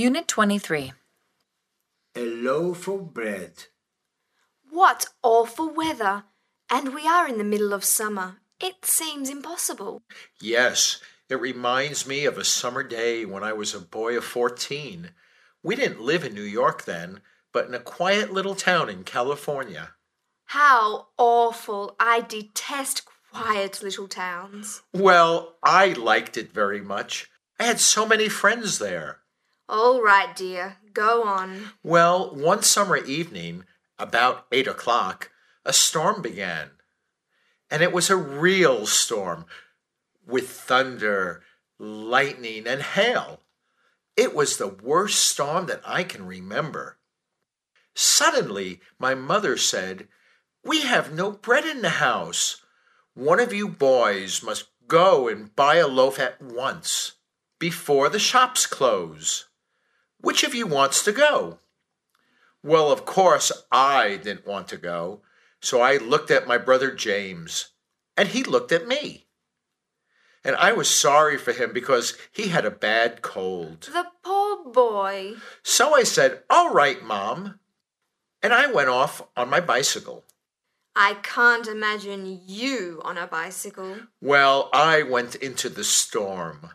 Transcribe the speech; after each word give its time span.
Unit 0.00 0.26
23. 0.28 0.94
A 2.14 2.24
loaf 2.24 2.88
of 2.88 3.12
bread. 3.12 3.64
What 4.70 5.08
awful 5.22 5.68
weather! 5.68 6.24
And 6.70 6.94
we 6.94 7.06
are 7.06 7.28
in 7.28 7.36
the 7.36 7.44
middle 7.44 7.74
of 7.74 7.84
summer. 7.84 8.38
It 8.58 8.86
seems 8.86 9.28
impossible. 9.28 10.00
Yes, 10.40 11.02
it 11.28 11.38
reminds 11.38 12.06
me 12.06 12.24
of 12.24 12.38
a 12.38 12.44
summer 12.44 12.82
day 12.82 13.26
when 13.26 13.44
I 13.44 13.52
was 13.52 13.74
a 13.74 13.78
boy 13.78 14.16
of 14.16 14.24
14. 14.24 15.10
We 15.62 15.76
didn't 15.76 16.00
live 16.00 16.24
in 16.24 16.32
New 16.32 16.40
York 16.40 16.86
then, 16.86 17.20
but 17.52 17.66
in 17.66 17.74
a 17.74 17.78
quiet 17.78 18.32
little 18.32 18.54
town 18.54 18.88
in 18.88 19.04
California. 19.04 19.90
How 20.46 21.08
awful! 21.18 21.94
I 22.00 22.22
detest 22.22 23.02
quiet 23.30 23.82
little 23.82 24.08
towns. 24.08 24.80
Well, 24.94 25.56
I 25.62 25.92
liked 25.92 26.38
it 26.38 26.54
very 26.54 26.80
much. 26.80 27.30
I 27.58 27.64
had 27.64 27.80
so 27.80 28.06
many 28.06 28.30
friends 28.30 28.78
there. 28.78 29.19
All 29.72 30.02
right, 30.02 30.34
dear, 30.34 30.78
go 30.92 31.22
on. 31.22 31.70
Well, 31.84 32.34
one 32.34 32.64
summer 32.64 32.96
evening, 32.96 33.66
about 34.00 34.46
eight 34.50 34.66
o'clock, 34.66 35.30
a 35.64 35.72
storm 35.72 36.22
began. 36.22 36.70
And 37.70 37.80
it 37.80 37.92
was 37.92 38.10
a 38.10 38.16
real 38.16 38.84
storm 38.84 39.44
with 40.26 40.50
thunder, 40.50 41.44
lightning, 41.78 42.66
and 42.66 42.82
hail. 42.82 43.42
It 44.16 44.34
was 44.34 44.56
the 44.56 44.66
worst 44.66 45.20
storm 45.20 45.66
that 45.66 45.82
I 45.86 46.02
can 46.02 46.26
remember. 46.26 46.98
Suddenly, 47.94 48.80
my 48.98 49.14
mother 49.14 49.56
said, 49.56 50.08
We 50.64 50.80
have 50.80 51.14
no 51.14 51.30
bread 51.30 51.64
in 51.64 51.82
the 51.82 51.90
house. 51.90 52.60
One 53.14 53.38
of 53.38 53.52
you 53.52 53.68
boys 53.68 54.42
must 54.42 54.66
go 54.88 55.28
and 55.28 55.54
buy 55.54 55.76
a 55.76 55.86
loaf 55.86 56.18
at 56.18 56.42
once, 56.42 57.12
before 57.60 58.08
the 58.08 58.18
shops 58.18 58.66
close. 58.66 59.46
Which 60.20 60.44
of 60.44 60.54
you 60.54 60.66
wants 60.66 61.02
to 61.04 61.12
go? 61.12 61.58
Well, 62.62 62.92
of 62.92 63.04
course, 63.04 63.50
I 63.72 64.16
didn't 64.16 64.46
want 64.46 64.68
to 64.68 64.76
go, 64.76 65.22
so 65.60 65.80
I 65.80 65.96
looked 65.96 66.30
at 66.30 66.46
my 66.46 66.58
brother 66.58 66.90
James, 66.90 67.70
and 68.16 68.28
he 68.28 68.42
looked 68.42 68.72
at 68.72 68.86
me. 68.86 69.26
And 70.44 70.56
I 70.56 70.72
was 70.72 70.88
sorry 70.88 71.36
for 71.36 71.52
him 71.52 71.72
because 71.72 72.16
he 72.32 72.48
had 72.48 72.64
a 72.64 72.70
bad 72.70 73.22
cold. 73.22 73.88
The 73.92 74.06
poor 74.22 74.72
boy. 74.72 75.34
So 75.62 75.94
I 75.94 76.02
said, 76.02 76.42
All 76.48 76.72
right, 76.72 77.02
Mom. 77.02 77.60
And 78.42 78.54
I 78.54 78.72
went 78.72 78.88
off 78.88 79.22
on 79.36 79.50
my 79.50 79.60
bicycle. 79.60 80.24
I 80.96 81.14
can't 81.22 81.66
imagine 81.66 82.42
you 82.46 83.00
on 83.04 83.18
a 83.18 83.26
bicycle. 83.26 83.96
Well, 84.20 84.70
I 84.72 85.02
went 85.02 85.34
into 85.36 85.68
the 85.68 85.84
storm. 85.84 86.70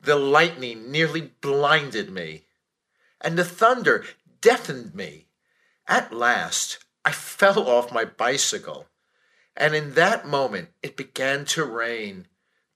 The 0.00 0.16
lightning 0.16 0.90
nearly 0.90 1.32
blinded 1.40 2.10
me, 2.10 2.46
and 3.22 3.38
the 3.38 3.44
thunder 3.44 4.04
deafened 4.40 4.94
me. 4.94 5.28
At 5.86 6.12
last, 6.12 6.84
I 7.04 7.12
fell 7.12 7.68
off 7.68 7.92
my 7.92 8.04
bicycle, 8.04 8.86
and 9.56 9.74
in 9.74 9.94
that 9.94 10.26
moment 10.26 10.68
it 10.82 10.96
began 10.96 11.44
to 11.46 11.64
rain 11.64 12.26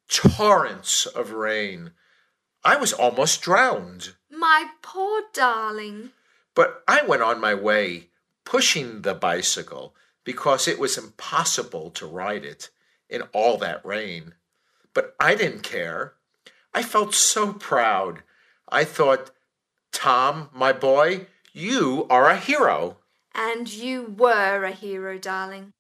torrents 0.08 1.06
of 1.06 1.32
rain. 1.32 1.92
I 2.64 2.76
was 2.76 2.92
almost 2.92 3.42
drowned. 3.42 4.14
My 4.30 4.66
poor 4.82 5.22
darling. 5.32 6.10
But 6.54 6.82
I 6.88 7.02
went 7.02 7.22
on 7.22 7.40
my 7.40 7.54
way, 7.54 8.10
pushing 8.44 9.02
the 9.02 9.14
bicycle 9.14 9.94
because 10.24 10.66
it 10.66 10.78
was 10.78 10.98
impossible 10.98 11.90
to 11.90 12.06
ride 12.06 12.44
it 12.44 12.70
in 13.08 13.22
all 13.32 13.58
that 13.58 13.84
rain. 13.84 14.34
But 14.94 15.14
I 15.20 15.34
didn't 15.34 15.62
care. 15.62 16.14
I 16.74 16.82
felt 16.82 17.14
so 17.14 17.52
proud. 17.52 18.22
I 18.68 18.84
thought, 18.84 19.30
Tom, 19.96 20.50
my 20.52 20.74
boy, 20.74 21.26
you 21.54 22.06
are 22.10 22.28
a 22.28 22.36
hero. 22.36 22.98
And 23.34 23.72
you 23.72 24.14
were 24.18 24.62
a 24.62 24.70
hero, 24.70 25.16
darling. 25.16 25.72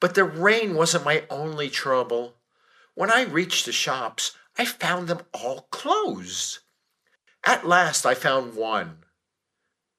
But 0.00 0.14
the 0.14 0.24
rain 0.24 0.74
wasn't 0.76 1.04
my 1.04 1.24
only 1.28 1.68
trouble. 1.68 2.36
When 2.94 3.10
I 3.10 3.24
reached 3.24 3.66
the 3.66 3.72
shops, 3.72 4.34
I 4.56 4.64
found 4.64 5.08
them 5.08 5.20
all 5.34 5.68
closed. 5.70 6.60
At 7.44 7.66
last, 7.66 8.06
I 8.06 8.14
found 8.14 8.56
one, 8.56 9.04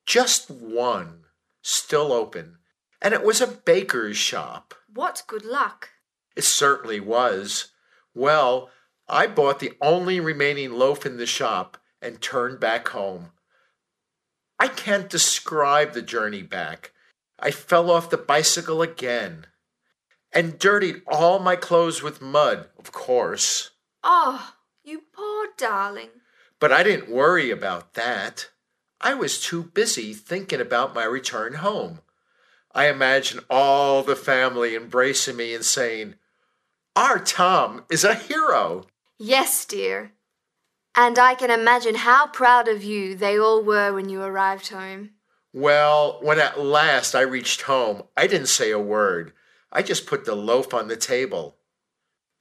just 0.07 0.50
one, 0.50 1.25
still 1.62 2.12
open, 2.12 2.57
and 3.00 3.13
it 3.13 3.23
was 3.23 3.41
a 3.41 3.47
baker's 3.47 4.17
shop. 4.17 4.73
What 4.91 5.22
good 5.28 5.46
luck! 5.46 5.90
It 6.35 6.46
certainly 6.46 7.00
was. 7.00 7.67
Well, 8.16 8.72
I 9.07 9.27
bought 9.27 9.59
the 9.59 9.73
only 9.81 10.19
remaining 10.19 10.73
loaf 10.73 11.05
in 11.05 11.17
the 11.17 11.25
shop 11.25 11.77
and 12.01 12.21
turned 12.21 12.59
back 12.59 12.88
home. 12.89 13.31
I 14.59 14.67
can't 14.67 15.09
describe 15.09 15.93
the 15.93 16.01
journey 16.01 16.41
back. 16.41 16.91
I 17.39 17.51
fell 17.51 17.91
off 17.91 18.09
the 18.09 18.17
bicycle 18.17 18.81
again 18.81 19.47
and 20.31 20.59
dirtied 20.59 21.01
all 21.07 21.39
my 21.39 21.55
clothes 21.55 22.01
with 22.01 22.21
mud, 22.21 22.67
of 22.77 22.91
course. 22.91 23.71
Oh, 24.03 24.53
you 24.83 25.03
poor 25.13 25.47
darling. 25.57 26.09
But 26.59 26.72
I 26.72 26.83
didn't 26.83 27.09
worry 27.09 27.51
about 27.51 27.93
that. 27.93 28.49
I 29.01 29.13
was 29.13 29.39
too 29.39 29.63
busy 29.63 30.13
thinking 30.13 30.61
about 30.61 30.95
my 30.95 31.03
return 31.03 31.55
home. 31.55 31.99
I 32.73 32.89
imagined 32.89 33.45
all 33.49 34.03
the 34.03 34.16
family 34.16 34.75
embracing 34.75 35.37
me 35.37 35.53
and 35.53 35.63
saying, 35.63 36.16
Our 36.95 37.19
Tom 37.19 37.85
is 37.89 38.03
a 38.03 38.16
hero. 38.16 38.85
Yes, 39.18 39.66
dear. 39.66 40.12
And 40.96 41.20
I 41.20 41.36
can 41.36 41.52
imagine 41.52 41.96
how 41.96 42.28
proud 42.28 42.68
of 42.68 42.84
you 42.84 43.16
they 43.16 43.38
all 43.38 43.62
were 43.62 43.94
when 43.94 44.09
you 44.09 44.22
arrived 44.22 44.70
home. 44.70 45.12
Well, 45.53 46.20
when 46.22 46.40
at 46.40 46.59
last 46.59 47.16
I 47.16 47.22
reached 47.22 47.62
home, 47.64 48.03
I 48.16 48.28
didn't 48.28 48.48
say 48.48 48.72
a 48.72 48.80
word. 48.80 49.34
I 49.72 49.81
just 49.81 50.06
put 50.06 50.26
the 50.26 50.36
loaf 50.36 50.74
on 50.74 50.88
the 50.88 50.98
table 50.98 51.58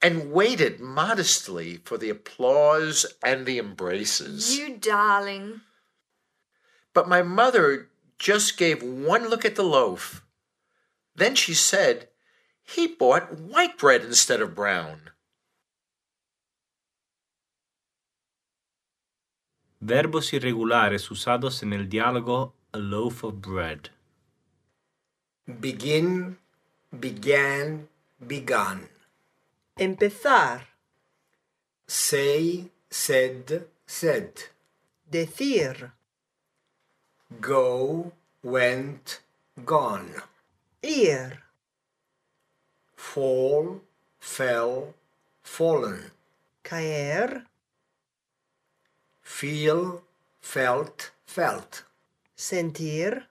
and 0.01 0.31
waited 0.31 0.79
modestly 0.79 1.77
for 1.85 1.97
the 1.97 2.09
applause 2.09 3.05
and 3.23 3.45
the 3.45 3.57
embraces. 3.57 4.57
You 4.57 4.77
darling. 4.77 5.61
But 6.93 7.09
my 7.09 7.21
mother 7.21 7.89
just 8.19 8.57
gave 8.57 8.83
one 8.83 9.29
look 9.29 9.45
at 9.45 9.55
the 9.55 9.63
loaf. 9.63 10.23
Then 11.15 11.35
she 11.35 11.53
said, 11.53 12.09
He 12.61 12.87
bought 12.87 13.39
white 13.39 13.77
bread 13.77 14.03
instead 14.03 14.41
of 14.41 14.55
brown. 14.55 15.09
Verbos 19.87 20.33
irregulares 20.33 21.11
usados 21.11 21.61
en 21.61 21.71
el 21.71 21.87
diálogo 21.87 22.55
a 22.71 22.79
loaf 22.79 23.23
of 23.23 23.35
bread. 23.35 23.91
Begin, 25.45 26.39
began, 26.89 27.87
begun. 28.19 28.89
Empezar. 29.77 30.69
Say, 31.85 32.71
said, 32.89 33.67
said. 33.85 34.31
Decir. 35.07 35.91
Go, 37.39 38.11
went, 38.41 39.21
gone. 39.63 40.15
Ir. 40.81 41.43
Fall, 42.95 43.83
fell, 44.17 44.95
fallen. 45.43 46.11
Caer. 46.63 47.45
Feel, 49.25 50.01
felt, 50.39 51.11
felt. 51.25 51.83
Sentir. 52.37 53.23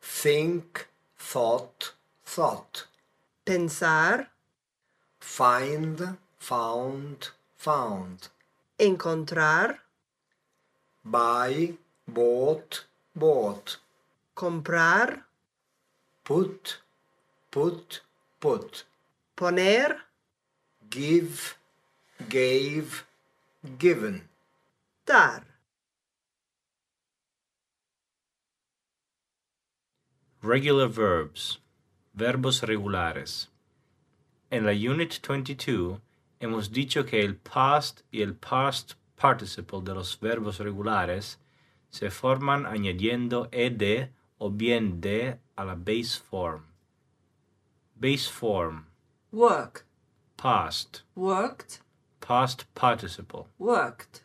Think, 0.00 0.88
thought, 1.16 1.92
thought. 2.24 2.86
Pensar. 3.44 4.26
Find, 5.20 6.16
found, 6.38 7.28
found. 7.56 8.28
Encontrar. 8.80 9.78
Buy, 11.04 11.74
bought, 12.08 12.86
bought. 13.14 13.76
Comprar. 14.34 15.22
Put, 16.24 16.78
put, 17.52 18.00
put. 18.40 18.84
Poner. 19.36 19.98
Give, 20.90 21.56
gave, 22.28 23.04
given. 23.78 24.22
Dar. 25.06 25.44
Regular 30.42 30.88
verbs. 30.88 31.60
Verbos 32.12 32.62
regulares. 32.62 33.48
En 34.50 34.64
la 34.64 34.72
Unit 34.72 35.20
22 35.20 36.00
hemos 36.40 36.70
dicho 36.72 37.04
que 37.04 37.20
el 37.24 37.36
past 37.36 38.02
y 38.10 38.22
el 38.22 38.34
past 38.34 38.94
participle 39.16 39.80
de 39.82 39.94
los 39.94 40.18
verbos 40.18 40.58
regulares 40.58 41.38
se 41.90 42.10
forman 42.10 42.66
añadiendo 42.66 43.48
ed 43.52 44.10
o 44.38 44.50
bien 44.50 45.00
de 45.00 45.38
a 45.56 45.64
la 45.64 45.74
base 45.74 46.18
form. 46.18 46.64
Base 47.94 48.28
form. 48.28 48.86
work, 49.32 49.86
Past. 50.36 51.02
worked, 51.14 51.80
Past 52.20 52.64
participle. 52.74 53.46
worked, 53.58 54.22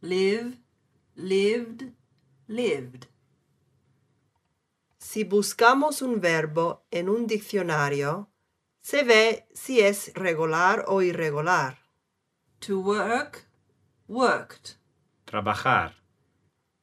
live, 0.00 0.56
lived, 1.14 1.92
lived. 2.46 3.06
Si 4.98 5.24
buscamos 5.24 6.02
un 6.02 6.20
verbo 6.20 6.86
en 6.90 7.08
un 7.08 7.26
diccionario, 7.26 8.30
se 8.80 9.02
ve 9.02 9.46
si 9.52 9.80
es 9.80 10.12
regular 10.14 10.84
o 10.88 11.02
irregular. 11.02 11.78
To 12.60 12.80
work, 12.80 13.46
worked. 14.08 14.76
Trabajar. 15.24 15.94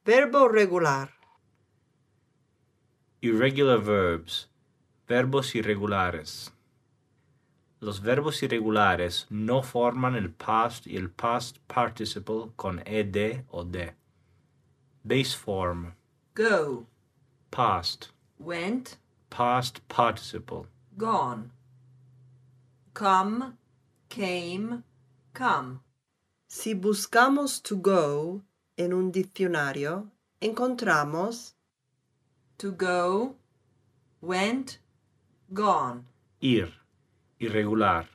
Verbo 0.04 0.48
regular. 0.48 1.10
Irregular 3.20 3.78
verbs. 3.78 4.48
Verbos 5.08 5.54
irregulares. 5.54 6.52
Los 7.80 8.00
verbos 8.00 8.42
irregulares 8.42 9.26
no 9.30 9.62
forman 9.62 10.16
el 10.16 10.30
past 10.30 10.86
y 10.86 10.96
el 10.96 11.10
past 11.10 11.58
participle 11.68 12.50
con 12.56 12.82
ed 12.84 13.44
o 13.50 13.64
de. 13.64 13.94
Base 15.04 15.36
form. 15.36 15.94
Go, 16.34 16.86
Past. 17.50 18.10
went, 18.38 18.96
Past 19.30 19.80
participle. 19.88 20.66
gone. 20.96 21.50
Come, 22.94 23.56
came, 24.08 24.82
come. 25.34 25.80
Si 26.48 26.74
buscamos 26.74 27.60
to 27.62 27.76
go 27.76 28.42
en 28.76 28.92
un 28.92 29.12
diccionario, 29.12 30.10
encontramos 30.40 31.54
To 32.58 32.72
go, 32.72 33.36
went, 34.20 34.78
gone. 35.52 36.06
Ir. 36.40 36.72
Irregular. 37.40 38.08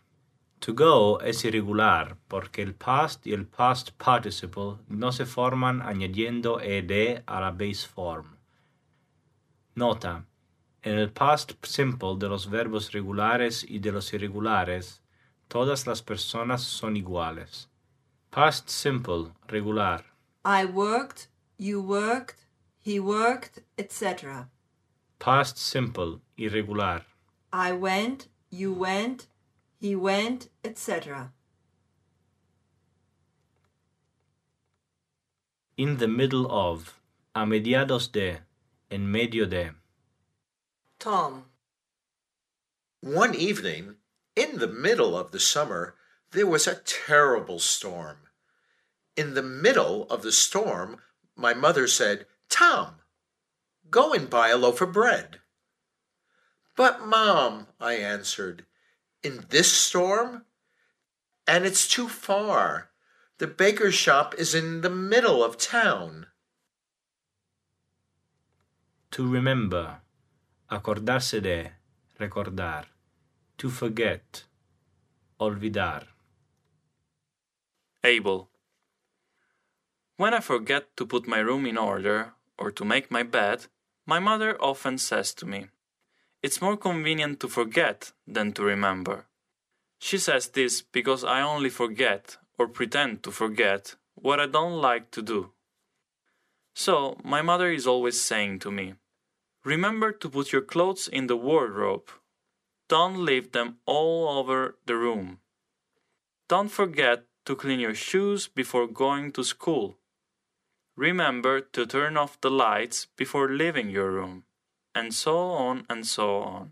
To 0.60 0.74
go 0.74 1.20
es 1.22 1.44
irregular 1.44 2.18
porque 2.28 2.62
el 2.62 2.74
past 2.74 3.28
y 3.28 3.34
el 3.34 3.46
past 3.46 3.92
participle 3.92 4.78
no 4.88 5.12
se 5.12 5.26
forman 5.26 5.82
añadiendo 5.82 6.60
ed 6.62 7.22
a 7.26 7.40
la 7.42 7.52
base 7.52 7.88
form. 7.88 8.38
Nota. 9.76 10.26
En 10.82 10.98
el 10.98 11.10
past 11.12 11.54
simple 11.66 12.16
de 12.18 12.28
los 12.28 12.50
verbos 12.50 12.92
regulares 12.92 13.66
y 13.68 13.80
de 13.80 13.92
los 13.92 14.14
irregulares, 14.14 15.02
todas 15.48 15.88
las 15.88 16.02
personas 16.02 16.62
son 16.62 16.98
iguales. 16.98 17.70
Past 18.30 18.70
simple, 18.70 19.32
regular. 19.48 20.04
I 20.44 20.66
worked, 20.66 21.28
you 21.58 21.82
worked, 21.82 22.48
he 22.82 23.00
worked, 23.00 23.64
etc. 23.78 24.50
Past 25.20 25.58
simple, 25.58 26.20
irregular. 26.36 27.06
I 27.54 27.72
went, 27.72 28.28
you 28.54 28.72
went, 28.72 29.28
he 29.80 29.96
went, 29.96 30.50
etc. 30.64 31.32
In 35.76 35.98
the 35.98 36.08
middle 36.08 36.50
of. 36.52 37.00
A 37.36 37.46
mediados 37.48 38.12
de. 38.12 38.42
En 38.92 39.12
medio 39.12 39.46
de. 39.46 39.72
Tom, 41.00 41.46
One 43.02 43.34
evening, 43.34 43.96
in 44.36 44.60
the 44.60 44.68
middle 44.68 45.18
of 45.18 45.32
the 45.32 45.40
summer, 45.40 45.96
there 46.32 46.48
was 46.48 46.68
a 46.68 46.76
terrible 46.86 47.60
storm. 47.60 48.18
In 49.18 49.34
the 49.34 49.42
middle 49.42 50.08
of 50.10 50.22
the 50.22 50.32
storm, 50.32 51.00
my 51.36 51.54
mother 51.54 51.88
said, 51.88 52.28
Tom, 52.50 53.02
go 53.90 54.14
and 54.14 54.30
buy 54.30 54.50
a 54.50 54.58
loaf 54.58 54.80
of 54.80 54.94
bread. 54.94 55.40
But, 56.76 57.06
Mom, 57.06 57.68
I 57.80 57.94
answered, 57.96 58.66
in 59.22 59.46
this 59.50 59.72
storm? 59.72 60.46
And 61.48 61.66
it's 61.66 61.88
too 61.88 62.08
far. 62.08 62.90
The 63.38 63.48
baker's 63.48 63.94
shop 63.94 64.36
is 64.38 64.56
in 64.56 64.82
the 64.82 64.90
middle 64.90 65.44
of 65.44 65.58
town. 65.58 66.28
To 69.12 69.28
remember. 69.28 70.02
Acordarse 70.72 71.42
de. 71.42 71.72
Recordar. 72.20 72.86
To 73.58 73.70
forget. 73.70 74.44
Olvidar. 75.40 76.08
Abel. 78.04 78.50
When 80.18 80.34
I 80.34 80.40
forget 80.40 80.96
to 80.98 81.06
put 81.06 81.28
my 81.28 81.40
room 81.40 81.66
in 81.66 81.78
order 81.78 82.34
or 82.58 82.72
to 82.72 82.86
make 82.86 83.12
my 83.12 83.24
bed, 83.24 83.68
my 84.06 84.20
mother 84.20 84.62
often 84.62 84.98
says 84.98 85.34
to 85.36 85.46
me, 85.46 85.68
It's 86.44 86.62
more 86.62 86.76
convenient 86.76 87.40
to 87.40 87.48
forget 87.48 88.12
than 88.28 88.52
to 88.54 88.64
remember. 88.64 89.26
She 89.98 90.18
says 90.18 90.50
this 90.50 90.82
because 90.82 91.24
I 91.24 91.42
only 91.42 91.70
forget 91.70 92.36
or 92.60 92.68
pretend 92.68 93.24
to 93.24 93.32
forget 93.32 93.96
what 94.16 94.42
I 94.42 94.48
don't 94.48 94.82
like 94.82 95.10
to 95.12 95.22
do. 95.22 95.52
So, 96.76 97.18
my 97.24 97.42
mother 97.42 97.72
is 97.72 97.88
always 97.88 98.20
saying 98.20 98.60
to 98.60 98.72
me, 98.72 98.96
Remember 99.64 100.12
to 100.12 100.30
put 100.30 100.52
your 100.52 100.62
clothes 100.62 101.08
in 101.08 101.28
the 101.28 101.38
wardrobe. 101.38 102.10
Don't 102.90 103.24
leave 103.24 103.54
them 103.54 103.78
all 103.86 104.38
over 104.38 104.76
the 104.86 104.98
room. 104.98 105.40
Don't 106.50 106.70
forget 106.70 107.24
to 107.46 107.56
clean 107.56 107.80
your 107.80 107.96
shoes 107.96 108.50
before 108.50 108.88
going 108.88 109.32
to 109.32 109.46
school. 109.46 109.98
Remember 110.98 111.62
to 111.62 111.86
turn 111.86 112.18
off 112.18 112.42
the 112.42 112.52
lights 112.52 113.08
before 113.16 113.50
leaving 113.50 113.90
your 113.90 114.12
room. 114.12 114.44
And 114.96 115.14
so 115.14 115.38
on 115.38 115.86
and 115.90 116.06
so 116.06 116.42
on. 116.42 116.72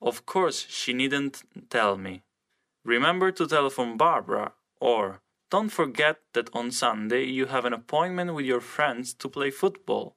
Of 0.00 0.26
course, 0.26 0.66
she 0.68 0.92
needn't 0.92 1.42
tell 1.70 1.96
me. 1.96 2.22
Remember 2.84 3.30
to 3.32 3.46
telephone 3.46 3.96
Barbara, 3.96 4.52
or 4.80 5.20
don't 5.50 5.68
forget 5.70 6.16
that 6.32 6.50
on 6.54 6.70
Sunday 6.70 7.24
you 7.24 7.46
have 7.46 7.64
an 7.64 7.72
appointment 7.72 8.34
with 8.34 8.44
your 8.44 8.60
friends 8.60 9.14
to 9.14 9.28
play 9.28 9.50
football. 9.50 10.16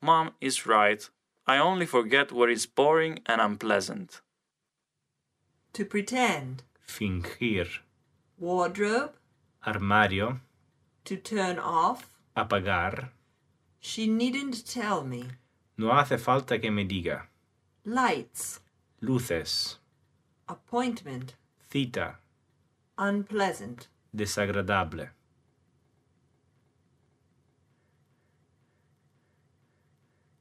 Mom 0.00 0.30
is 0.40 0.66
right. 0.66 1.08
I 1.46 1.58
only 1.58 1.86
forget 1.86 2.30
what 2.30 2.50
is 2.50 2.66
boring 2.66 3.20
and 3.26 3.40
unpleasant. 3.40 4.20
to 5.72 5.84
pretend. 5.84 6.62
Fingir. 6.86 7.68
Wardrobe, 8.38 9.14
Armario. 9.66 10.40
to 11.04 11.16
turn 11.16 11.58
off. 11.58 12.14
Apagar. 12.36 13.08
She 13.80 14.06
needn't 14.06 14.66
tell 14.66 15.04
me. 15.04 15.24
No 15.78 15.92
hace 15.92 16.18
falta 16.18 16.58
que 16.60 16.70
me 16.70 16.84
diga. 16.84 17.28
Lights, 17.84 18.60
Luces. 19.00 19.78
appointment, 20.48 21.34
Cita. 21.70 22.18
unpleasant. 22.98 23.88
Desagradable. 24.14 25.10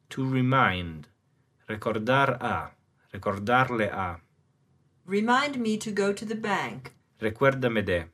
To 0.10 0.25
remind. 0.25 1.08
Recordar 1.70 2.38
a. 2.41 2.72
Recordarle 3.13 3.91
a. 3.91 4.20
Remind 5.06 5.58
me 5.58 5.77
to 5.77 5.91
go 5.91 6.13
to 6.13 6.25
the 6.25 6.36
bank. 6.36 6.94
Recuérdame 7.22 7.86
de. 7.86 8.06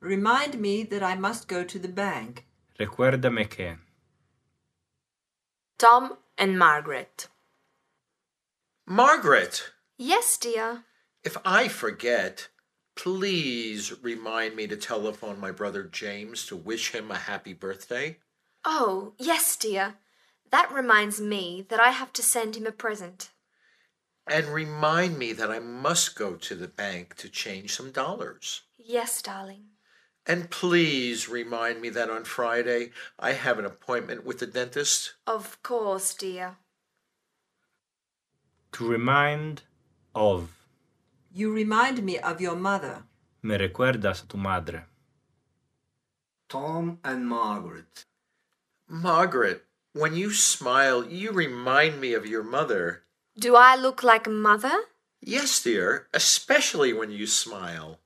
Remind 0.00 0.58
me 0.60 0.82
that 0.84 1.02
I 1.02 1.14
must 1.16 1.48
go 1.48 1.64
to 1.64 1.78
the 1.78 1.88
bank. 1.88 2.46
Recuérdame 2.78 3.48
que. 3.48 3.76
Tom 5.80 6.18
and 6.36 6.58
Margaret. 6.58 7.28
Margaret, 8.86 9.70
Yes, 9.96 10.36
dear. 10.36 10.84
if 11.24 11.38
I 11.42 11.68
forget, 11.68 12.48
please 12.96 13.90
remind 14.02 14.56
me 14.56 14.66
to 14.66 14.76
telephone 14.76 15.40
my 15.40 15.50
brother 15.50 15.84
James 15.84 16.44
to 16.48 16.54
wish 16.56 16.90
him 16.92 17.10
a 17.10 17.16
happy 17.16 17.54
birthday. 17.54 18.18
Oh, 18.62 19.14
yes, 19.16 19.56
dear. 19.56 19.94
That 20.50 20.70
reminds 20.70 21.18
me 21.18 21.64
that 21.70 21.80
I 21.80 21.92
have 21.92 22.12
to 22.12 22.22
send 22.22 22.56
him 22.56 22.66
a 22.66 22.72
present. 22.72 23.30
And 24.30 24.48
remind 24.48 25.16
me 25.16 25.32
that 25.32 25.50
I 25.50 25.60
must 25.60 26.14
go 26.14 26.34
to 26.34 26.54
the 26.54 26.68
bank 26.68 27.16
to 27.16 27.30
change 27.30 27.72
some 27.74 27.90
dollars. 27.90 28.60
Yes, 28.76 29.22
darling. 29.22 29.64
And 30.26 30.50
please 30.50 31.28
remind 31.28 31.80
me 31.80 31.88
that 31.90 32.10
on 32.10 32.24
Friday 32.24 32.90
I 33.18 33.32
have 33.32 33.58
an 33.58 33.64
appointment 33.64 34.24
with 34.24 34.38
the 34.38 34.46
dentist. 34.46 35.14
Of 35.26 35.62
course, 35.62 36.14
dear. 36.14 36.56
To 38.72 38.88
remind 38.88 39.62
of. 40.14 40.56
You 41.32 41.52
remind 41.52 42.02
me 42.02 42.18
of 42.18 42.40
your 42.40 42.56
mother. 42.56 43.04
Me 43.42 43.56
recuerdas 43.56 44.24
a 44.24 44.26
tu 44.26 44.36
madre. 44.36 44.84
Tom 46.48 46.98
and 47.04 47.28
Margaret. 47.28 48.04
Margaret, 48.88 49.64
when 49.92 50.16
you 50.16 50.32
smile, 50.32 51.04
you 51.04 51.30
remind 51.30 52.00
me 52.00 52.12
of 52.12 52.26
your 52.26 52.42
mother. 52.42 53.04
Do 53.38 53.54
I 53.54 53.76
look 53.76 54.02
like 54.02 54.26
a 54.26 54.30
mother? 54.30 54.76
Yes, 55.20 55.62
dear, 55.62 56.08
especially 56.12 56.92
when 56.92 57.10
you 57.10 57.26
smile. 57.26 57.99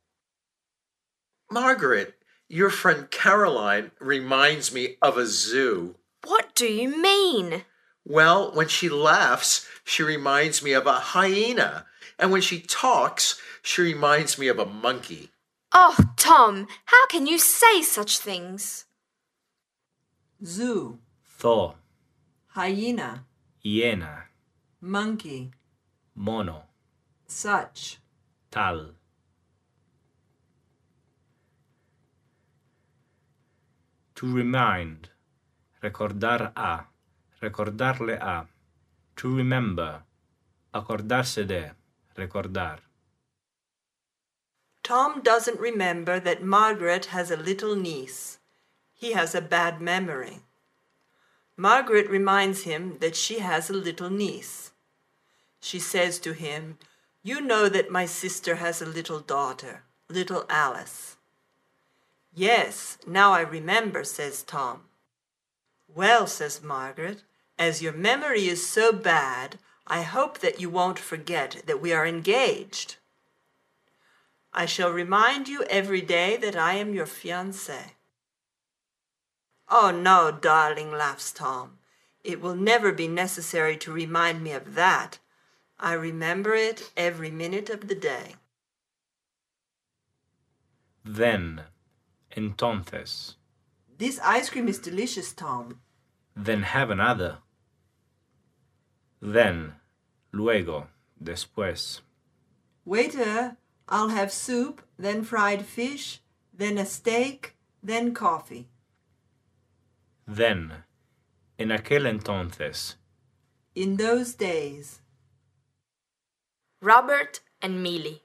Margaret, 1.50 2.14
your 2.48 2.70
friend 2.70 3.10
Caroline 3.10 3.90
reminds 4.00 4.72
me 4.72 4.96
of 5.00 5.16
a 5.16 5.26
zoo. 5.26 5.96
What 6.24 6.54
do 6.54 6.66
you 6.66 7.00
mean? 7.00 7.64
Well, 8.04 8.52
when 8.54 8.68
she 8.68 8.88
laughs, 8.88 9.66
she 9.84 10.02
reminds 10.02 10.62
me 10.62 10.72
of 10.72 10.86
a 10.86 10.92
hyena. 10.92 11.86
And 12.18 12.30
when 12.30 12.42
she 12.42 12.60
talks, 12.60 13.40
she 13.62 13.82
reminds 13.82 14.38
me 14.38 14.48
of 14.48 14.58
a 14.58 14.66
monkey. 14.66 15.30
Oh, 15.72 15.96
Tom, 16.16 16.68
how 16.86 17.06
can 17.08 17.26
you 17.26 17.38
say 17.38 17.82
such 17.82 18.18
things? 18.18 18.84
zoo, 20.44 20.98
tho, 21.40 21.74
hyena, 22.48 23.24
hiena, 23.64 24.24
monkey, 24.80 25.50
mono, 26.14 26.64
such, 27.26 27.98
tal. 28.50 28.90
To 34.24 34.32
remind, 34.32 35.10
recordar 35.82 36.50
a, 36.56 36.86
recordarle 37.42 38.14
a. 38.14 38.46
To 39.16 39.36
remember, 39.36 40.02
acordarse 40.72 41.46
de, 41.46 41.72
recordar. 42.16 42.78
Tom 44.82 45.20
doesn't 45.20 45.60
remember 45.60 46.18
that 46.20 46.42
Margaret 46.42 47.04
has 47.16 47.30
a 47.30 47.36
little 47.36 47.76
niece. 47.76 48.38
He 48.94 49.12
has 49.12 49.34
a 49.34 49.42
bad 49.42 49.82
memory. 49.82 50.40
Margaret 51.58 52.08
reminds 52.08 52.62
him 52.62 52.96
that 53.00 53.16
she 53.16 53.40
has 53.40 53.68
a 53.68 53.74
little 53.74 54.08
niece. 54.08 54.70
She 55.60 55.78
says 55.78 56.18
to 56.20 56.32
him, 56.32 56.78
You 57.22 57.42
know 57.42 57.68
that 57.68 57.90
my 57.90 58.06
sister 58.06 58.54
has 58.54 58.80
a 58.80 58.86
little 58.86 59.20
daughter, 59.20 59.82
little 60.08 60.46
Alice. 60.48 61.13
Yes, 62.34 62.98
now 63.06 63.32
I 63.32 63.40
remember, 63.40 64.02
says 64.02 64.42
Tom. 64.42 64.82
Well, 65.86 66.26
says 66.26 66.62
Margaret, 66.62 67.22
as 67.58 67.80
your 67.80 67.92
memory 67.92 68.48
is 68.48 68.68
so 68.68 68.92
bad, 68.92 69.58
I 69.86 70.02
hope 70.02 70.38
that 70.38 70.60
you 70.60 70.68
won't 70.68 70.98
forget 70.98 71.62
that 71.66 71.80
we 71.80 71.92
are 71.92 72.06
engaged. 72.06 72.96
I 74.52 74.66
shall 74.66 74.90
remind 74.90 75.48
you 75.48 75.62
every 75.64 76.00
day 76.00 76.36
that 76.38 76.56
I 76.56 76.74
am 76.74 76.94
your 76.94 77.06
fiancé. 77.06 77.92
Oh, 79.68 79.90
no, 79.90 80.32
darling, 80.32 80.90
laughs 80.90 81.32
Tom. 81.32 81.78
It 82.24 82.40
will 82.40 82.56
never 82.56 82.90
be 82.90 83.06
necessary 83.06 83.76
to 83.78 83.92
remind 83.92 84.42
me 84.42 84.52
of 84.52 84.74
that. 84.74 85.18
I 85.78 85.92
remember 85.92 86.54
it 86.54 86.90
every 86.96 87.30
minute 87.30 87.70
of 87.70 87.88
the 87.88 87.94
day. 87.94 88.36
Then, 91.04 91.64
entonces, 92.36 93.36
This 93.98 94.18
ice 94.20 94.50
cream 94.50 94.68
is 94.68 94.78
delicious, 94.78 95.32
Tom. 95.32 95.80
then 96.36 96.62
have 96.64 96.90
another. 96.90 97.38
Then, 99.20 99.74
luego, 100.32 100.88
después. 101.22 102.00
Waiter, 102.84 103.56
I'll 103.88 104.08
have 104.10 104.32
soup, 104.32 104.82
then 104.98 105.22
fried 105.24 105.64
fish, 105.64 106.20
then 106.52 106.76
a 106.78 106.84
steak, 106.84 107.54
then 107.82 108.12
coffee. 108.14 108.68
Then, 110.26 110.84
en 111.58 111.68
aquel 111.70 112.06
entonces, 112.06 112.96
In 113.74 113.96
those 113.96 114.34
days. 114.34 115.00
Robert 116.80 117.40
and 117.62 117.82
Millie. 117.82 118.22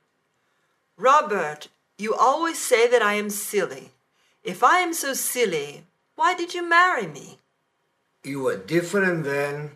Robert, 0.97 1.69
you 1.97 2.13
always 2.13 2.57
say 2.59 2.87
that 2.87 3.01
I 3.01 3.13
am 3.13 3.29
silly. 3.29 3.91
If 4.43 4.63
I 4.63 4.79
am 4.79 4.93
so 4.93 5.13
silly, 5.13 5.85
why 6.15 6.33
did 6.33 6.53
you 6.53 6.67
marry 6.67 7.07
me? 7.07 7.39
You 8.23 8.41
were 8.41 8.57
different 8.57 9.23
then. 9.23 9.71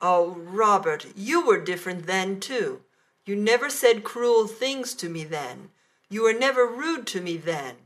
Oh, 0.00 0.36
Robert, 0.38 1.06
you 1.14 1.44
were 1.46 1.60
different 1.60 2.06
then, 2.06 2.40
too. 2.40 2.82
You 3.24 3.36
never 3.36 3.68
said 3.68 4.04
cruel 4.04 4.46
things 4.46 4.94
to 4.94 5.08
me 5.08 5.24
then. 5.24 5.70
You 6.08 6.22
were 6.22 6.32
never 6.32 6.66
rude 6.66 7.06
to 7.08 7.20
me 7.20 7.36
then. 7.36 7.76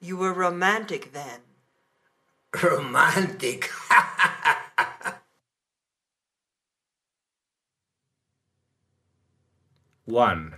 You 0.00 0.16
were 0.16 0.32
romantic 0.32 1.12
then. 1.12 1.40
Romantic. 2.62 3.70
1. 10.04 10.54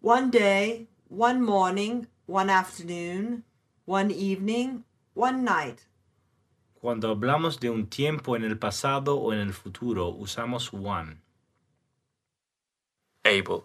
One 0.00 0.30
day, 0.30 0.86
one 1.08 1.42
morning, 1.42 2.06
one 2.28 2.50
afternoon, 2.50 3.42
one 3.86 4.10
evening, 4.10 4.84
one 5.14 5.42
night. 5.44 5.86
Cuando 6.74 7.08
hablamos 7.14 7.58
de 7.58 7.70
un 7.70 7.86
tiempo 7.86 8.36
en 8.36 8.44
el 8.44 8.58
pasado 8.58 9.16
o 9.16 9.32
en 9.32 9.40
el 9.40 9.54
futuro, 9.54 10.08
usamos 10.08 10.70
one. 10.72 11.22
Abel. 13.24 13.64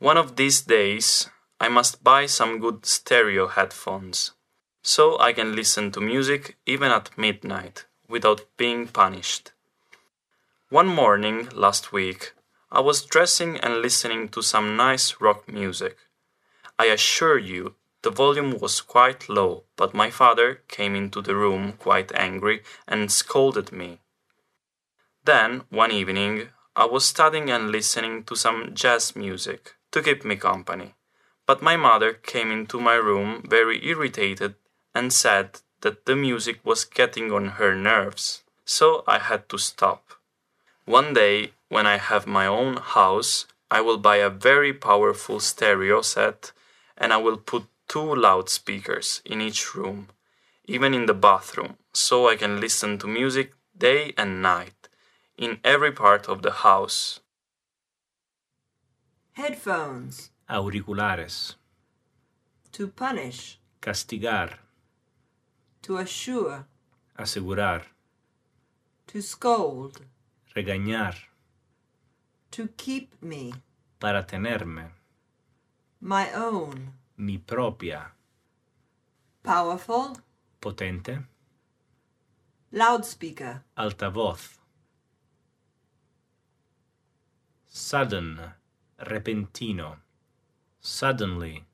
One 0.00 0.18
of 0.18 0.34
these 0.34 0.60
days, 0.62 1.30
I 1.60 1.68
must 1.68 2.02
buy 2.02 2.26
some 2.26 2.58
good 2.58 2.84
stereo 2.84 3.46
headphones, 3.46 4.32
so 4.82 5.16
I 5.20 5.32
can 5.32 5.54
listen 5.54 5.92
to 5.92 6.00
music 6.00 6.58
even 6.66 6.90
at 6.90 7.16
midnight 7.16 7.86
without 8.08 8.44
being 8.56 8.88
punished. 8.88 9.52
One 10.68 10.88
morning 10.88 11.48
last 11.54 11.92
week, 11.92 12.32
I 12.72 12.80
was 12.80 13.04
dressing 13.04 13.56
and 13.58 13.80
listening 13.80 14.30
to 14.30 14.42
some 14.42 14.76
nice 14.76 15.20
rock 15.20 15.48
music. 15.48 15.96
I 16.78 16.86
assure 16.86 17.38
you, 17.38 17.74
the 18.02 18.10
volume 18.10 18.58
was 18.58 18.80
quite 18.80 19.28
low, 19.28 19.64
but 19.76 19.94
my 19.94 20.10
father 20.10 20.62
came 20.68 20.94
into 20.94 21.20
the 21.22 21.34
room 21.34 21.72
quite 21.72 22.12
angry 22.14 22.62
and 22.86 23.10
scolded 23.10 23.72
me. 23.72 24.00
Then, 25.24 25.62
one 25.70 25.90
evening, 25.90 26.50
I 26.76 26.84
was 26.84 27.06
studying 27.06 27.50
and 27.50 27.72
listening 27.72 28.24
to 28.24 28.36
some 28.36 28.74
jazz 28.74 29.16
music 29.16 29.74
to 29.90 30.02
keep 30.02 30.24
me 30.24 30.36
company. 30.36 30.94
But 31.46 31.62
my 31.62 31.76
mother 31.76 32.12
came 32.12 32.50
into 32.52 32.78
my 32.78 32.94
room 32.94 33.42
very 33.48 33.84
irritated 33.84 34.54
and 34.94 35.12
said 35.12 35.60
that 35.80 36.04
the 36.04 36.14
music 36.14 36.60
was 36.62 36.84
getting 36.84 37.32
on 37.32 37.58
her 37.58 37.74
nerves, 37.74 38.42
so 38.64 39.02
I 39.06 39.18
had 39.18 39.48
to 39.48 39.58
stop. 39.58 40.12
One 40.84 41.14
day, 41.14 41.52
when 41.68 41.86
I 41.86 41.96
have 41.96 42.26
my 42.26 42.46
own 42.46 42.76
house, 42.76 43.46
I 43.70 43.80
will 43.80 43.98
buy 43.98 44.16
a 44.16 44.30
very 44.30 44.72
powerful 44.72 45.40
stereo 45.40 46.02
set 46.02 46.52
and 46.96 47.12
I 47.12 47.18
will 47.18 47.36
put 47.36 47.64
two 47.88 48.14
loudspeakers 48.14 49.22
in 49.24 49.40
each 49.40 49.74
room, 49.74 50.08
even 50.64 50.94
in 50.94 51.06
the 51.06 51.14
bathroom, 51.14 51.76
so 51.92 52.28
I 52.28 52.36
can 52.36 52.60
listen 52.60 52.98
to 52.98 53.06
music 53.06 53.52
day 53.76 54.12
and 54.16 54.42
night 54.42 54.88
in 55.36 55.58
every 55.62 55.92
part 55.92 56.28
of 56.28 56.42
the 56.42 56.50
house. 56.50 57.20
Headphones. 59.32 60.30
Auriculares. 60.48 61.56
To 62.72 62.88
punish. 62.88 63.58
Castigar. 63.82 64.58
To 65.82 65.98
assure. 65.98 66.66
Asegurar. 67.18 67.82
To 69.08 69.20
scold. 69.20 70.00
Regañar. 70.54 71.14
To 72.52 72.68
keep 72.76 73.22
me. 73.22 73.52
Para 74.00 74.26
tenerme. 74.26 74.90
My 76.06 76.30
own. 76.34 76.92
Mi 77.16 77.36
propia. 77.36 78.12
Powerful. 79.42 80.16
Potente. 80.60 81.24
Loudspeaker. 82.70 83.64
Altavoz. 83.76 84.58
Sudden. 87.66 88.40
Repentino. 88.98 89.96
Suddenly. 90.78 91.64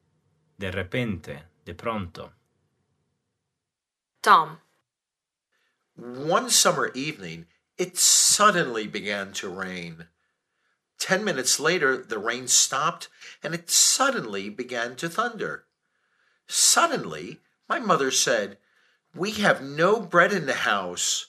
De 0.58 0.70
repente. 0.70 1.42
De 1.66 1.74
pronto. 1.74 2.32
Tom. 4.22 4.60
One 5.94 6.48
summer 6.48 6.90
evening, 6.94 7.44
it 7.76 7.98
suddenly 7.98 8.86
began 8.86 9.34
to 9.34 9.50
rain. 9.50 10.06
Ten 11.02 11.25
minutes 11.25 11.59
later, 11.59 11.97
the 11.97 12.21
rain 12.21 12.47
stopped 12.47 13.09
and 13.42 13.56
it 13.56 13.68
suddenly 13.68 14.49
began 14.49 14.94
to 14.94 15.09
thunder. 15.09 15.64
Suddenly, 16.47 17.40
my 17.68 17.80
mother 17.80 18.12
said, 18.12 18.56
We 19.12 19.32
have 19.32 19.61
no 19.61 19.99
bread 19.99 20.32
in 20.32 20.47
the 20.47 20.62
house. 20.73 21.26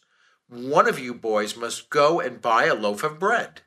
One 0.47 0.87
of 0.87 0.99
you 0.99 1.15
boys 1.15 1.57
must 1.57 1.89
go 1.89 2.19
and 2.19 2.39
buy 2.39 2.65
a 2.65 2.75
loaf 2.75 3.01
of 3.01 3.17
bread. 3.17 3.61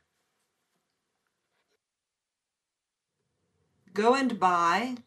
Go 3.92 4.14
and 4.14 4.38
buy. 4.38 4.98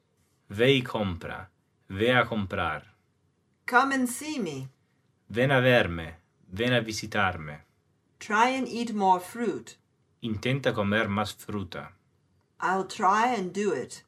Ve 0.49 0.79
y 0.79 0.81
compra. 0.85 1.47
Ve 1.87 2.09
a 2.09 2.25
comprar. 2.25 2.81
Come 3.65 3.93
and 3.93 4.09
see 4.09 4.37
me. 4.37 4.67
Ven 5.29 5.51
a 5.51 5.61
verme. 5.61 6.15
Ven 6.51 6.73
a 6.73 6.81
visitarme. 6.81 7.59
Try 8.19 8.49
and 8.49 8.67
eat 8.67 8.93
more 8.93 9.21
fruit. 9.21 9.77
Intenta 10.21 10.73
comer 10.73 11.07
más 11.07 11.33
fruta. 11.33 11.93
I'll 12.61 12.85
try 12.87 13.33
and 13.37 13.53
do 13.53 13.73
it. 13.73 14.03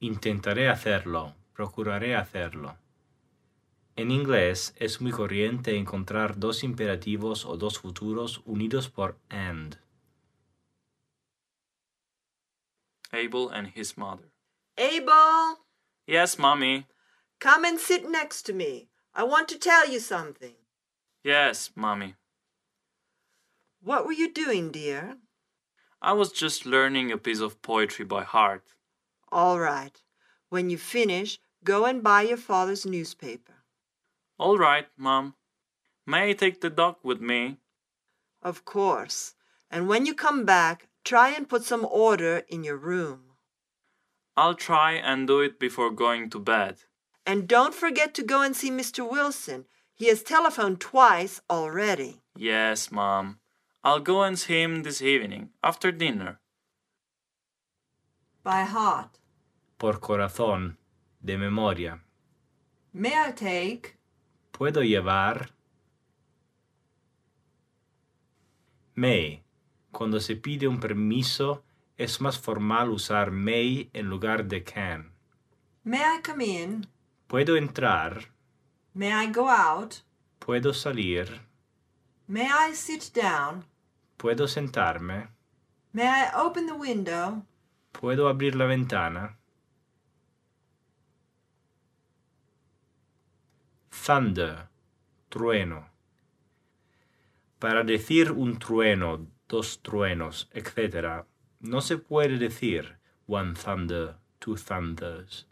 Intentaré 0.00 0.68
hacerlo. 0.68 1.34
Procuraré 1.54 2.14
hacerlo. 2.16 2.76
En 3.96 4.10
inglés 4.10 4.72
es 4.76 5.00
muy 5.02 5.12
corriente 5.12 5.76
encontrar 5.76 6.38
dos 6.38 6.62
imperativos 6.64 7.44
o 7.44 7.56
dos 7.58 7.78
futuros 7.78 8.40
unidos 8.46 8.88
por 8.88 9.18
and. 9.28 9.76
Abel 13.12 13.50
and 13.50 13.68
his 13.74 13.96
mother. 13.98 14.30
Abel, 14.78 15.58
Yes, 16.06 16.38
mommy. 16.38 16.86
come 17.38 17.64
and 17.66 17.78
sit 17.78 18.08
next 18.08 18.42
to 18.46 18.52
me. 18.54 18.88
I 19.14 19.24
want 19.24 19.48
to 19.48 19.58
tell 19.58 19.90
you 19.90 19.98
something. 20.00 20.54
Yes, 21.24 21.70
Mommy. 21.74 22.14
What 23.82 24.06
were 24.06 24.12
you 24.12 24.32
doing, 24.32 24.70
dear? 24.70 25.16
I 26.02 26.12
was 26.14 26.32
just 26.32 26.64
learning 26.64 27.12
a 27.12 27.18
piece 27.18 27.40
of 27.40 27.60
poetry 27.62 28.04
by 28.04 28.24
heart. 28.24 28.74
All 29.30 29.58
right. 29.60 30.00
When 30.48 30.70
you 30.70 30.78
finish, 30.78 31.38
go 31.62 31.84
and 31.84 32.02
buy 32.02 32.22
your 32.22 32.38
father's 32.38 32.86
newspaper. 32.86 33.54
All 34.38 34.56
right, 34.56 34.86
Mom. 34.96 35.34
May 36.06 36.30
I 36.30 36.32
take 36.32 36.60
the 36.60 36.70
dog 36.70 36.96
with 37.02 37.20
me? 37.20 37.58
Of 38.42 38.64
course. 38.64 39.34
And 39.70 39.88
when 39.88 40.06
you 40.06 40.14
come 40.14 40.44
back, 40.44 40.88
try 41.04 41.30
and 41.30 41.48
put 41.48 41.64
some 41.64 41.84
order 41.84 42.42
in 42.48 42.64
your 42.64 42.76
room. 42.78 43.24
I'll 44.36 44.54
try 44.54 44.92
and 44.92 45.26
do 45.26 45.40
it 45.40 45.60
before 45.60 45.90
going 45.90 46.30
to 46.30 46.38
bed. 46.38 46.78
And 47.26 47.46
don't 47.46 47.74
forget 47.74 48.14
to 48.14 48.22
go 48.22 48.40
and 48.40 48.56
see 48.56 48.70
Mr. 48.70 49.08
Wilson. 49.08 49.66
He 49.94 50.06
has 50.06 50.22
telephoned 50.22 50.80
twice 50.80 51.42
already. 51.50 52.22
Yes, 52.36 52.90
Mom. 52.90 53.39
I'll 53.82 54.00
go 54.00 54.22
and 54.22 54.38
see 54.38 54.60
him 54.62 54.82
this 54.82 55.00
evening, 55.00 55.50
after 55.62 55.90
dinner. 55.90 56.38
By 58.42 58.64
heart. 58.64 59.18
Por 59.78 60.00
corazón, 60.00 60.76
de 61.22 61.38
memoria. 61.38 62.02
May 62.92 63.14
I 63.14 63.32
take? 63.32 63.96
¿Puedo 64.52 64.82
llevar? 64.82 65.50
May. 68.94 69.42
Cuando 69.92 70.20
se 70.20 70.36
pide 70.36 70.68
un 70.68 70.78
permiso, 70.78 71.64
es 71.96 72.20
más 72.20 72.38
formal 72.38 72.90
usar 72.90 73.30
may 73.30 73.88
en 73.94 74.10
lugar 74.10 74.46
de 74.46 74.62
can. 74.62 75.12
May 75.84 76.00
I 76.00 76.20
come 76.22 76.44
in? 76.44 76.86
¿Puedo 77.26 77.56
entrar? 77.56 78.30
May 78.92 79.10
I 79.10 79.32
go 79.32 79.48
out? 79.48 80.02
¿Puedo 80.38 80.74
salir? 80.74 81.40
May 82.28 82.46
I 82.46 82.74
sit 82.74 83.12
down? 83.14 83.64
¿Puedo 84.20 84.46
sentarme? 84.46 85.28
May 85.94 86.04
I 86.04 86.28
open 86.34 86.66
the 86.66 86.74
window? 86.74 87.42
¿Puedo 87.90 88.28
abrir 88.28 88.54
la 88.54 88.66
ventana? 88.66 89.38
Thunder, 93.88 94.68
trueno. 95.30 95.88
Para 97.58 97.82
decir 97.82 98.30
un 98.32 98.58
trueno, 98.58 99.26
dos 99.48 99.80
truenos, 99.80 100.50
etc., 100.52 101.24
no 101.60 101.80
se 101.80 101.96
puede 101.96 102.36
decir 102.36 102.98
one 103.26 103.54
thunder, 103.54 104.16
two 104.38 104.56
thunders. 104.56 105.46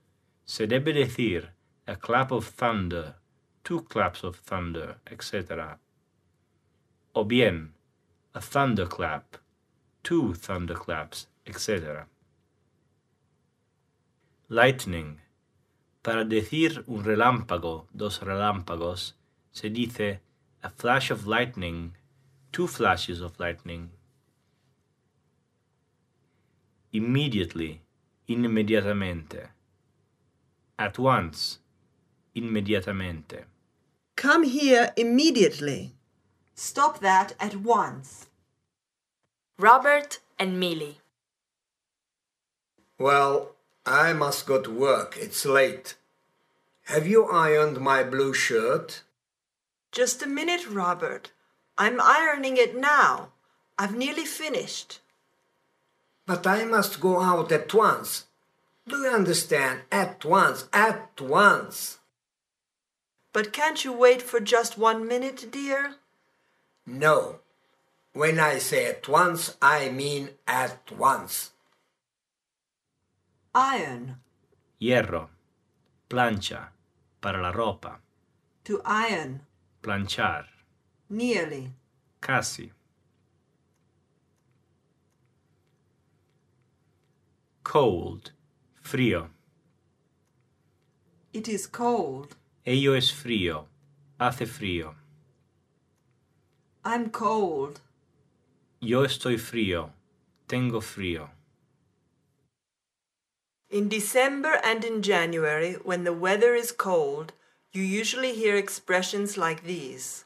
Se 0.44 0.66
debe 0.66 0.92
decir 0.92 1.54
a 1.86 1.96
clap 1.96 2.32
of 2.32 2.50
thunder, 2.50 3.16
two 3.62 3.82
claps 3.84 4.24
of 4.24 4.38
thunder, 4.40 4.98
etc. 5.06 5.78
O 7.14 7.24
bien, 7.24 7.77
a 8.38 8.40
thunderclap, 8.40 9.36
two 10.04 10.32
thunderclaps, 10.32 11.26
etc. 11.44 12.06
Lightning. 14.48 15.18
Para 16.04 16.24
decir 16.24 16.84
un 16.86 17.02
relámpago, 17.02 17.88
dos 17.92 18.20
relámpagos, 18.20 19.14
se 19.50 19.70
dice 19.70 20.20
a 20.62 20.70
flash 20.70 21.10
of 21.10 21.26
lightning, 21.26 21.96
two 22.52 22.68
flashes 22.68 23.20
of 23.20 23.40
lightning. 23.40 23.90
Immediately, 26.92 27.80
inmediatamente. 28.28 29.48
At 30.78 30.96
once, 30.96 31.58
inmediatamente. 32.36 33.46
Come 34.14 34.44
here 34.44 34.92
immediately. 34.96 35.96
Stop 36.54 37.00
that 37.00 37.34
at 37.40 37.56
once. 37.56 38.27
Robert 39.58 40.20
and 40.38 40.60
Millie. 40.60 41.00
Well, 42.96 43.56
I 43.84 44.12
must 44.12 44.46
go 44.46 44.62
to 44.62 44.70
work. 44.70 45.16
It's 45.18 45.44
late. 45.44 45.96
Have 46.84 47.08
you 47.08 47.24
ironed 47.24 47.80
my 47.80 48.04
blue 48.04 48.32
shirt? 48.32 49.02
Just 49.90 50.22
a 50.22 50.28
minute, 50.28 50.68
Robert. 50.70 51.32
I'm 51.76 52.00
ironing 52.00 52.56
it 52.56 52.76
now. 52.76 53.30
I've 53.76 53.96
nearly 53.96 54.24
finished. 54.24 55.00
But 56.24 56.46
I 56.46 56.64
must 56.64 57.00
go 57.00 57.20
out 57.20 57.50
at 57.50 57.74
once. 57.74 58.26
Do 58.86 58.98
you 58.98 59.08
understand? 59.08 59.80
At 59.90 60.24
once, 60.24 60.68
at 60.72 61.20
once. 61.20 61.98
But 63.32 63.52
can't 63.52 63.84
you 63.84 63.92
wait 63.92 64.22
for 64.22 64.38
just 64.38 64.78
one 64.78 65.08
minute, 65.08 65.48
dear? 65.50 65.96
No. 66.86 67.40
When 68.18 68.40
I 68.40 68.58
say 68.58 68.86
at 68.86 69.06
once, 69.06 69.56
I 69.62 69.90
mean 69.90 70.30
at 70.44 70.90
once. 70.90 71.52
Iron. 73.54 74.16
Hierro. 74.80 75.28
Plancha. 76.10 76.70
Para 77.20 77.40
la 77.40 77.52
ropa. 77.52 78.00
To 78.64 78.82
iron. 78.84 79.42
Planchar. 79.84 80.46
Nearly. 81.08 81.70
Casi. 82.20 82.72
Cold. 87.62 88.32
Frío. 88.82 89.28
It 91.32 91.46
is 91.46 91.68
cold. 91.68 92.34
Ello 92.66 92.94
es 92.94 93.12
frío. 93.12 93.66
Hace 94.18 94.46
frío. 94.46 94.94
I'm 96.84 97.10
cold. 97.10 97.80
Yo 98.80 99.02
estoy 99.02 99.38
frío. 99.38 99.90
Tengo 100.46 100.80
frío. 100.80 101.30
In 103.70 103.88
December 103.88 104.60
and 104.62 104.84
in 104.84 105.02
January, 105.02 105.74
when 105.82 106.04
the 106.04 106.12
weather 106.12 106.54
is 106.54 106.70
cold, 106.70 107.32
you 107.72 107.82
usually 107.82 108.34
hear 108.34 108.56
expressions 108.56 109.36
like 109.36 109.64
these 109.64 110.24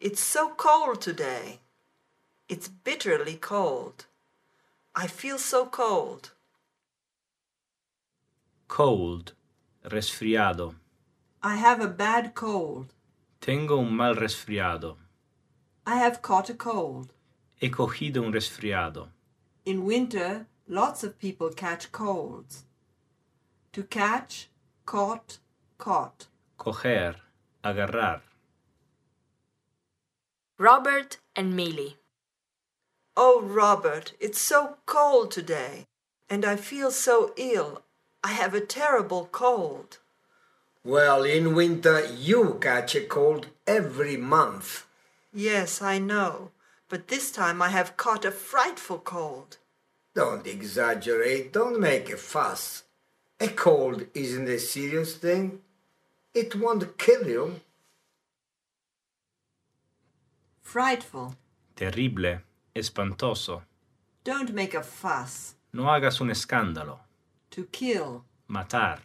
It's 0.00 0.20
so 0.20 0.50
cold 0.56 1.00
today. 1.00 1.60
It's 2.48 2.66
bitterly 2.66 3.36
cold. 3.36 4.06
I 4.94 5.06
feel 5.06 5.38
so 5.38 5.66
cold. 5.66 6.32
Cold. 8.66 9.34
Resfriado. 9.84 10.74
I 11.42 11.56
have 11.56 11.80
a 11.80 11.86
bad 11.86 12.34
cold. 12.34 12.92
Tengo 13.40 13.78
un 13.78 13.94
mal 13.94 14.16
resfriado. 14.16 14.96
I 15.86 15.96
have 15.96 16.22
caught 16.22 16.50
a 16.50 16.54
cold. 16.54 17.12
He 17.58 17.70
cogido 17.70 18.24
un 18.24 18.32
resfriado. 18.32 19.08
In 19.64 19.84
winter, 19.84 20.46
lots 20.68 21.02
of 21.02 21.18
people 21.18 21.50
catch 21.50 21.90
colds. 21.90 22.64
To 23.72 23.82
catch, 23.82 24.48
caught, 24.86 25.38
caught. 25.76 26.26
Coger. 26.58 27.16
Agarrar. 27.64 28.20
Robert 30.58 31.18
and 31.34 31.54
Millie. 31.54 31.96
Oh, 33.16 33.42
Robert, 33.42 34.12
it's 34.20 34.40
so 34.40 34.76
cold 34.86 35.32
today, 35.32 35.86
and 36.30 36.44
I 36.44 36.54
feel 36.56 36.92
so 36.92 37.32
ill. 37.36 37.82
I 38.22 38.28
have 38.28 38.54
a 38.54 38.60
terrible 38.60 39.28
cold. 39.32 39.98
Well, 40.84 41.24
in 41.24 41.54
winter, 41.54 42.06
you 42.06 42.58
catch 42.60 42.94
a 42.94 43.00
cold 43.00 43.48
every 43.66 44.16
month. 44.16 44.86
Yes, 45.32 45.82
I 45.82 45.98
know, 45.98 46.52
but 46.88 47.08
this 47.08 47.30
time 47.30 47.60
I 47.60 47.68
have 47.68 47.96
caught 47.96 48.24
a 48.24 48.30
frightful 48.30 48.98
cold. 48.98 49.58
Don't 50.14 50.46
exaggerate, 50.46 51.52
don't 51.52 51.78
make 51.78 52.10
a 52.10 52.16
fuss. 52.16 52.84
A 53.40 53.48
cold 53.48 54.06
isn't 54.14 54.48
a 54.48 54.58
serious 54.58 55.14
thing. 55.16 55.60
It 56.34 56.56
won't 56.56 56.98
kill 56.98 57.28
you. 57.28 57.60
Frightful. 60.62 61.34
Terrible. 61.76 62.40
Espantoso. 62.74 63.62
Don't 64.24 64.52
make 64.52 64.74
a 64.74 64.82
fuss. 64.82 65.54
No 65.72 65.84
hagas 65.84 66.20
un 66.20 66.30
escándalo. 66.30 66.98
To 67.50 67.64
kill. 67.64 68.24
Matar. 68.48 68.98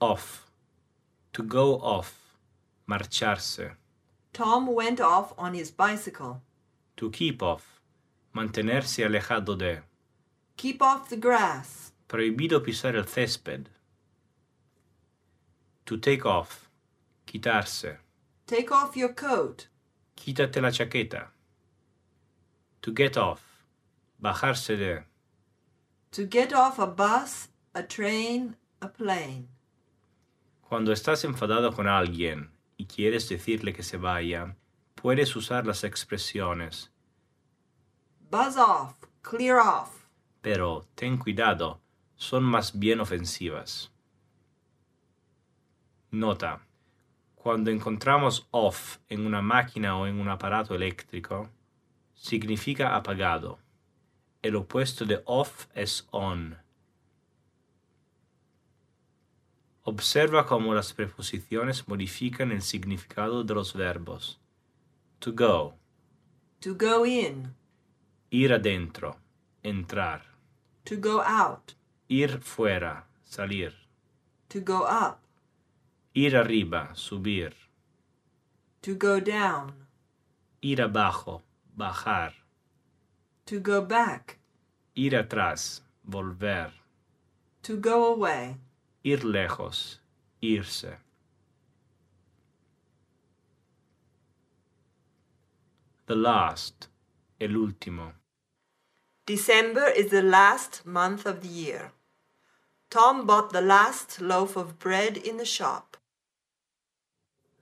Off. 0.00 0.46
To 1.32 1.42
go 1.42 1.74
off. 1.80 2.27
Marcharse. 2.88 3.72
Tom 4.32 4.66
went 4.66 5.00
off 5.00 5.32
on 5.36 5.54
his 5.54 5.70
bicycle. 5.70 6.40
To 6.96 7.10
keep 7.10 7.42
off. 7.42 7.80
Mantenerse 8.34 9.04
alejado 9.04 9.56
de. 9.58 9.82
Keep 10.56 10.82
off 10.82 11.08
the 11.08 11.16
grass. 11.16 11.92
Prohibido 12.08 12.60
pisar 12.62 12.96
el 12.96 13.04
césped. 13.04 13.66
To 15.86 15.96
take 15.98 16.24
off. 16.24 16.68
Quitarse. 17.26 17.98
Take 18.46 18.72
off 18.72 18.96
your 18.96 19.12
coat. 19.12 19.68
Quítate 20.16 20.60
la 20.60 20.70
chaqueta. 20.70 21.26
To 22.82 22.92
get 22.92 23.16
off. 23.16 23.64
Bajarse 24.22 24.76
de. 24.76 25.04
To 26.12 26.24
get 26.24 26.52
off 26.52 26.78
a 26.78 26.86
bus 26.86 27.48
a 27.74 27.82
train, 27.82 28.56
a 28.80 28.88
plane. 28.88 29.48
Cuando 30.68 30.92
estás 30.92 31.24
enfadado 31.24 31.72
con 31.72 31.86
alguien 31.86 32.50
y 32.78 32.86
quieres 32.86 33.28
decirle 33.28 33.74
que 33.74 33.82
se 33.82 33.98
vaya, 33.98 34.56
puedes 34.94 35.36
usar 35.36 35.66
las 35.66 35.84
expresiones, 35.84 36.90
Buzz 38.30 38.56
off, 38.56 38.94
clear 39.20 39.58
off. 39.58 40.06
pero 40.40 40.86
ten 40.94 41.18
cuidado, 41.18 41.80
son 42.16 42.44
más 42.44 42.78
bien 42.78 43.00
ofensivas. 43.00 43.90
Nota. 46.10 46.60
Cuando 47.34 47.70
encontramos 47.70 48.46
off 48.50 48.98
en 49.08 49.24
una 49.24 49.40
máquina 49.40 49.96
o 49.96 50.06
en 50.06 50.20
un 50.20 50.28
aparato 50.28 50.74
eléctrico, 50.74 51.48
significa 52.14 52.96
apagado. 52.96 53.58
El 54.42 54.56
opuesto 54.56 55.04
de 55.04 55.22
off 55.24 55.66
es 55.74 56.06
on. 56.10 56.58
Observa 59.90 60.44
cómo 60.44 60.74
las 60.74 60.92
preposiciones 60.92 61.88
modifican 61.88 62.52
el 62.52 62.60
significado 62.60 63.42
de 63.42 63.54
los 63.54 63.72
verbos. 63.72 64.38
To 65.20 65.32
go, 65.32 65.76
To 66.60 66.74
go 66.74 67.06
in, 67.06 67.54
ir 68.30 68.52
adentro, 68.52 69.16
entrar. 69.62 70.20
to 70.84 70.96
go 71.00 71.22
out, 71.22 71.72
Ir 72.06 72.38
fuera, 72.42 73.06
salir. 73.24 73.72
to 74.50 74.60
go 74.60 74.84
up, 74.84 75.20
Ir 76.12 76.36
arriba, 76.36 76.94
subir. 76.94 77.54
to 78.82 78.94
go 78.94 79.20
down, 79.20 79.72
Ir 80.60 80.82
abajo, 80.82 81.40
bajar. 81.74 82.34
to 83.46 83.58
go 83.60 83.80
back, 83.86 84.38
Ir 84.94 85.16
atrás, 85.16 85.82
volver. 86.06 86.72
to 87.62 87.76
go 87.80 88.04
away, 88.12 88.56
Ir 89.04 89.18
lejos, 89.18 89.98
irse. 90.42 90.96
The 96.06 96.16
last, 96.16 96.88
el 97.40 97.50
último. 97.50 98.12
December 99.26 99.88
is 99.88 100.10
the 100.10 100.22
last 100.22 100.86
month 100.86 101.26
of 101.26 101.42
the 101.42 101.48
year. 101.48 101.92
Tom 102.90 103.26
bought 103.26 103.52
the 103.52 103.60
last 103.60 104.20
loaf 104.20 104.56
of 104.56 104.78
bread 104.78 105.18
in 105.18 105.36
the 105.36 105.44
shop. 105.44 105.98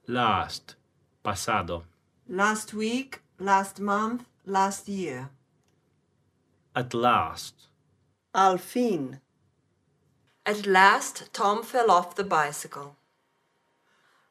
Last, 0.07 0.77
pasado. 1.25 1.83
last 2.29 2.72
week, 2.72 3.20
last 3.38 3.81
month, 3.81 4.25
last 4.44 4.88
year. 4.88 5.31
At 6.75 6.94
last, 6.94 7.55
Al 8.35 8.59
fin. 8.59 9.20
At 10.47 10.65
last, 10.65 11.25
Tom 11.33 11.65
fell 11.65 11.91
off 11.91 12.15
the 12.15 12.23
bicycle. 12.23 12.95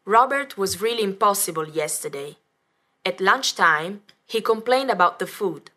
Robert 0.05 0.57
was 0.57 0.81
really 0.81 1.03
impossible 1.03 1.67
yesterday. 1.67 2.37
At 3.05 3.19
lunchtime, 3.19 4.01
he 4.25 4.39
complained 4.39 4.89
about 4.89 5.19
the 5.19 5.27
food. 5.27 5.71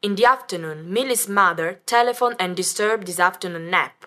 In 0.00 0.14
the 0.14 0.24
afternoon, 0.24 0.90
Milly's 0.90 1.28
mother 1.28 1.80
telephoned 1.84 2.36
and 2.40 2.56
disturbed 2.56 3.06
his 3.06 3.20
afternoon 3.20 3.68
nap. 3.68 4.06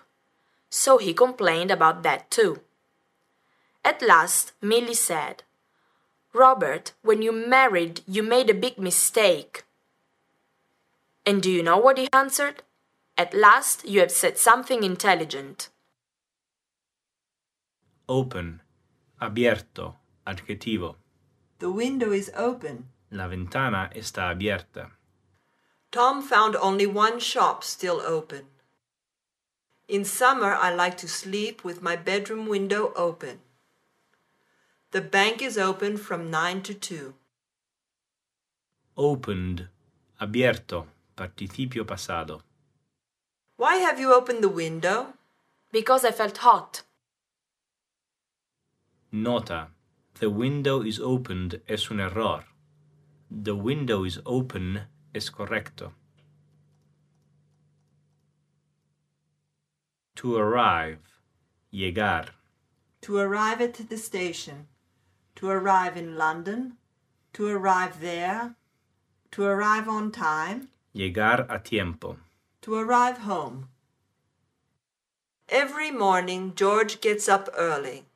So 0.68 0.98
he 0.98 1.14
complained 1.14 1.70
about 1.70 2.02
that 2.02 2.28
too. 2.28 2.58
At 3.84 4.02
last, 4.02 4.52
Milly 4.60 4.94
said, 4.94 5.44
Robert, 6.32 6.92
when 7.02 7.22
you 7.22 7.30
married, 7.30 8.00
you 8.08 8.24
made 8.24 8.50
a 8.50 8.54
big 8.54 8.78
mistake. 8.78 9.62
And 11.24 11.40
do 11.40 11.50
you 11.52 11.62
know 11.62 11.78
what 11.78 11.98
he 11.98 12.08
answered? 12.12 12.62
At 13.18 13.32
last, 13.32 13.86
you 13.88 14.00
have 14.00 14.12
said 14.12 14.38
something 14.38 14.82
intelligent. 14.82 15.70
open, 18.08 18.60
abierto, 19.20 19.96
adjetivo. 20.26 20.96
The 21.58 21.70
window 21.70 22.12
is 22.12 22.30
open. 22.36 22.88
La 23.10 23.28
ventana 23.28 23.90
está 23.94 24.30
abierta. 24.30 24.90
Tom 25.90 26.22
found 26.22 26.56
only 26.56 26.86
one 26.86 27.18
shop 27.20 27.64
still 27.64 28.00
open. 28.00 28.46
In 29.88 30.04
summer, 30.04 30.54
I 30.54 30.74
like 30.74 30.96
to 30.98 31.08
sleep 31.08 31.64
with 31.64 31.80
my 31.80 31.96
bedroom 31.96 32.46
window 32.46 32.92
open. 32.96 33.40
The 34.90 35.00
bank 35.00 35.42
is 35.42 35.56
open 35.56 35.96
from 35.96 36.30
9 36.30 36.62
to 36.62 36.74
2. 36.74 37.14
Opened, 38.96 39.68
abierto, 40.20 40.86
participio 41.16 41.84
pasado. 41.84 42.42
Why 43.56 43.76
have 43.76 43.98
you 43.98 44.12
opened 44.12 44.42
the 44.42 44.50
window? 44.50 45.14
Because 45.72 46.04
I 46.04 46.10
felt 46.10 46.38
hot. 46.38 46.82
Nota. 49.10 49.68
The 50.20 50.28
window 50.28 50.82
is 50.82 51.00
opened 51.00 51.60
es 51.66 51.90
un 51.90 52.00
error. 52.00 52.44
The 53.30 53.54
window 53.54 54.04
is 54.04 54.18
open 54.26 54.82
es 55.14 55.30
correcto. 55.30 55.92
To 60.16 60.36
arrive. 60.36 60.98
Llegar. 61.70 62.34
To 63.02 63.18
arrive 63.18 63.62
at 63.62 63.88
the 63.88 63.96
station. 63.96 64.68
To 65.36 65.48
arrive 65.48 65.96
in 65.96 66.16
London. 66.16 66.76
To 67.34 67.48
arrive 67.48 68.00
there. 68.00 68.54
To 69.32 69.44
arrive 69.44 69.88
on 69.88 70.12
time. 70.12 70.68
Llegar 70.94 71.46
a 71.48 71.58
tiempo. 71.58 72.18
To 72.66 72.74
arrive 72.74 73.18
home. 73.18 73.68
Every 75.48 75.92
morning, 75.92 76.52
George 76.56 77.00
gets 77.00 77.28
up 77.28 77.48
early. 77.56 78.06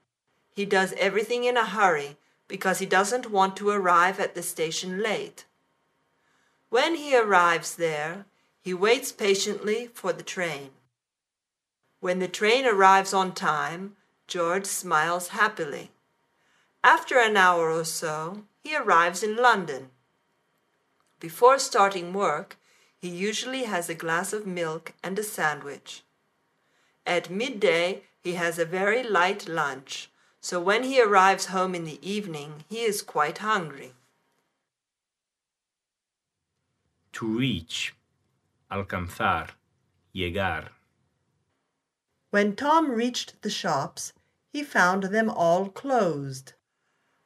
He 0.52 0.64
does 0.64 0.92
everything 0.98 1.44
in 1.44 1.56
a 1.56 1.64
hurry 1.64 2.16
because 2.48 2.80
he 2.80 2.86
doesn't 2.86 3.30
want 3.30 3.56
to 3.58 3.70
arrive 3.70 4.18
at 4.18 4.34
the 4.34 4.42
station 4.42 5.00
late. 5.00 5.44
When 6.68 6.96
he 6.96 7.16
arrives 7.16 7.76
there, 7.76 8.26
he 8.60 8.74
waits 8.74 9.12
patiently 9.12 9.88
for 9.94 10.12
the 10.12 10.24
train. 10.24 10.70
When 12.00 12.18
the 12.18 12.26
train 12.26 12.66
arrives 12.66 13.14
on 13.14 13.34
time, 13.34 13.94
George 14.26 14.66
smiles 14.66 15.28
happily. 15.28 15.92
After 16.82 17.20
an 17.20 17.36
hour 17.36 17.70
or 17.70 17.84
so, 17.84 18.42
he 18.64 18.74
arrives 18.74 19.22
in 19.22 19.36
London. 19.36 19.90
Before 21.20 21.60
starting 21.60 22.12
work, 22.12 22.56
he 23.00 23.08
usually 23.08 23.64
has 23.64 23.88
a 23.88 23.94
glass 23.94 24.32
of 24.34 24.46
milk 24.46 24.92
and 25.02 25.18
a 25.18 25.22
sandwich. 25.22 26.02
At 27.06 27.30
midday, 27.30 28.02
he 28.22 28.34
has 28.34 28.58
a 28.58 28.66
very 28.66 29.02
light 29.02 29.48
lunch, 29.48 30.10
so 30.40 30.60
when 30.60 30.84
he 30.84 31.00
arrives 31.00 31.46
home 31.46 31.74
in 31.74 31.84
the 31.84 31.98
evening, 32.02 32.64
he 32.68 32.82
is 32.82 33.00
quite 33.00 33.38
hungry. 33.38 33.94
To 37.14 37.26
reach. 37.26 37.94
Alcanzar. 38.70 39.48
Llegar. 40.12 40.68
When 42.30 42.54
Tom 42.54 42.90
reached 42.90 43.40
the 43.42 43.50
shops, 43.50 44.12
he 44.52 44.62
found 44.62 45.04
them 45.04 45.30
all 45.30 45.68
closed. 45.68 46.52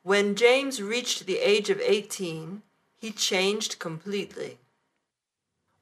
When 0.03 0.37
James 0.37 0.83
reached 0.83 1.27
the 1.27 1.39
age 1.39 1.69
of 1.69 1.81
18, 1.81 2.63
he 2.97 3.11
changed 3.11 3.79
completely. 3.79 4.59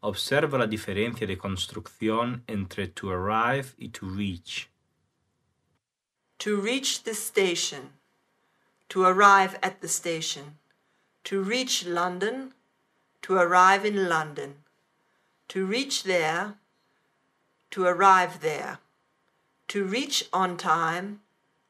Observa 0.05 0.59
la 0.59 0.67
diferencia 0.67 1.29
de 1.29 1.37
construcción 1.37 2.43
entre 2.49 2.89
to 2.89 3.09
arrive 3.11 3.75
y 3.79 3.89
to 3.89 4.05
reach. 4.05 4.69
To 6.39 6.61
reach 6.61 7.05
the 7.05 7.15
station, 7.15 7.93
to 8.89 9.05
arrive 9.05 9.57
at 9.63 9.81
the 9.81 9.87
station, 9.87 10.59
to 11.23 11.41
reach 11.41 11.87
London, 11.87 12.53
to 13.23 13.35
arrive 13.37 13.85
in 13.85 14.09
London, 14.09 14.65
to 15.47 15.65
reach 15.65 16.03
there, 16.03 16.55
to 17.71 17.85
arrive 17.85 18.41
there, 18.41 18.79
to 19.69 19.85
reach 19.85 20.25
on 20.33 20.57
time, 20.57 21.21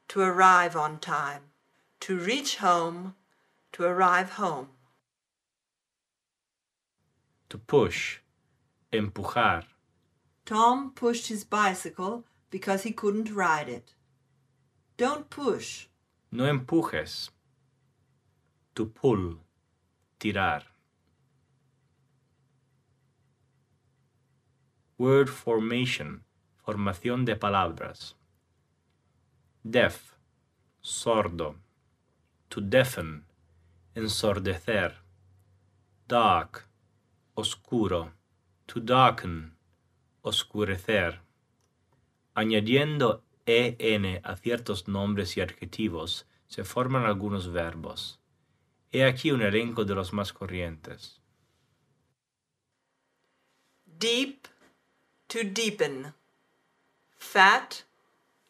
to 0.07 0.21
arrive 0.21 0.75
on 0.75 0.97
time, 0.97 1.51
to 1.99 2.17
reach 2.17 2.57
home, 2.57 3.13
to 3.73 3.83
arrive 3.83 4.31
home. 4.31 4.69
To 7.49 7.59
push. 7.59 8.22
Empujar. 8.93 9.63
Tom 10.45 10.91
pushed 10.91 11.27
his 11.27 11.43
bicycle 11.43 12.25
because 12.51 12.83
he 12.83 12.91
couldn't 12.91 13.33
ride 13.33 13.67
it. 13.67 13.95
Don't 14.97 15.29
push. 15.31 15.87
No 16.31 16.43
empujes. 16.43 17.31
To 18.75 18.85
pull. 18.85 19.39
Tirar. 20.19 20.63
Word 24.99 25.29
formation. 25.29 26.23
Formación 26.63 27.25
de 27.25 27.35
palabras. 27.35 28.13
Deaf. 29.67 30.15
Sordo. 30.83 31.55
To 32.51 32.61
deafen. 32.61 33.23
Ensordecer. 33.95 34.93
Dark. 36.07 36.67
Oscuro. 37.35 38.11
To 38.67 38.79
darken. 38.79 39.55
Oscurecer. 40.21 41.19
Añadiendo 42.33 43.23
en 43.45 44.21
a 44.23 44.35
ciertos 44.35 44.87
nombres 44.87 45.35
y 45.37 45.41
adjetivos 45.41 46.25
se 46.47 46.63
forman 46.63 47.05
algunos 47.05 47.51
verbos. 47.51 48.19
He 48.91 49.03
aquí 49.03 49.31
un 49.31 49.41
elenco 49.41 49.85
de 49.85 49.95
los 49.95 50.13
más 50.13 50.31
corrientes. 50.31 51.19
deep 54.03 54.49
to 55.29 55.45
deepen, 55.45 56.13
fat 57.15 57.83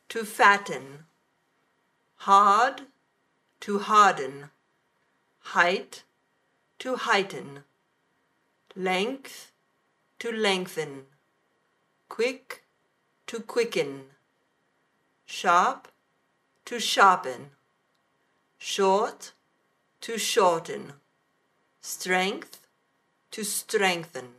to 0.10 0.26
fatten, 0.26 1.06
hard 2.26 2.82
to 3.60 3.78
harden, 3.78 4.50
height 5.54 6.02
to 6.80 6.96
heighten, 6.96 7.64
length 8.76 9.52
to 10.24 10.32
lengthen, 10.32 11.04
quick 12.08 12.64
to 13.28 13.42
quicken, 13.42 14.04
sharp 15.26 15.90
to 16.64 16.80
sharpen, 16.80 17.50
short 18.58 19.34
to 20.00 20.18
shorten, 20.18 20.94
strength 21.82 22.66
to 23.32 23.44
strengthen, 23.44 24.30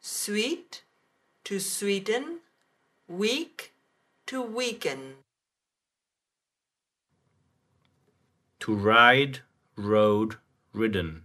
sweet 0.00 0.84
to 1.42 1.58
sweeten, 1.58 2.38
weak 3.08 3.72
to 4.24 4.40
weaken. 4.40 5.14
To 8.60 8.72
ride, 8.72 9.40
rode, 9.74 10.36
ridden. 10.72 11.24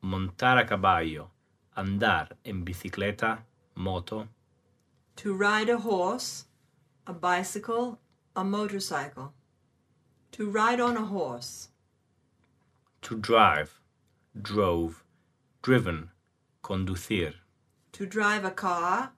Montar 0.00 0.56
a 0.56 0.64
caballo, 0.64 1.32
andar 1.78 2.32
en 2.44 2.64
bicicleta, 2.64 3.38
moto. 3.76 4.28
To 5.16 5.34
ride 5.34 5.68
a 5.68 5.78
horse, 5.78 6.46
a 7.06 7.12
bicycle, 7.12 7.98
a 8.34 8.42
motorcycle. 8.44 9.32
To 10.32 10.50
ride 10.50 10.80
on 10.80 10.96
a 10.96 11.04
horse. 11.04 11.68
To 13.02 13.16
drive, 13.16 13.80
drove, 14.40 15.04
driven, 15.62 16.10
conducir. 16.62 17.34
To 17.92 18.06
drive 18.06 18.44
a 18.44 18.50
car, 18.50 19.12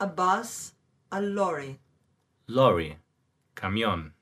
a 0.00 0.06
bus, 0.06 0.74
a 1.12 1.20
lorry. 1.20 1.78
Lorry, 2.48 2.98
camión. 3.54 4.12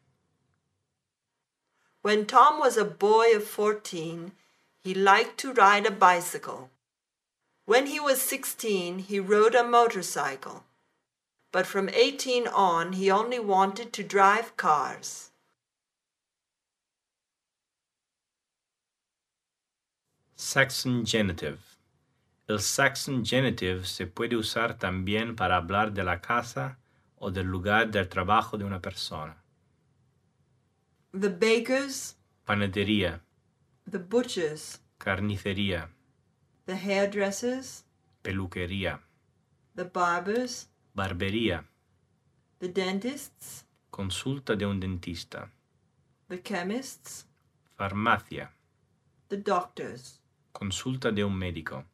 When 2.03 2.27
Tom 2.27 2.59
was 2.59 2.77
a 2.77 2.85
boy 2.85 3.35
of 3.35 3.45
14, 3.45 4.33
he 4.79 4.95
liked 4.95 5.39
to 5.39 5.53
ride 5.53 5.87
a 5.87 5.91
bicycle. 5.91 6.71
When 7.69 7.89
he 7.89 8.01
was 8.01 8.23
16, 8.23 9.01
he 9.11 9.21
rode 9.21 9.55
a 9.55 9.63
motorcycle. 9.63 10.65
But 11.53 11.67
from 11.67 11.91
18 11.91 12.47
on, 12.49 12.95
he 12.95 13.11
only 13.11 13.39
wanted 13.39 13.93
to 13.93 14.03
drive 14.03 14.57
cars. 14.57 15.33
Saxon 20.35 21.05
genitive. 21.05 21.59
El 22.49 22.61
Saxon 22.61 23.23
genitive 23.23 23.87
se 23.87 24.07
puede 24.07 24.35
usar 24.35 24.79
también 24.79 25.37
para 25.37 25.57
hablar 25.57 25.93
de 25.93 26.05
la 26.05 26.23
casa 26.23 26.79
o 27.19 27.31
del 27.31 27.49
lugar 27.49 27.91
del 27.91 28.09
trabajo 28.09 28.57
de 28.57 28.65
una 28.65 28.81
persona. 28.81 29.37
The 31.13 31.29
bakers, 31.29 32.15
Panadería, 32.47 33.21
the 33.87 33.99
butchers, 33.99 34.79
carnicería, 34.99 35.91
the 36.69 36.77
hairdressers, 36.77 37.85
peluquería, 38.23 39.01
the 39.75 39.87
barbers, 39.87 40.69
barbería, 40.95 41.65
the 42.59 42.69
dentists, 42.69 43.65
consulta 43.91 44.55
de 44.55 44.67
un 44.67 44.79
dentista, 44.79 45.49
the 46.29 46.37
chemists, 46.37 47.25
farmacia, 47.79 48.51
the 49.31 49.39
doctors. 49.39 50.21
consulta 50.53 51.11
de 51.11 51.25
un 51.25 51.39
médico. 51.39 51.87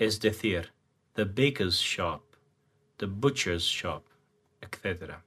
Es 0.00 0.18
decir, 0.18 0.72
the 1.14 1.24
baker's 1.24 1.78
shop, 1.80 2.34
the 2.98 3.06
butcher's 3.06 3.62
shop, 3.62 4.02
etc. 4.60 5.22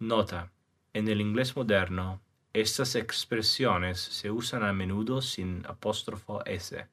Nota, 0.00 0.50
en 0.92 1.06
el 1.06 1.20
inglés 1.20 1.54
moderno, 1.54 2.18
estas 2.56 2.94
expresiones 2.94 4.00
se 4.00 4.30
usan 4.30 4.62
a 4.62 4.72
menudo 4.72 5.20
sin 5.20 5.62
apóstrofo 5.68 6.42
S. 6.46 6.86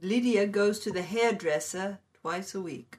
Lydia 0.00 0.46
goes 0.46 0.80
to 0.80 0.90
the 0.90 1.02
hairdresser 1.02 2.00
twice 2.20 2.52
a 2.56 2.60
week. 2.60 2.98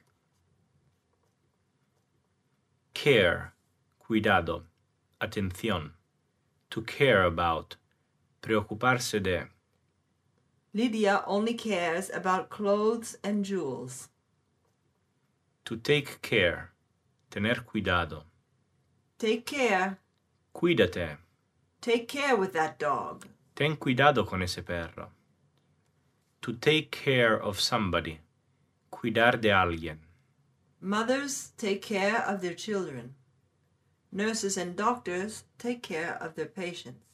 Care, 2.94 3.52
cuidado, 3.98 4.64
atención. 5.20 5.92
To 6.70 6.80
care 6.80 7.24
about, 7.24 7.76
preocuparse 8.40 9.20
de. 9.22 9.48
Lydia 10.72 11.22
only 11.26 11.52
cares 11.52 12.10
about 12.10 12.48
clothes 12.48 13.18
and 13.22 13.44
jewels. 13.44 14.08
To 15.66 15.76
take 15.76 16.22
care, 16.22 16.72
tener 17.30 17.64
cuidado. 17.66 18.24
Take 19.18 19.44
care. 19.44 19.98
Cuídate, 20.54 21.18
Take 21.84 22.06
care 22.06 22.34
with 22.34 22.52
that 22.52 22.78
dog. 22.78 23.26
ten 23.54 23.76
cuidado 23.76 24.24
con 24.24 24.42
ese 24.42 24.62
perro. 24.62 25.10
To 26.40 26.54
take 26.54 26.88
care 26.90 27.34
of 27.34 27.60
somebody, 27.60 28.20
cuidar 28.88 29.38
de 29.38 29.52
alguien. 29.52 29.98
Mothers 30.80 31.52
take 31.58 31.80
care 31.80 32.24
of 32.26 32.40
their 32.40 32.54
children. 32.56 33.14
Nurses 34.10 34.56
and 34.56 34.76
doctors 34.76 35.44
take 35.58 35.82
care 35.82 36.16
of 36.22 36.36
their 36.36 36.48
patients. 36.48 37.04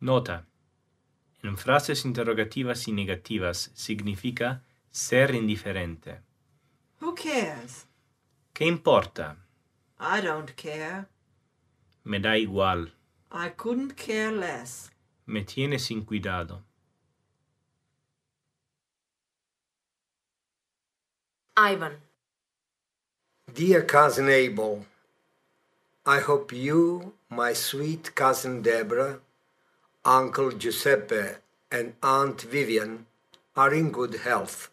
Nota. 0.00 0.46
En 1.42 1.58
frases 1.58 2.06
interrogativas 2.06 2.88
y 2.88 2.92
negativas 2.92 3.72
significa 3.74 4.62
ser 4.90 5.34
indiferente. 5.34 6.22
Who 7.00 7.14
cares? 7.14 7.86
¿Qué 8.54 8.64
importa? 8.64 9.36
I 10.00 10.22
don't 10.22 10.54
care. 10.56 11.08
Me 12.04 12.20
da 12.20 12.38
igual. 12.38 12.94
I 13.34 13.48
couldn't 13.48 13.96
care 13.96 14.30
less. 14.30 14.90
Me 15.26 15.42
tiene 15.42 15.78
sin 15.78 16.04
cuidado. 16.04 16.58
Ivan. 21.56 21.96
Dear 23.54 23.82
cousin 23.82 24.28
Abel, 24.28 24.84
I 26.04 26.20
hope 26.20 26.52
you, 26.52 27.14
my 27.30 27.54
sweet 27.54 28.14
cousin 28.14 28.60
Deborah, 28.60 29.20
Uncle 30.04 30.52
Giuseppe, 30.52 31.36
and 31.70 31.94
Aunt 32.02 32.42
Vivian 32.42 33.06
are 33.56 33.72
in 33.72 33.90
good 33.90 34.14
health. 34.24 34.68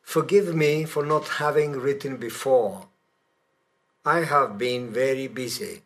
Forgive 0.00 0.54
me 0.54 0.86
for 0.86 1.04
not 1.04 1.28
having 1.28 1.72
written 1.72 2.16
before. 2.16 2.88
I 4.04 4.20
have 4.24 4.56
been 4.56 4.90
very 4.90 5.28
busy. 5.28 5.82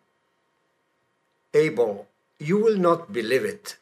Abel, 1.55 2.07
you 2.39 2.57
will 2.59 2.79
not 2.79 3.13
believe 3.13 3.45
it. 3.45 3.77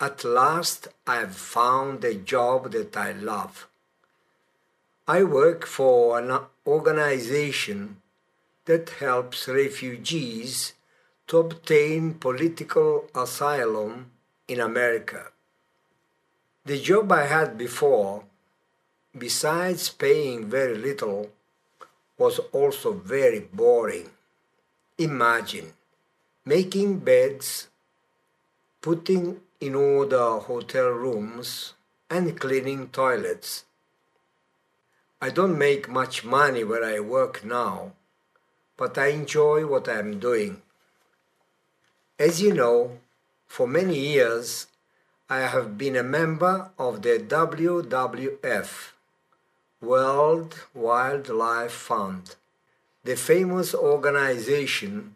At 0.00 0.22
last 0.22 0.88
I 1.06 1.16
have 1.16 1.36
found 1.36 2.04
a 2.04 2.14
job 2.14 2.70
that 2.70 2.96
I 2.96 3.12
love. 3.12 3.66
I 5.08 5.24
work 5.24 5.66
for 5.66 6.18
an 6.20 6.38
organization 6.66 8.00
that 8.66 8.90
helps 9.00 9.48
refugees 9.48 10.74
to 11.26 11.38
obtain 11.38 12.14
political 12.14 13.10
asylum 13.14 14.12
in 14.46 14.60
America. 14.60 15.32
The 16.64 16.78
job 16.78 17.10
I 17.10 17.26
had 17.26 17.58
before, 17.58 18.22
besides 19.18 19.88
paying 19.88 20.48
very 20.48 20.78
little, 20.78 21.30
was 22.16 22.38
also 22.52 22.92
very 22.92 23.40
boring. 23.40 24.10
Imagine 24.98 25.72
making 26.50 26.98
beds, 26.98 27.68
putting 28.80 29.40
in 29.60 29.72
order 29.76 30.30
hotel 30.50 30.88
rooms, 30.88 31.74
and 32.10 32.40
cleaning 32.40 32.88
toilets. 32.88 33.64
I 35.22 35.30
don't 35.30 35.56
make 35.56 35.88
much 35.88 36.24
money 36.24 36.64
where 36.64 36.82
I 36.82 36.98
work 36.98 37.44
now, 37.44 37.92
but 38.76 38.98
I 38.98 39.08
enjoy 39.20 39.64
what 39.64 39.88
I 39.88 40.00
am 40.00 40.18
doing. 40.18 40.60
As 42.18 42.42
you 42.42 42.52
know, 42.52 42.98
for 43.46 43.68
many 43.68 44.00
years 44.00 44.66
I 45.28 45.42
have 45.54 45.78
been 45.78 45.94
a 45.94 46.02
member 46.02 46.72
of 46.76 47.02
the 47.02 47.16
WWF, 47.20 48.70
World 49.80 50.66
Wildlife 50.74 51.70
Fund, 51.70 52.34
the 53.04 53.14
famous 53.14 53.72
organization 53.72 55.14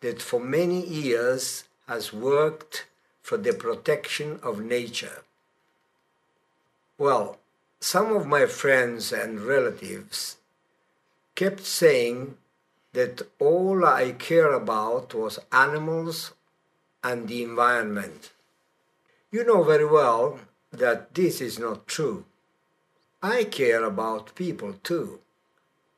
that 0.00 0.20
for 0.22 0.40
many 0.40 0.84
years 0.86 1.64
has 1.88 2.12
worked 2.12 2.86
for 3.22 3.36
the 3.36 3.52
protection 3.52 4.38
of 4.42 4.60
nature. 4.60 5.22
Well, 6.98 7.38
some 7.80 8.14
of 8.16 8.26
my 8.26 8.46
friends 8.46 9.12
and 9.12 9.40
relatives 9.40 10.36
kept 11.34 11.60
saying 11.60 12.36
that 12.92 13.22
all 13.38 13.84
I 13.84 14.12
care 14.12 14.52
about 14.52 15.12
was 15.12 15.38
animals 15.52 16.32
and 17.04 17.28
the 17.28 17.42
environment. 17.42 18.32
You 19.30 19.44
know 19.44 19.62
very 19.62 19.84
well 19.84 20.40
that 20.72 21.14
this 21.14 21.40
is 21.40 21.58
not 21.58 21.86
true. 21.86 22.24
I 23.22 23.44
care 23.44 23.84
about 23.84 24.34
people 24.34 24.74
too, 24.82 25.20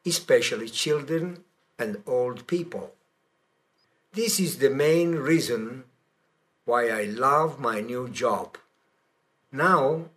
especially 0.04 0.68
children 0.68 1.44
and 1.78 2.02
old 2.06 2.46
people. 2.46 2.92
This 4.18 4.40
is 4.40 4.58
the 4.58 4.68
main 4.68 5.12
reason 5.14 5.84
why 6.64 6.88
I 6.88 7.04
love 7.04 7.60
my 7.60 7.80
new 7.80 8.08
job. 8.08 8.58
Now 9.52 10.10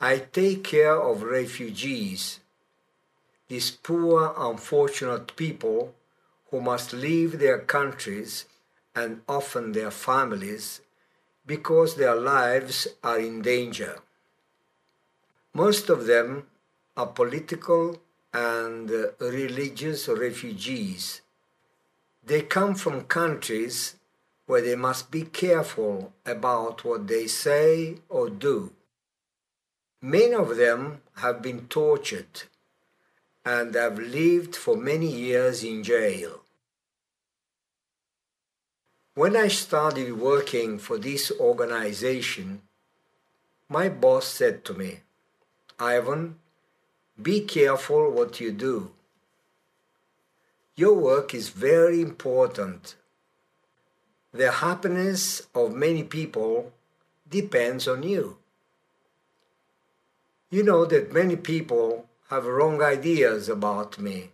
I 0.00 0.18
take 0.18 0.62
care 0.62 0.94
of 0.94 1.24
refugees, 1.24 2.38
these 3.48 3.72
poor, 3.72 4.32
unfortunate 4.38 5.34
people 5.34 5.92
who 6.52 6.60
must 6.60 6.92
leave 6.92 7.40
their 7.40 7.58
countries 7.58 8.46
and 8.94 9.22
often 9.28 9.72
their 9.72 9.90
families 9.90 10.80
because 11.44 11.96
their 11.96 12.14
lives 12.14 12.86
are 13.02 13.18
in 13.18 13.42
danger. 13.42 13.98
Most 15.52 15.88
of 15.88 16.06
them 16.06 16.46
are 16.96 17.08
political 17.08 18.00
and 18.32 18.88
religious 19.18 20.06
refugees. 20.06 21.22
They 22.24 22.42
come 22.42 22.74
from 22.74 23.04
countries 23.04 23.96
where 24.46 24.60
they 24.60 24.76
must 24.76 25.10
be 25.10 25.22
careful 25.22 26.12
about 26.24 26.84
what 26.84 27.08
they 27.08 27.26
say 27.26 27.96
or 28.08 28.30
do. 28.30 28.72
Many 30.00 30.34
of 30.34 30.56
them 30.56 31.00
have 31.16 31.42
been 31.42 31.66
tortured 31.68 32.44
and 33.44 33.74
have 33.74 33.98
lived 33.98 34.54
for 34.54 34.76
many 34.76 35.06
years 35.06 35.64
in 35.64 35.82
jail. 35.82 36.40
When 39.14 39.36
I 39.36 39.48
started 39.48 40.18
working 40.18 40.78
for 40.78 40.98
this 40.98 41.30
organization, 41.38 42.62
my 43.68 43.88
boss 43.88 44.26
said 44.26 44.64
to 44.66 44.74
me, 44.74 45.00
Ivan, 45.78 46.36
be 47.20 47.40
careful 47.40 48.10
what 48.10 48.40
you 48.40 48.52
do. 48.52 48.92
Your 50.74 50.94
work 50.94 51.34
is 51.34 51.50
very 51.50 52.00
important. 52.00 52.96
The 54.32 54.50
happiness 54.50 55.42
of 55.54 55.74
many 55.74 56.02
people 56.02 56.72
depends 57.28 57.86
on 57.86 58.02
you. 58.02 58.38
You 60.48 60.62
know 60.62 60.86
that 60.86 61.12
many 61.12 61.36
people 61.36 62.08
have 62.30 62.46
wrong 62.46 62.82
ideas 62.82 63.50
about 63.50 63.98
me. 63.98 64.30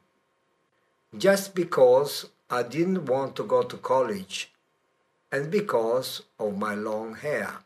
Just 1.17 1.55
because 1.57 2.27
I 2.49 2.63
didn't 2.63 3.07
want 3.07 3.35
to 3.37 3.43
go 3.43 3.65
to 3.65 3.77
college 3.77 4.53
and 5.33 5.51
because 5.51 6.23
of 6.39 6.57
my 6.57 6.75
long 6.75 7.17
hair. 7.17 7.59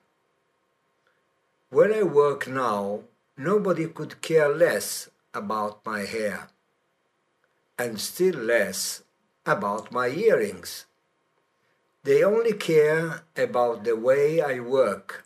Where 1.68 1.94
I 1.94 2.02
work 2.02 2.48
now, 2.48 3.00
nobody 3.36 3.86
could 3.86 4.22
care 4.22 4.48
less 4.48 5.10
about 5.34 5.84
my 5.84 6.00
hair, 6.06 6.48
and 7.82 8.00
still 8.00 8.38
less 8.38 9.02
about 9.44 9.90
my 9.90 10.06
earrings. 10.06 10.86
They 12.04 12.22
only 12.22 12.52
care 12.52 13.22
about 13.36 13.82
the 13.82 13.96
way 13.96 14.40
I 14.40 14.60
work, 14.60 15.24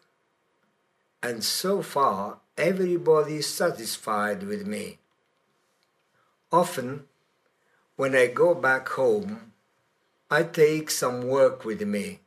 and 1.22 1.44
so 1.44 1.82
far 1.82 2.38
everybody 2.56 3.36
is 3.36 3.46
satisfied 3.46 4.42
with 4.42 4.66
me. 4.66 4.98
Often, 6.50 7.04
when 7.96 8.16
I 8.16 8.26
go 8.28 8.54
back 8.54 8.88
home, 8.88 9.52
I 10.30 10.42
take 10.42 10.90
some 10.90 11.28
work 11.28 11.66
with 11.66 11.82
me 11.82 12.20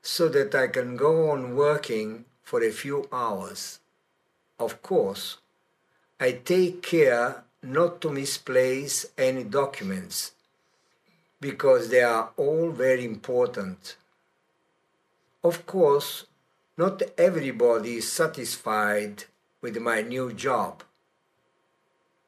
so 0.00 0.28
that 0.28 0.54
I 0.54 0.68
can 0.68 0.96
go 0.96 1.30
on 1.32 1.54
working 1.54 2.24
for 2.42 2.62
a 2.62 2.70
few 2.70 3.06
hours. 3.12 3.80
Of 4.58 4.80
course, 4.80 5.36
I 6.18 6.32
take 6.32 6.80
care 6.80 7.44
not 7.62 8.00
to 8.00 8.10
misplace 8.10 9.06
any 9.16 9.44
documents 9.44 10.32
because 11.40 11.88
they 11.88 12.02
are 12.02 12.30
all 12.36 12.70
very 12.70 13.04
important. 13.04 13.96
Of 15.42 15.66
course, 15.66 16.26
not 16.76 17.02
everybody 17.16 17.96
is 17.96 18.12
satisfied 18.12 19.24
with 19.60 19.76
my 19.78 20.02
new 20.02 20.32
job. 20.32 20.82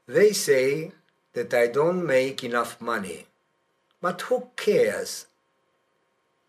They 0.06 0.32
say 0.32 0.92
that 1.34 1.54
I 1.54 1.68
don't 1.68 2.04
make 2.04 2.42
enough 2.42 2.80
money. 2.80 3.26
But 4.00 4.22
who 4.22 4.48
cares? 4.56 5.26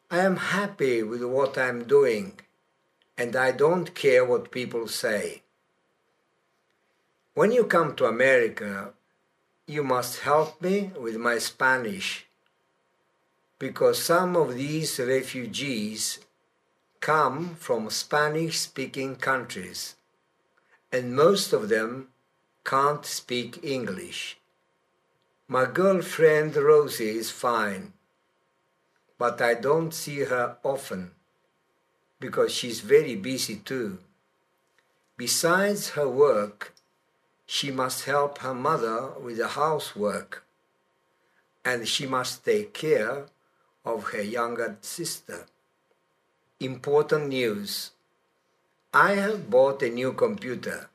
I 0.10 0.20
am 0.20 0.38
happy 0.38 1.04
with 1.04 1.24
what 1.24 1.58
I'm 1.58 1.84
doing, 1.84 2.40
and 3.18 3.36
I 3.36 3.52
don't 3.52 3.94
care 3.94 4.26
what 4.26 4.52
people 4.52 4.88
say. 4.88 5.44
When 7.42 7.52
you 7.52 7.64
come 7.66 7.96
to 7.96 8.06
America, 8.06 8.94
you 9.66 9.84
must 9.84 10.20
help 10.20 10.62
me 10.62 10.92
with 10.96 11.16
my 11.16 11.40
Spanish, 11.40 12.28
because 13.58 13.98
some 14.04 14.36
of 14.36 14.54
these 14.54 15.00
refugees 15.00 16.20
come 17.00 17.56
from 17.56 17.90
Spanish 17.90 18.60
speaking 18.60 19.16
countries, 19.16 19.96
and 20.92 21.16
most 21.16 21.52
of 21.52 21.68
them 21.70 22.10
can't 22.64 23.08
speak 23.08 23.58
English. 23.64 24.38
My 25.48 25.66
girlfriend 25.66 26.56
Rosie 26.56 27.18
is 27.18 27.32
fine 27.32 27.94
but 29.18 29.42
I 29.42 29.56
don't 29.56 29.96
see 29.96 30.20
her 30.20 30.58
often 30.64 31.10
because 32.20 32.54
she's 32.54 32.82
very 32.82 33.16
busy 33.16 33.56
too. 33.56 33.98
Besides 35.18 35.90
her 35.98 36.08
work, 36.08 36.74
she 37.54 37.70
must 37.70 38.06
help 38.06 38.38
her 38.38 38.54
mother 38.54 39.10
with 39.22 39.36
the 39.36 39.50
housework 39.50 40.46
and 41.66 41.86
she 41.86 42.08
must 42.08 42.46
take 42.46 42.74
care 42.74 43.26
of 43.84 44.12
her 44.12 44.22
younger 44.22 44.78
sister. 44.80 45.46
Important 46.62 47.28
news. 47.28 47.92
I 48.94 49.16
have 49.16 49.50
bought 49.50 49.84
a 49.84 49.90
new 49.90 50.14
computer. 50.14 50.90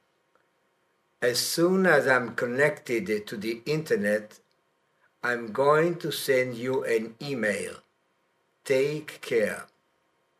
As 1.20 1.38
soon 1.40 1.84
as 1.84 2.08
I'm 2.08 2.34
connected 2.34 3.26
to 3.26 3.36
the 3.36 3.60
internet, 3.66 4.38
I'm 5.22 5.52
going 5.52 5.96
to 5.96 6.10
send 6.10 6.54
you 6.54 6.84
an 6.84 7.16
email. 7.20 7.74
Take 8.64 9.20
care. 9.20 9.66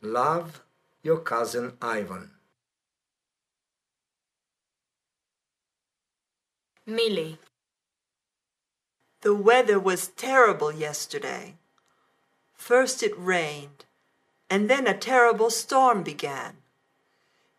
Love, 0.01 0.63
your 1.03 1.19
cousin 1.19 1.75
Ivan. 1.83 2.31
Millie. 6.87 7.39
The 9.23 9.35
weather 9.35 9.79
was 9.79 10.09
terrible 10.09 10.73
yesterday. 10.73 11.55
First 12.55 13.03
it 13.03 13.13
rained, 13.19 13.85
and 14.49 14.71
then 14.71 14.87
a 14.87 14.97
terrible 14.97 15.51
storm 15.51 16.03
began. 16.03 16.59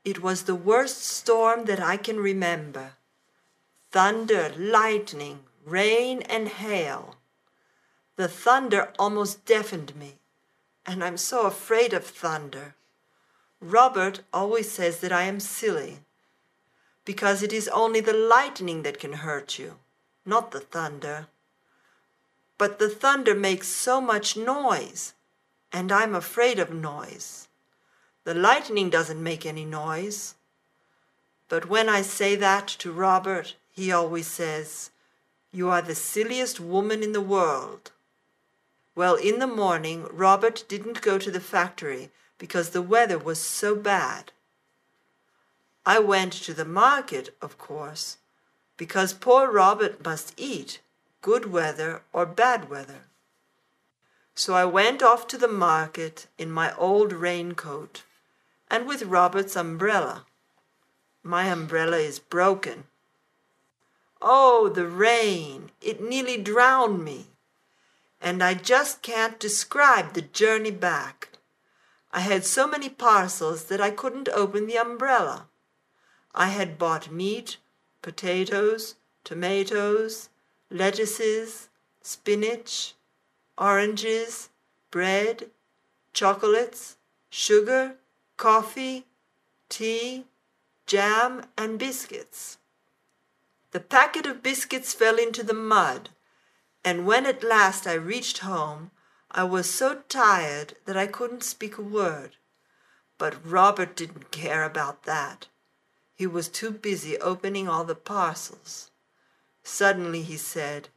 It 0.06 0.22
was 0.24 0.44
the 0.44 0.56
worst 0.56 1.04
storm 1.04 1.66
that 1.66 1.82
I 1.82 1.98
can 1.98 2.18
remember. 2.18 2.94
Thunder, 3.92 4.54
lightning, 4.58 5.40
rain, 5.66 6.22
and 6.24 6.48
hail. 6.48 7.16
The 8.16 8.28
thunder 8.28 8.94
almost 8.98 9.46
deafened 9.46 9.96
me 9.96 10.20
and 10.88 11.04
I'm 11.04 11.18
so 11.18 11.46
afraid 11.46 11.94
of 11.94 12.06
thunder. 12.06 12.76
Robert 13.60 14.22
always 14.34 14.72
says 14.72 15.00
that 15.02 15.12
I 15.12 15.24
am 15.24 15.42
silly, 15.42 16.00
because 17.08 17.42
it 17.42 17.54
is 17.54 17.70
only 17.70 18.02
the 18.02 18.12
lightning 18.12 18.84
that 18.84 19.00
can 19.00 19.14
hurt 19.14 19.58
you, 19.58 19.76
not 20.26 20.52
the 20.52 20.60
thunder. 20.60 21.28
But 22.58 22.80
the 22.80 22.90
thunder 22.90 23.34
makes 23.34 23.70
so 23.70 24.02
much 24.02 24.36
noise, 24.36 25.14
and 25.72 25.90
I'm 25.90 26.14
afraid 26.14 26.60
of 26.60 26.74
noise. 26.74 27.48
The 28.26 28.34
lightning 28.34 28.90
doesn't 28.90 29.24
make 29.24 29.46
any 29.46 29.64
noise. 29.64 30.36
But 31.48 31.70
when 31.70 31.88
I 31.88 32.02
say 32.02 32.36
that 32.36 32.68
to 32.80 32.92
Robert, 32.92 33.56
he 33.72 33.90
always 33.90 34.28
says, 34.28 34.92
You 35.54 35.70
are 35.70 35.82
the 35.82 35.96
silliest 35.96 36.60
woman 36.60 37.02
in 37.04 37.14
the 37.14 37.22
world. 37.22 37.94
Well, 38.96 39.16
in 39.16 39.40
the 39.40 39.48
morning, 39.48 40.08
Robert 40.12 40.66
didn't 40.68 41.02
go 41.02 41.18
to 41.20 41.32
the 41.32 41.40
factory 41.40 42.10
because 42.38 42.72
the 42.72 42.82
weather 42.82 43.18
was 43.18 43.40
so 43.40 43.78
bad. 43.78 44.34
I 45.88 46.00
went 46.00 46.34
to 46.34 46.54
the 46.54 46.66
market, 46.66 47.34
of 47.42 47.58
course, 47.58 48.18
because 48.76 49.14
poor 49.14 49.50
Robert 49.50 50.04
must 50.04 50.34
eat, 50.36 50.82
good 51.22 51.50
weather 51.50 52.02
or 52.12 52.26
bad 52.26 52.70
weather. 52.70 53.06
So 54.36 54.54
I 54.54 54.66
went 54.66 55.02
off 55.02 55.28
to 55.28 55.38
the 55.38 55.48
market 55.48 56.28
in 56.38 56.52
my 56.52 56.76
old 56.76 57.14
raincoat 57.14 58.04
and 58.70 58.86
with 58.86 59.04
Robert's 59.04 59.56
umbrella. 59.56 60.26
My 61.24 61.46
umbrella 61.46 62.00
is 62.00 62.20
broken. 62.20 62.84
Oh, 64.22 64.68
the 64.68 64.88
rain! 64.88 65.72
it 65.82 66.02
nearly 66.02 66.36
drowned 66.36 67.02
me. 67.02 67.28
And 68.20 68.44
I 68.44 68.56
just 68.56 69.02
can't 69.02 69.40
describe 69.40 70.16
the 70.16 70.22
journey 70.22 70.72
back. 70.72 71.30
I 72.12 72.20
had 72.20 72.44
so 72.44 72.68
many 72.68 72.90
parcels 72.90 73.64
that 73.70 73.80
I 73.80 73.92
couldn't 73.92 74.28
open 74.28 74.68
the 74.68 74.78
umbrella. 74.78 75.48
I 76.40 76.50
had 76.50 76.78
bought 76.78 77.10
meat, 77.10 77.58
potatoes, 78.04 78.94
tomatoes, 79.24 80.30
lettuces, 80.70 81.70
spinach, 82.04 82.94
oranges, 83.58 84.50
bread, 84.92 85.50
chocolates, 86.14 86.98
sugar, 87.32 87.96
coffee, 88.38 89.08
tea, 89.68 90.26
jam, 90.86 91.44
and 91.58 91.80
biscuits. 91.80 92.60
The 93.72 93.80
packet 93.80 94.28
of 94.28 94.44
biscuits 94.44 94.94
fell 94.94 95.18
into 95.18 95.42
the 95.42 95.56
mud, 95.56 96.12
and 96.86 97.08
when 97.08 97.26
at 97.26 97.44
last 97.44 97.88
I 97.88 97.94
reached 97.94 98.40
home, 98.40 98.92
I 99.32 99.44
was 99.44 99.68
so 99.68 100.04
tired 100.08 100.76
that 100.86 100.96
I 100.96 101.08
couldn't 101.08 101.42
speak 101.44 101.80
a 101.80 101.82
word. 101.82 102.36
But 103.18 103.44
Robert 103.44 103.96
didn't 103.96 104.30
care 104.30 104.64
about 104.64 105.04
that. 105.06 105.48
He 106.18 106.26
was 106.26 106.50
too 106.50 106.72
busy 106.72 107.16
opening 107.20 107.70
all 107.70 107.84
the 107.84 107.94
parcels. 107.94 108.90
Suddenly 109.62 110.24
he 110.24 110.36
said, 110.36 110.90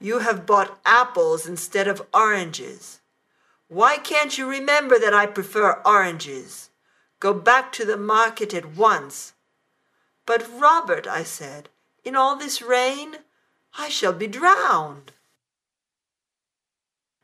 You 0.00 0.18
have 0.18 0.44
bought 0.44 0.80
apples 0.84 1.46
instead 1.46 1.86
of 1.86 2.04
oranges. 2.12 3.00
Why 3.68 3.96
can't 3.96 4.36
you 4.36 4.48
remember 4.48 4.98
that 4.98 5.14
I 5.14 5.26
prefer 5.26 5.80
oranges? 5.86 6.70
Go 7.20 7.32
back 7.32 7.70
to 7.74 7.84
the 7.84 7.96
market 7.96 8.52
at 8.52 8.74
once. 8.74 9.34
But, 10.26 10.50
Robert, 10.60 11.06
I 11.06 11.22
said, 11.22 11.68
in 12.02 12.16
all 12.16 12.34
this 12.34 12.60
rain, 12.60 13.18
I 13.78 13.88
shall 13.88 14.12
be 14.12 14.26
drowned. 14.26 15.12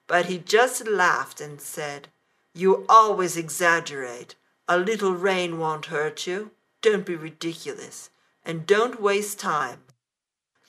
But 0.07 0.27
he 0.27 0.39
just 0.39 0.87
laughed 0.87 1.41
and 1.41 1.61
said, 1.61 2.07
You 2.55 2.85
always 2.89 3.37
exaggerate. 3.37 4.37
A 4.69 4.79
little 4.79 5.15
rain 5.15 5.59
won't 5.59 5.87
hurt 5.87 6.29
you. 6.29 6.53
Don't 6.83 7.05
be 7.05 7.17
ridiculous, 7.17 8.11
and 8.45 8.67
don't 8.67 9.03
waste 9.03 9.39
time. 9.39 9.81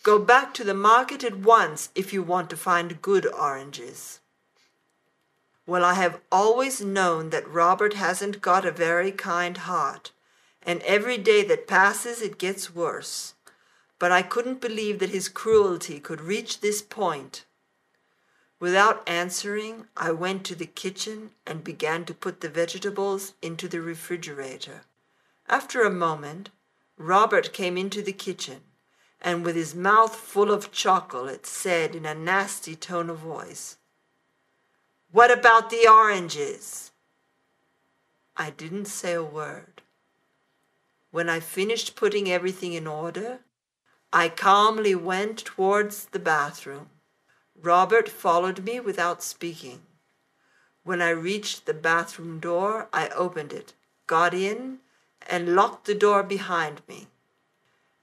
Go 0.03 0.19
back 0.19 0.53
to 0.55 0.63
the 0.63 0.73
market 0.73 1.23
at 1.23 1.37
once 1.37 1.89
if 1.95 2.11
you 2.11 2.23
want 2.23 2.49
to 2.49 2.57
find 2.57 3.01
good 3.01 3.25
oranges. 3.27 4.19
Well, 5.65 5.85
I 5.85 5.93
have 5.93 6.19
always 6.31 6.81
known 6.81 7.29
that 7.29 7.47
Robert 7.47 7.93
hasn't 7.93 8.41
got 8.41 8.65
a 8.65 8.71
very 8.71 9.11
kind 9.11 9.57
heart, 9.57 10.11
and 10.63 10.81
every 10.81 11.17
day 11.17 11.43
that 11.43 11.67
passes 11.67 12.21
it 12.21 12.39
gets 12.39 12.75
worse. 12.75 13.35
But 13.99 14.11
I 14.11 14.23
couldn't 14.23 14.59
believe 14.59 14.99
that 14.99 15.11
his 15.11 15.29
cruelty 15.29 15.99
could 15.99 16.19
reach 16.19 16.59
this 16.59 16.81
point. 16.81 17.45
Without 18.59 19.07
answering, 19.07 19.85
I 19.95 20.11
went 20.11 20.43
to 20.45 20.55
the 20.55 20.65
kitchen 20.65 21.31
and 21.47 21.63
began 21.63 22.05
to 22.05 22.13
put 22.13 22.41
the 22.41 22.49
vegetables 22.49 23.33
into 23.41 23.67
the 23.67 23.81
refrigerator. 23.81 24.81
After 25.47 25.83
a 25.83 25.89
moment, 25.89 26.49
Robert 26.97 27.53
came 27.53 27.77
into 27.77 28.01
the 28.01 28.13
kitchen 28.13 28.61
and 29.21 29.45
with 29.45 29.55
his 29.55 29.75
mouth 29.75 30.15
full 30.15 30.51
of 30.51 30.71
chocolate 30.71 31.45
said 31.45 31.95
in 31.95 32.05
a 32.05 32.15
nasty 32.15 32.75
tone 32.75 33.09
of 33.09 33.19
voice, 33.19 33.77
what 35.11 35.29
about 35.29 35.69
the 35.69 35.87
oranges? 35.87 36.91
I 38.37 38.49
didn't 38.49 38.85
say 38.85 39.13
a 39.13 39.23
word. 39.23 39.81
When 41.11 41.27
I 41.27 41.41
finished 41.41 41.97
putting 41.97 42.31
everything 42.31 42.71
in 42.71 42.87
order, 42.87 43.39
I 44.13 44.29
calmly 44.29 44.95
went 44.95 45.39
towards 45.39 46.05
the 46.05 46.19
bathroom. 46.19 46.89
Robert 47.61 48.07
followed 48.07 48.63
me 48.63 48.79
without 48.79 49.21
speaking. 49.21 49.81
When 50.83 51.01
I 51.01 51.09
reached 51.09 51.65
the 51.65 51.73
bathroom 51.73 52.39
door, 52.39 52.87
I 52.93 53.09
opened 53.09 53.51
it, 53.51 53.73
got 54.07 54.33
in, 54.33 54.79
and 55.29 55.55
locked 55.55 55.85
the 55.85 55.95
door 55.95 56.23
behind 56.23 56.81
me. 56.87 57.07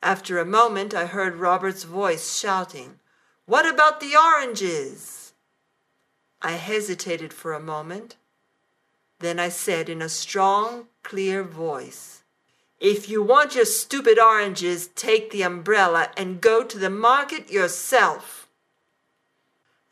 After 0.02 0.38
a 0.38 0.44
moment, 0.44 0.94
I 0.94 1.06
heard 1.06 1.36
Robert's 1.36 1.84
voice 1.84 2.38
shouting, 2.38 3.00
What 3.46 3.66
about 3.66 4.00
the 4.00 4.16
oranges? 4.16 5.32
I 6.40 6.52
hesitated 6.52 7.32
for 7.32 7.52
a 7.52 7.60
moment. 7.60 8.16
Then 9.18 9.40
I 9.40 9.48
said 9.48 9.88
in 9.88 10.00
a 10.00 10.08
strong, 10.08 10.86
clear 11.02 11.42
voice, 11.42 12.22
If 12.78 13.08
you 13.08 13.22
want 13.22 13.56
your 13.56 13.64
stupid 13.64 14.18
oranges, 14.18 14.86
take 14.88 15.30
the 15.30 15.42
umbrella 15.42 16.10
and 16.16 16.40
go 16.40 16.62
to 16.62 16.78
the 16.78 16.90
market 16.90 17.50
yourself. 17.50 18.48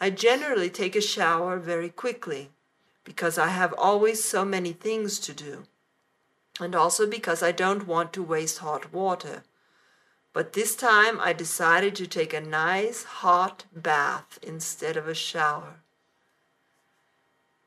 I 0.00 0.10
generally 0.10 0.70
take 0.70 0.94
a 0.94 1.00
shower 1.00 1.58
very 1.58 1.88
quickly 1.88 2.50
because 3.02 3.38
I 3.38 3.48
have 3.48 3.72
always 3.78 4.22
so 4.22 4.44
many 4.44 4.72
things 4.72 5.18
to 5.20 5.32
do, 5.32 5.64
and 6.60 6.74
also 6.74 7.06
because 7.06 7.42
I 7.42 7.52
don't 7.52 7.86
want 7.86 8.12
to 8.14 8.22
waste 8.22 8.58
hot 8.58 8.92
water. 8.92 9.42
But 10.32 10.52
this 10.52 10.76
time 10.76 11.18
I 11.20 11.32
decided 11.32 11.94
to 11.96 12.06
take 12.06 12.34
a 12.34 12.40
nice 12.40 13.04
hot 13.04 13.64
bath 13.74 14.38
instead 14.42 14.96
of 14.96 15.08
a 15.08 15.14
shower. 15.14 15.80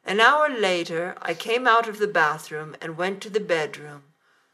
An 0.05 0.19
hour 0.19 0.49
later, 0.49 1.15
I 1.21 1.33
came 1.33 1.67
out 1.67 1.87
of 1.87 1.99
the 1.99 2.07
bathroom 2.07 2.75
and 2.81 2.97
went 2.97 3.21
to 3.21 3.29
the 3.29 3.39
bedroom, 3.39 4.03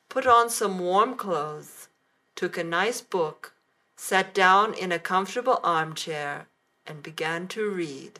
put 0.09 0.25
on 0.25 0.49
some 0.49 0.79
warm 0.79 1.15
clothes, 1.15 1.87
took 2.35 2.57
a 2.57 2.63
nice 2.63 3.01
book, 3.01 3.53
sat 3.95 4.33
down 4.33 4.73
in 4.73 4.91
a 4.91 4.99
comfortable 4.99 5.59
armchair, 5.63 6.47
and 6.85 7.01
began 7.01 7.47
to 7.49 7.69
read. 7.69 8.19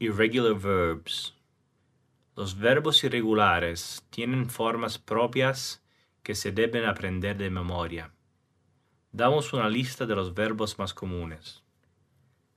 Irregular 0.00 0.54
verbs. 0.54 1.34
Los 2.36 2.56
verbos 2.56 3.02
irregulares 3.02 4.06
tienen 4.10 4.48
formas 4.48 4.96
propias 4.96 5.82
que 6.22 6.36
se 6.36 6.52
deben 6.52 6.84
aprender 6.84 7.36
de 7.36 7.50
memoria. 7.50 8.12
Damos 9.10 9.52
una 9.52 9.68
lista 9.68 10.06
de 10.06 10.14
los 10.14 10.34
verbos 10.34 10.78
más 10.78 10.94
comunes. 10.94 11.64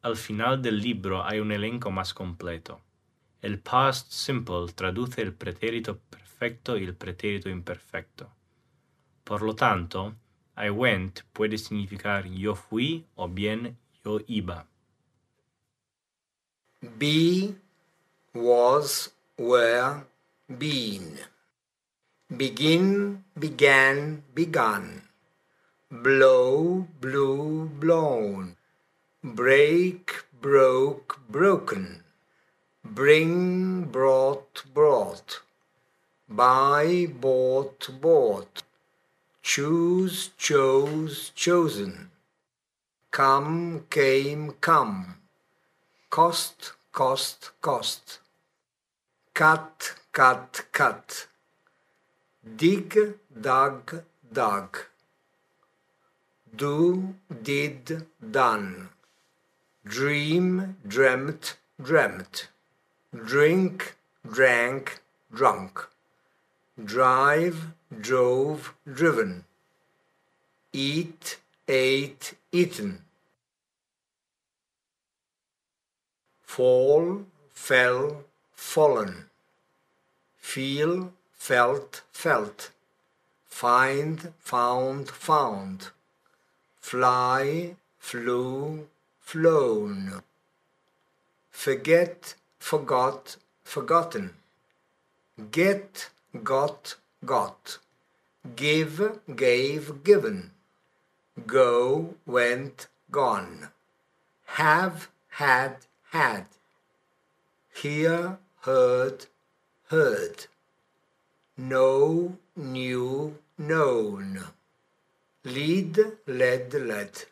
Al 0.04 0.18
final 0.18 0.62
del 0.62 0.82
libro 0.82 1.26
hay 1.26 1.40
un 1.40 1.52
elenco 1.52 1.90
más 1.90 2.14
completo. 2.14 2.80
El 3.42 3.58
past 3.58 4.12
simple 4.12 4.72
traduce 4.76 5.24
el 5.24 5.34
pretérito 5.34 5.98
perfecto 5.98 6.78
y 6.78 6.84
el 6.84 6.94
pretérito 6.94 7.50
imperfecto. 7.50 8.32
Por 9.24 9.42
lo 9.42 9.56
tanto, 9.56 10.14
I 10.56 10.70
went 10.70 11.22
puede 11.34 11.58
significar 11.58 12.28
yo 12.28 12.54
fui 12.54 13.08
o 13.16 13.28
bien 13.28 13.80
yo 14.06 14.20
iba. 14.28 14.68
Be, 16.82 17.54
was, 18.34 19.10
were, 19.38 20.02
been. 20.50 21.20
Begin, 22.36 23.24
began, 23.38 24.24
begun. 24.34 25.04
Blow, 25.92 26.88
blew, 27.00 27.70
blown. 27.70 28.56
Break, 29.24 30.24
broke, 30.42 31.20
broken, 31.30 32.04
bring, 32.84 33.84
brought, 33.84 34.64
brought, 34.74 35.42
buy, 36.28 37.06
bought, 37.06 37.90
bought, 38.02 38.64
choose, 39.44 40.32
chose, 40.36 41.32
chosen, 41.36 42.10
come, 43.12 43.86
came, 43.92 44.54
come, 44.62 45.21
cost, 46.12 46.74
cost, 46.92 47.52
cost, 47.62 48.20
cut, 49.34 49.96
cut, 50.12 50.66
cut, 50.74 51.28
dig, 52.58 53.16
dug, 53.42 54.04
dug, 54.34 54.78
do, 56.54 57.16
did, 57.42 58.06
done. 58.30 58.90
Dream, 59.86 60.76
dreamt, 60.86 61.56
dreamt, 61.82 62.50
drink, 63.16 63.96
drank, 64.30 65.00
drunk, 65.34 65.88
drive, 66.84 67.68
drove, 68.02 68.74
driven, 68.86 69.46
eat, 70.74 71.38
ate, 71.70 72.34
eaten, 72.52 73.06
fall, 76.56 77.24
fell, 77.54 78.26
fallen, 78.54 79.14
feel, 80.38 81.14
felt, 81.32 82.02
felt, 82.12 82.72
find, 83.46 84.34
found, 84.38 85.10
found, 85.10 85.92
fly, 86.82 87.74
flew, 88.00 88.86
flown. 89.22 90.22
Forget, 91.52 92.36
forgot, 92.60 93.38
forgotten. 93.64 94.32
Get, 95.52 96.10
got, 96.44 96.96
got. 97.26 97.78
give, 98.58 99.20
gave, 99.38 100.04
given, 100.04 100.52
go, 101.48 102.16
went, 102.26 102.88
gone, 103.10 103.70
have, 104.58 105.08
had, 105.30 105.78
had, 106.12 106.46
hear, 107.74 108.38
heard, 108.64 109.28
heard, 109.88 110.46
know, 111.56 112.38
knew, 112.54 113.38
known, 113.58 114.44
lead, 115.46 115.98
led, 116.28 116.74
led, 116.74 117.24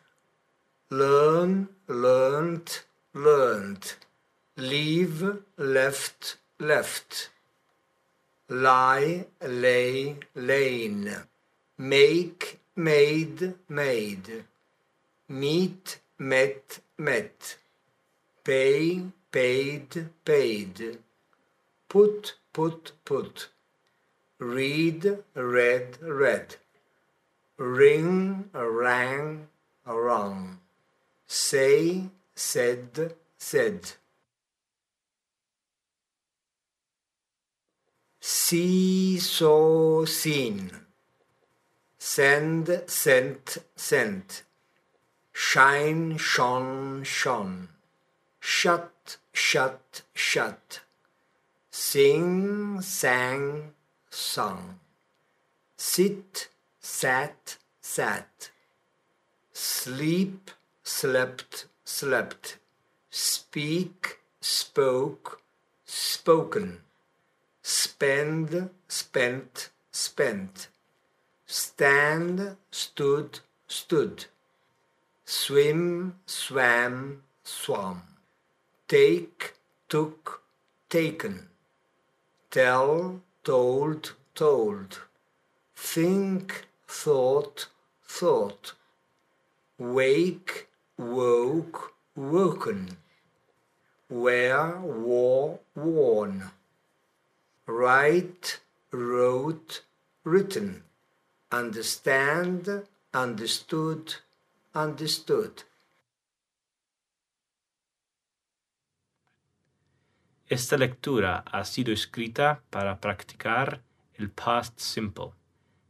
learn, 0.88 1.68
learnt, 1.88 2.84
learned, 3.12 3.96
leave, 4.56 5.42
left, 5.58 6.38
left, 6.58 7.28
lie, 8.48 9.26
lay, 9.42 10.16
lain, 10.34 11.16
make, 11.76 12.58
made, 12.74 13.54
made, 13.68 14.44
meet, 15.28 16.00
met, 16.18 16.80
met, 16.96 17.56
pay, 18.44 19.02
paid, 19.30 20.08
paid, 20.24 20.98
put, 21.88 22.34
put, 22.52 22.92
put, 23.04 23.48
read, 24.38 25.18
read, 25.34 25.98
read, 26.00 26.56
ring, 27.58 28.50
rang, 28.52 29.48
rung, 29.86 30.58
say, 31.26 32.04
said, 32.34 33.14
said. 33.38 33.92
See, 38.20 39.18
saw, 39.18 40.04
seen. 40.04 40.70
Send, 41.98 42.82
sent, 42.86 43.58
sent. 43.76 44.42
Shine, 45.32 46.16
shone, 46.16 47.04
shone. 47.04 47.68
Shut, 48.40 49.18
shut, 49.32 50.02
shut. 50.14 50.80
Sing, 51.70 52.80
sang, 52.80 53.72
sung. 54.10 54.80
Sit, 55.76 56.48
sat, 56.80 57.58
sat. 57.80 58.50
Sleep, 59.52 60.50
slept, 60.82 61.66
slept. 61.84 62.56
Speak, 63.10 64.20
spoke, 64.40 65.42
spoken. 65.84 66.80
Spend, 67.62 68.70
spent, 68.88 69.70
spent. 69.92 70.68
Stand, 71.46 72.56
stood, 72.70 73.40
stood. 73.66 74.26
Swim, 75.24 76.14
swam, 76.26 77.22
swam. 77.44 78.09
Take, 78.90 79.54
took, 79.88 80.42
taken. 80.88 81.46
Tell, 82.50 83.20
told, 83.44 84.14
told. 84.34 85.02
Think, 85.76 86.66
thought, 86.88 87.68
thought. 88.02 88.72
Wake, 89.78 90.66
woke, 90.98 91.94
woken. 92.16 92.96
Wear, 94.08 94.80
wore, 94.80 95.60
worn. 95.76 96.50
Write, 97.68 98.58
wrote, 98.90 99.82
written. 100.24 100.82
Understand, 101.52 102.82
understood, 103.14 104.16
understood. 104.74 105.62
Esta 110.50 110.76
lectura 110.76 111.44
ha 111.46 111.64
sido 111.64 111.92
escrita 111.92 112.60
para 112.70 113.00
practicar 113.00 113.82
el 114.14 114.30
past 114.30 114.80
simple. 114.80 115.30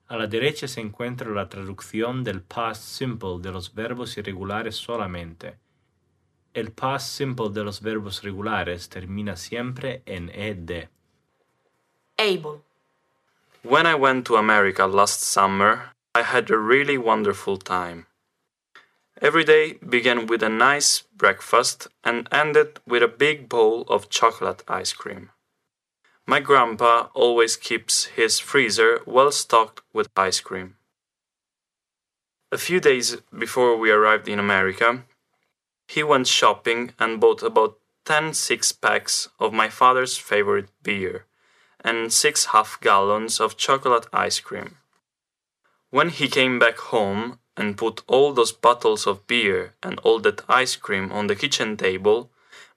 A 0.07 0.19
la 0.19 0.27
derecha 0.27 0.69
se 0.69 0.83
encuentra 0.83 1.31
la 1.31 1.49
traducción 1.49 2.23
del 2.23 2.43
past 2.43 2.83
simple 2.83 3.39
de 3.41 3.53
los 3.53 3.75
verbos 3.75 4.19
irregulares 4.19 4.77
solamente. 4.77 5.57
El 6.53 6.73
past 6.73 7.09
simple 7.09 7.49
de 7.49 7.65
los 7.65 7.81
verbos 7.81 8.23
regulares 8.23 8.91
termina 8.91 9.35
siempre 9.35 10.03
en 10.05 10.29
ed. 10.29 10.91
Able. 12.19 12.61
When 13.63 13.87
I 13.87 13.95
went 13.95 14.27
to 14.27 14.37
America 14.37 14.87
last 14.87 15.23
summer, 15.23 15.95
I 16.15 16.21
had 16.21 16.51
a 16.51 16.59
really 16.59 16.99
wonderful 16.99 17.57
time. 17.57 18.10
Every 19.23 19.45
day 19.45 19.75
began 19.75 20.27
with 20.27 20.43
a 20.43 20.49
nice 20.49 21.03
breakfast 21.15 21.89
and 22.03 22.27
ended 22.33 22.81
with 22.87 23.03
a 23.03 23.09
big 23.09 23.51
bowl 23.51 23.83
of 23.83 24.09
chocolate 24.09 24.63
ice 24.67 24.95
cream. 24.95 25.31
My 26.27 26.41
grandpa 26.41 27.09
always 27.13 27.57
keeps 27.57 28.07
his 28.07 28.39
freezer 28.39 29.01
well 29.05 29.31
stocked 29.31 29.83
with 29.93 30.09
ice 30.17 30.41
cream. 30.41 30.77
A 32.51 32.57
few 32.57 32.81
days 32.81 33.17
before 33.39 33.77
we 33.77 33.91
arrived 33.91 34.27
in 34.27 34.39
America, 34.39 35.05
he 35.87 36.03
went 36.03 36.27
shopping 36.27 36.93
and 36.99 37.21
bought 37.21 37.43
about 37.43 37.79
10 38.07 38.33
six 38.33 38.73
packs 38.73 39.29
of 39.39 39.53
my 39.53 39.69
father's 39.69 40.17
favorite 40.17 40.71
beer 40.83 41.27
and 41.85 42.11
six 42.11 42.47
half 42.47 42.81
gallons 42.81 43.39
of 43.39 43.59
chocolate 43.59 44.07
ice 44.15 44.41
cream. 44.41 44.77
When 45.91 46.09
he 46.09 46.27
came 46.29 46.59
back 46.59 46.79
home 46.79 47.39
and 47.61 47.77
put 47.77 48.03
all 48.07 48.33
those 48.33 48.53
bottles 48.53 49.07
of 49.07 49.27
beer 49.27 49.75
and 49.83 49.99
all 50.01 50.19
that 50.21 50.43
ice 50.49 50.77
cream 50.77 51.13
on 51.13 51.27
the 51.27 51.37
kitchen 51.37 51.77
table, 51.77 52.31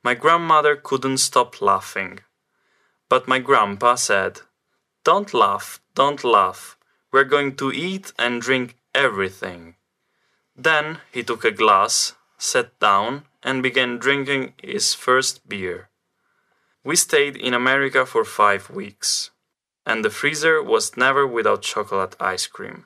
my 0.04 0.14
grandmother 0.14 0.76
couldn't 0.76 1.20
stop 1.20 1.62
laughing. 1.62 2.20
But 3.08 3.28
my 3.28 3.40
grandpa 3.40 3.96
said, 3.96 4.42
Don't 5.06 5.34
laugh, 5.34 5.80
don't 5.96 6.24
laugh. 6.24 6.78
We're 7.12 7.24
going 7.36 7.56
to 7.56 7.72
eat 7.72 8.12
and 8.20 8.42
drink 8.42 8.76
everything. 8.94 9.76
Then 10.56 11.00
he 11.12 11.24
took 11.24 11.46
a 11.46 11.52
glass, 11.52 12.14
sat 12.38 12.78
down, 12.80 13.24
and 13.42 13.64
began 13.64 13.98
drinking 13.98 14.54
his 14.62 14.94
first 14.94 15.48
beer. 15.48 15.90
We 16.84 16.98
stayed 16.98 17.38
in 17.38 17.54
America 17.54 18.06
for 18.06 18.26
five 18.26 18.70
weeks, 18.70 19.32
and 19.86 20.04
the 20.04 20.10
freezer 20.10 20.62
was 20.62 20.98
never 20.98 21.26
without 21.26 21.62
chocolate 21.62 22.18
ice 22.20 22.48
cream. 22.48 22.86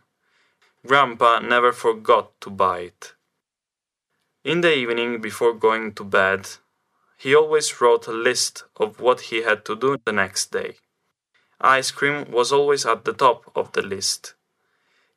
Grandpa 0.86 1.40
never 1.40 1.72
forgot 1.72 2.40
to 2.42 2.50
buy 2.50 2.80
it. 2.80 3.14
In 4.44 4.62
the 4.62 4.74
evening 4.74 5.20
before 5.20 5.54
going 5.54 5.94
to 5.96 6.04
bed, 6.04 6.48
he 7.18 7.36
always 7.36 7.82
wrote 7.82 8.08
a 8.08 8.12
list 8.12 8.64
of 8.78 9.00
what 9.00 9.22
he 9.22 9.42
had 9.42 9.66
to 9.66 9.76
do 9.76 9.98
the 10.06 10.12
next 10.12 10.52
day. 10.52 10.76
Ice 11.60 11.92
cream 11.92 12.32
was 12.32 12.52
always 12.52 12.86
at 12.86 13.04
the 13.04 13.14
top 13.14 13.52
of 13.56 13.72
the 13.72 13.82
list. 13.82 14.36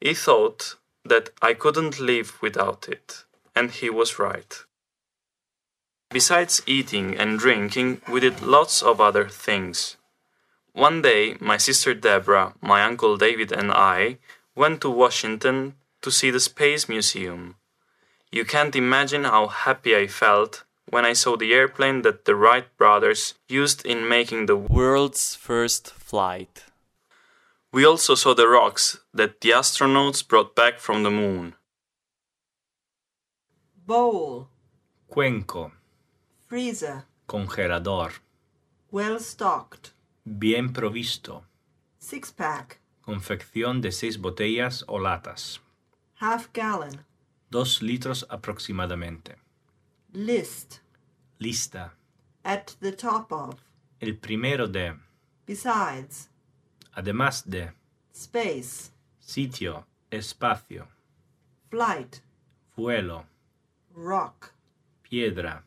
He 0.00 0.14
thought 0.14 0.76
that 1.04 1.30
I 1.42 1.52
couldn't 1.54 2.00
live 2.00 2.40
without 2.40 2.88
it, 2.88 3.24
and 3.54 3.70
he 3.70 3.90
was 3.90 4.18
right. 4.18 4.64
Besides 6.10 6.62
eating 6.66 7.16
and 7.16 7.38
drinking, 7.38 8.00
we 8.08 8.20
did 8.20 8.42
lots 8.42 8.82
of 8.82 9.00
other 9.00 9.28
things. 9.28 9.96
One 10.72 11.02
day, 11.02 11.36
my 11.40 11.56
sister 11.56 11.94
Deborah, 11.94 12.54
my 12.60 12.82
uncle 12.82 13.16
David, 13.16 13.52
and 13.52 13.70
I 13.70 14.18
went 14.54 14.80
to 14.80 14.90
Washington 14.90 15.74
to 16.02 16.10
see 16.10 16.30
the 16.30 16.40
Space 16.40 16.88
Museum. 16.88 17.56
You 18.32 18.44
can't 18.44 18.76
imagine 18.76 19.24
how 19.24 19.48
happy 19.48 19.94
I 19.96 20.06
felt 20.06 20.64
when 20.88 21.04
I 21.04 21.12
saw 21.12 21.36
the 21.36 21.52
airplane 21.54 22.02
that 22.02 22.24
the 22.24 22.34
Wright 22.34 22.66
brothers 22.76 23.34
used 23.48 23.86
in 23.86 24.08
making 24.08 24.46
the 24.46 24.56
World's 24.56 25.36
first 25.36 25.90
flight. 25.92 26.64
We 27.72 27.84
also 27.84 28.16
saw 28.16 28.34
the 28.34 28.48
rocks 28.48 28.98
that 29.14 29.40
the 29.40 29.50
astronauts 29.50 30.26
brought 30.26 30.56
back 30.56 30.80
from 30.80 31.04
the 31.04 31.10
moon. 31.10 31.54
bowl, 33.90 34.48
Cuenco, 35.10 35.72
freezer, 36.46 37.04
congelador, 37.28 38.12
well 38.90 39.18
stocked, 39.18 39.92
bien 40.24 40.72
provisto, 40.72 41.42
six 41.98 42.30
pack, 42.30 42.79
confección 43.10 43.80
de 43.80 43.90
seis 43.90 44.16
botellas 44.16 44.84
o 44.86 44.96
latas, 44.96 45.60
half 46.20 46.48
gallon, 46.52 47.04
dos 47.50 47.82
litros 47.82 48.24
aproximadamente, 48.30 49.34
list, 50.12 50.78
lista, 51.40 51.92
at 52.44 52.76
the 52.80 52.92
top 52.92 53.32
of, 53.32 53.56
el 54.00 54.14
primero 54.14 54.68
de, 54.68 54.94
besides, 55.44 56.30
además 56.94 57.42
de, 57.50 57.72
space, 58.14 58.92
sitio, 59.18 59.84
espacio, 60.08 60.86
flight, 61.68 62.20
vuelo, 62.76 63.26
rock, 63.92 64.52
piedra, 65.02 65.64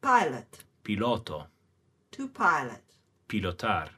pilot, 0.00 0.64
piloto, 0.82 1.48
to 2.10 2.28
pilot, 2.28 2.82
pilotar, 3.28 3.90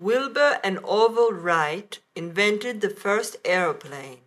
Wilbur 0.00 0.58
and 0.64 0.78
Orville 0.80 1.32
Wright 1.32 1.98
invented 2.16 2.80
the 2.80 2.90
first 2.90 3.36
aeroplane. 3.44 4.20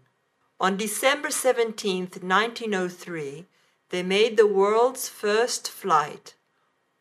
On 0.60 0.78
December 0.78 1.30
17, 1.30 2.04
1903, 2.22 3.46
they 3.90 4.02
made 4.02 4.38
the 4.38 4.48
world's 4.48 5.10
first 5.10 5.70
flight. 5.70 6.36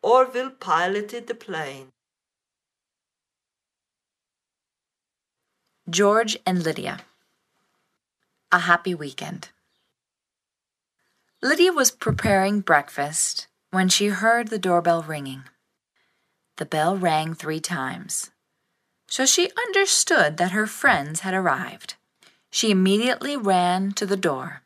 Orville 0.03 0.51
piloted 0.51 1.27
the 1.27 1.35
plane. 1.35 1.87
George 5.89 6.37
and 6.45 6.63
Lydia. 6.63 6.99
A 8.51 8.59
happy 8.59 8.93
weekend. 8.93 9.49
Lydia 11.41 11.71
was 11.71 11.91
preparing 11.91 12.59
breakfast 12.59 13.47
when 13.71 13.87
she 13.87 14.07
heard 14.07 14.49
the 14.49 14.59
doorbell 14.59 15.03
ringing. 15.03 15.43
The 16.57 16.65
bell 16.65 16.97
rang 16.97 17.33
three 17.33 17.59
times, 17.59 18.31
so 19.07 19.25
she 19.25 19.49
understood 19.67 20.37
that 20.37 20.51
her 20.51 20.67
friends 20.67 21.21
had 21.21 21.33
arrived. 21.33 21.95
She 22.49 22.71
immediately 22.71 23.35
ran 23.35 23.91
to 23.93 24.05
the 24.05 24.17
door, 24.17 24.61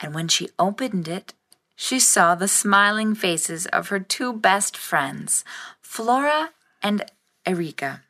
and 0.00 0.14
when 0.14 0.28
she 0.28 0.50
opened 0.58 1.08
it, 1.08 1.34
she 1.76 2.00
saw 2.00 2.34
the 2.34 2.48
smiling 2.48 3.14
faces 3.14 3.66
of 3.66 3.88
her 3.88 4.00
two 4.00 4.32
best 4.32 4.76
friends, 4.76 5.44
Flora 5.80 6.50
and 6.82 7.04
Erica. 7.46 8.02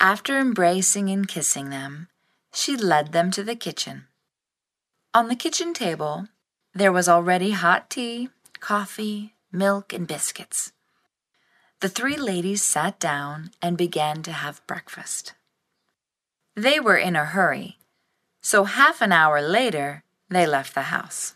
After 0.00 0.38
embracing 0.38 1.08
and 1.08 1.28
kissing 1.28 1.70
them, 1.70 2.08
she 2.52 2.76
led 2.76 3.12
them 3.12 3.30
to 3.30 3.44
the 3.44 3.54
kitchen. 3.54 4.06
On 5.14 5.28
the 5.28 5.36
kitchen 5.36 5.72
table, 5.72 6.26
there 6.74 6.90
was 6.90 7.08
already 7.08 7.52
hot 7.52 7.88
tea, 7.88 8.30
coffee, 8.58 9.34
milk, 9.52 9.92
and 9.92 10.06
biscuits. 10.06 10.72
The 11.82 11.88
three 11.88 12.16
ladies 12.16 12.62
sat 12.62 13.00
down 13.00 13.50
and 13.60 13.76
began 13.76 14.22
to 14.22 14.30
have 14.30 14.64
breakfast. 14.68 15.32
They 16.54 16.78
were 16.78 16.96
in 16.96 17.16
a 17.16 17.24
hurry, 17.24 17.76
so 18.40 18.62
half 18.62 19.00
an 19.00 19.10
hour 19.10 19.42
later 19.42 20.04
they 20.28 20.46
left 20.46 20.76
the 20.76 20.94
house. 20.94 21.34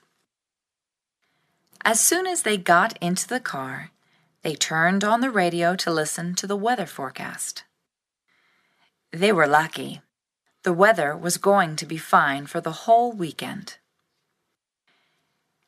As 1.84 1.98
soon 1.98 2.28
as 2.28 2.42
they 2.42 2.56
got 2.56 2.96
into 3.02 3.26
the 3.26 3.40
car, 3.40 3.90
they 4.42 4.54
turned 4.54 5.02
on 5.02 5.20
the 5.20 5.32
radio 5.32 5.74
to 5.74 5.90
listen 5.90 6.36
to 6.36 6.46
the 6.46 6.54
weather 6.54 6.86
forecast. 6.86 7.64
They 9.10 9.32
were 9.32 9.48
lucky. 9.48 10.00
The 10.62 10.72
weather 10.72 11.16
was 11.16 11.38
going 11.38 11.74
to 11.74 11.86
be 11.86 11.98
fine 11.98 12.46
for 12.46 12.60
the 12.60 12.86
whole 12.86 13.10
weekend. 13.10 13.78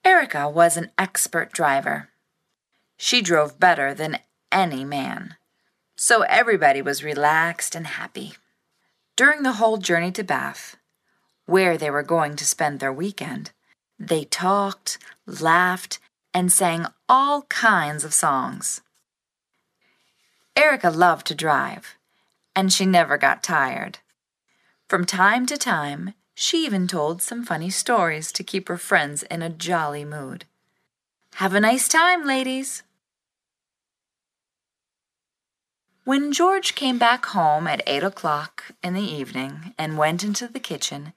Erica 0.05 0.49
was 0.49 0.76
an 0.76 0.93
expert 0.97 1.51
driver. 1.53 2.11
She 2.97 3.22
drove 3.22 3.59
better 3.59 3.93
than 3.93 4.20
any 4.51 4.84
man, 4.84 5.36
so 5.96 6.22
everybody 6.22 6.82
was 6.82 7.05
relaxed 7.05 7.74
and 7.74 7.86
happy. 7.86 8.34
During 9.16 9.42
the 9.42 9.55
whole 9.55 9.78
journey 9.78 10.12
to 10.12 10.22
Bath, 10.22 10.76
where 11.46 11.76
they 11.76 11.90
were 11.90 12.03
going 12.03 12.36
to 12.36 12.46
spend 12.46 12.78
their 12.80 12.92
weekend, 12.92 13.51
they 13.99 14.24
talked, 14.24 14.99
laughed, 15.26 15.99
and 16.32 16.53
sang 16.53 16.86
all 17.09 17.42
kinds 17.42 18.05
of 18.05 18.14
songs. 18.14 18.80
Erica 20.57 20.90
loved 20.90 21.26
to 21.28 21.34
drive 21.34 21.99
and 22.59 22.72
she 22.72 22.84
never 22.84 23.16
got 23.16 23.40
tired. 23.40 23.99
From 24.88 25.05
time 25.05 25.46
to 25.46 25.57
time, 25.57 26.14
she 26.34 26.66
even 26.66 26.88
told 26.88 27.22
some 27.22 27.44
funny 27.44 27.70
stories 27.70 28.32
to 28.32 28.42
keep 28.42 28.66
her 28.66 28.76
friends 28.76 29.22
in 29.22 29.42
a 29.42 29.49
jolly 29.49 30.05
mood. 30.05 30.44
Have 31.34 31.55
a 31.55 31.61
nice 31.61 31.86
time, 31.86 32.26
ladies. 32.26 32.82
When 36.09 36.32
George 36.32 36.74
came 36.74 36.98
back 36.98 37.26
home 37.26 37.66
at 37.66 37.82
eight 37.86 38.02
o'clock 38.02 38.64
in 38.82 38.94
the 38.94 39.02
evening 39.20 39.74
and 39.76 39.98
went 39.98 40.24
into 40.24 40.48
the 40.48 40.59
kitchen, 40.59 41.12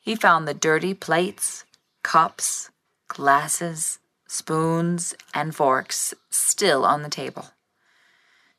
he 0.00 0.14
found 0.14 0.48
the 0.48 0.54
dirty 0.54 0.94
plates, 0.94 1.64
cups, 2.02 2.70
glasses, 3.08 3.98
spoons, 4.26 5.14
and 5.34 5.54
forks 5.54 6.14
still 6.30 6.86
on 6.86 7.02
the 7.02 7.10
table 7.10 7.50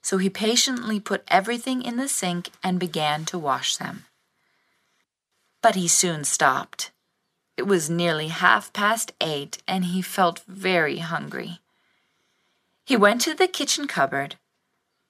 so 0.03 0.17
he 0.17 0.29
patiently 0.29 0.99
put 0.99 1.23
everything 1.29 1.81
in 1.81 1.95
the 1.95 2.09
sink 2.09 2.49
and 2.61 2.79
began 2.79 3.23
to 3.23 3.39
wash 3.39 3.77
them. 3.77 4.05
But 5.61 5.75
he 5.75 5.87
soon 5.87 6.25
stopped. 6.25 6.91
It 7.55 7.63
was 7.63 7.89
nearly 7.89 8.27
half 8.27 8.73
past 8.73 9.13
eight, 9.21 9.63
and 9.65 9.85
he 9.85 10.01
felt 10.01 10.41
very 10.45 10.97
hungry. 10.97 11.59
He 12.85 12.97
went 12.97 13.21
to 13.21 13.33
the 13.33 13.47
kitchen 13.47 13.87
cupboard, 13.87 14.35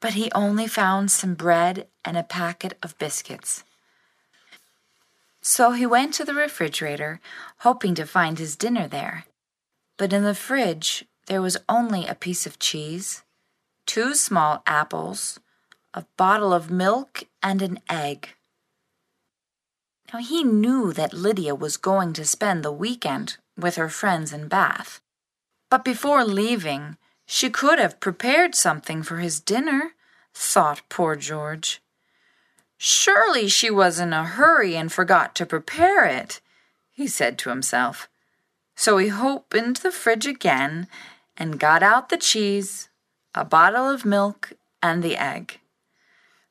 but 0.03 0.15
he 0.15 0.29
only 0.35 0.67
found 0.67 1.09
some 1.09 1.33
bread 1.33 1.87
and 2.03 2.17
a 2.17 2.23
packet 2.23 2.77
of 2.83 2.97
biscuits. 2.97 3.63
So 5.41 5.71
he 5.71 5.85
went 5.85 6.13
to 6.15 6.25
the 6.25 6.33
refrigerator, 6.33 7.21
hoping 7.59 7.95
to 7.95 8.05
find 8.05 8.37
his 8.37 8.57
dinner 8.57 8.85
there. 8.85 9.23
But 9.95 10.11
in 10.11 10.25
the 10.25 10.35
fridge 10.35 11.05
there 11.27 11.41
was 11.41 11.55
only 11.69 12.05
a 12.05 12.15
piece 12.15 12.45
of 12.45 12.59
cheese, 12.59 13.23
two 13.85 14.13
small 14.13 14.61
apples, 14.67 15.39
a 15.93 16.03
bottle 16.17 16.51
of 16.51 16.69
milk, 16.69 17.23
and 17.41 17.61
an 17.61 17.79
egg. 17.89 18.35
Now 20.13 20.19
he 20.19 20.43
knew 20.43 20.91
that 20.91 21.13
Lydia 21.13 21.55
was 21.55 21.77
going 21.77 22.11
to 22.11 22.25
spend 22.25 22.61
the 22.61 22.73
weekend 22.73 23.37
with 23.57 23.77
her 23.77 23.87
friends 23.87 24.33
in 24.33 24.49
Bath. 24.49 24.99
But 25.69 25.85
before 25.85 26.25
leaving, 26.25 26.97
she 27.25 27.49
could 27.49 27.79
have 27.79 27.99
prepared 27.99 28.55
something 28.55 29.03
for 29.03 29.17
his 29.17 29.39
dinner, 29.39 29.93
thought 30.33 30.81
poor 30.89 31.15
George. 31.15 31.81
Surely 32.77 33.47
she 33.47 33.69
was 33.69 33.99
in 33.99 34.11
a 34.11 34.25
hurry 34.25 34.75
and 34.75 34.91
forgot 34.91 35.35
to 35.35 35.45
prepare 35.45 36.05
it, 36.05 36.41
he 36.91 37.07
said 37.07 37.37
to 37.37 37.49
himself. 37.49 38.09
So 38.75 38.97
he 38.97 39.11
opened 39.11 39.77
the 39.77 39.91
fridge 39.91 40.27
again 40.27 40.87
and 41.37 41.59
got 41.59 41.81
out 41.81 42.09
the 42.09 42.17
cheese, 42.17 42.89
a 43.33 43.45
bottle 43.45 43.89
of 43.89 44.05
milk, 44.05 44.53
and 44.81 45.01
the 45.01 45.17
egg. 45.17 45.59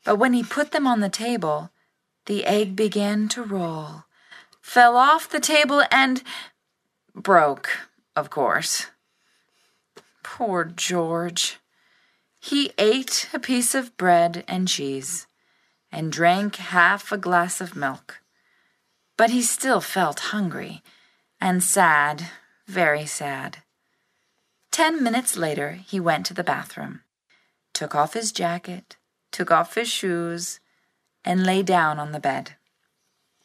But 0.05 0.17
when 0.17 0.33
he 0.33 0.43
put 0.43 0.71
them 0.71 0.87
on 0.87 1.01
the 1.01 1.09
table, 1.09 1.71
the 2.27 2.47
egg 2.47 2.75
began 2.75 3.29
to 3.29 3.43
roll, 3.43 4.05
fell 4.61 4.97
off 4.97 5.29
the 5.29 5.41
table, 5.41 5.85
and 5.91 6.23
broke, 7.15 7.69
of 8.17 8.31
course. 8.31 8.87
Poor 10.33 10.65
George. 10.65 11.59
He 12.41 12.73
ate 12.79 13.29
a 13.35 13.39
piece 13.39 13.75
of 13.75 13.95
bread 13.99 14.45
and 14.49 14.67
cheese 14.67 15.27
and 15.93 16.11
drank 16.11 16.57
half 16.57 17.13
a 17.13 17.19
glass 17.19 17.61
of 17.61 17.77
milk. 17.77 18.23
But 19.19 19.29
he 19.29 19.43
still 19.43 19.83
felt 19.83 20.33
hungry 20.33 20.83
and 21.39 21.63
sad, 21.63 22.31
very 22.67 23.05
sad. 23.05 23.59
Ten 24.71 25.03
minutes 25.03 25.37
later, 25.37 25.73
he 25.73 26.01
went 26.01 26.25
to 26.25 26.35
the 26.35 26.43
bathroom, 26.43 27.03
took 27.75 27.95
off 27.95 28.15
his 28.15 28.33
jacket, 28.33 28.97
took 29.33 29.51
off 29.51 29.75
his 29.75 29.91
shoes, 29.91 30.61
and 31.27 31.45
lay 31.45 31.63
down 31.63 31.99
on 31.99 32.13
the 32.13 32.19
bed. 32.19 32.57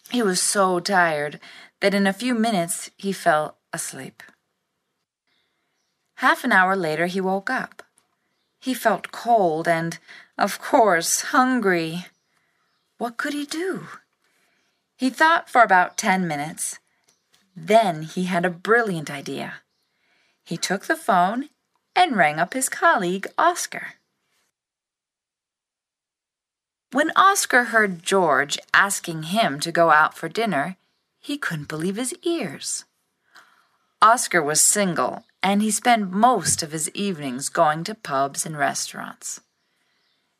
He 0.09 0.21
was 0.21 0.41
so 0.41 0.79
tired 0.79 1.41
that 1.81 1.93
in 1.93 2.07
a 2.07 2.13
few 2.13 2.33
minutes 2.33 2.91
he 2.95 3.11
fell 3.11 3.57
asleep. 3.73 4.23
Half 6.17 6.43
an 6.43 6.51
hour 6.51 6.75
later, 6.75 7.05
he 7.05 7.21
woke 7.21 7.49
up. 7.49 7.83
He 8.59 8.73
felt 8.73 9.11
cold 9.11 9.67
and, 9.67 9.99
of 10.35 10.59
course, 10.59 11.21
hungry. 11.29 12.07
What 12.97 13.17
could 13.17 13.33
he 13.33 13.45
do? 13.45 13.87
He 14.97 15.11
thought 15.11 15.47
for 15.47 15.61
about 15.61 15.95
ten 15.95 16.27
minutes. 16.27 16.79
Then 17.55 18.01
he 18.01 18.23
had 18.23 18.45
a 18.45 18.49
brilliant 18.49 19.11
idea. 19.11 19.61
He 20.43 20.57
took 20.57 20.85
the 20.85 20.95
phone 20.95 21.49
and 21.95 22.17
rang 22.17 22.39
up 22.39 22.53
his 22.55 22.67
colleague, 22.67 23.27
Oscar. 23.37 23.93
When 26.91 27.11
Oscar 27.15 27.65
heard 27.65 28.01
George 28.01 28.57
asking 28.73 29.23
him 29.23 29.59
to 29.59 29.71
go 29.71 29.91
out 29.91 30.17
for 30.17 30.29
dinner, 30.29 30.77
he 31.19 31.37
couldn't 31.37 31.67
believe 31.67 31.95
his 31.95 32.15
ears. 32.23 32.85
Oscar 34.01 34.41
was 34.41 34.61
single, 34.61 35.23
and 35.41 35.61
he 35.61 35.71
spent 35.71 36.11
most 36.11 36.63
of 36.63 36.71
his 36.71 36.89
evenings 36.89 37.49
going 37.49 37.83
to 37.83 37.95
pubs 37.95 38.45
and 38.45 38.57
restaurants. 38.57 39.41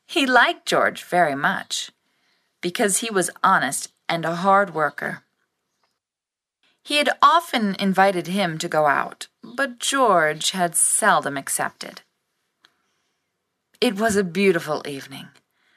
He 0.06 0.26
liked 0.26 0.66
George 0.66 1.04
very 1.04 1.34
much 1.34 1.90
because 2.60 2.98
he 2.98 3.10
was 3.10 3.30
honest 3.42 3.90
and 4.08 4.24
a 4.24 4.36
hard 4.36 4.74
worker. 4.74 5.22
He 6.82 6.96
had 6.96 7.10
often 7.20 7.76
invited 7.78 8.28
him 8.28 8.56
to 8.58 8.68
go 8.68 8.86
out, 8.86 9.28
but 9.42 9.78
George 9.78 10.52
had 10.52 10.74
seldom 10.74 11.36
accepted. 11.36 12.00
It 13.80 14.00
was 14.00 14.16
a 14.16 14.24
beautiful 14.24 14.82
evening. 14.88 15.28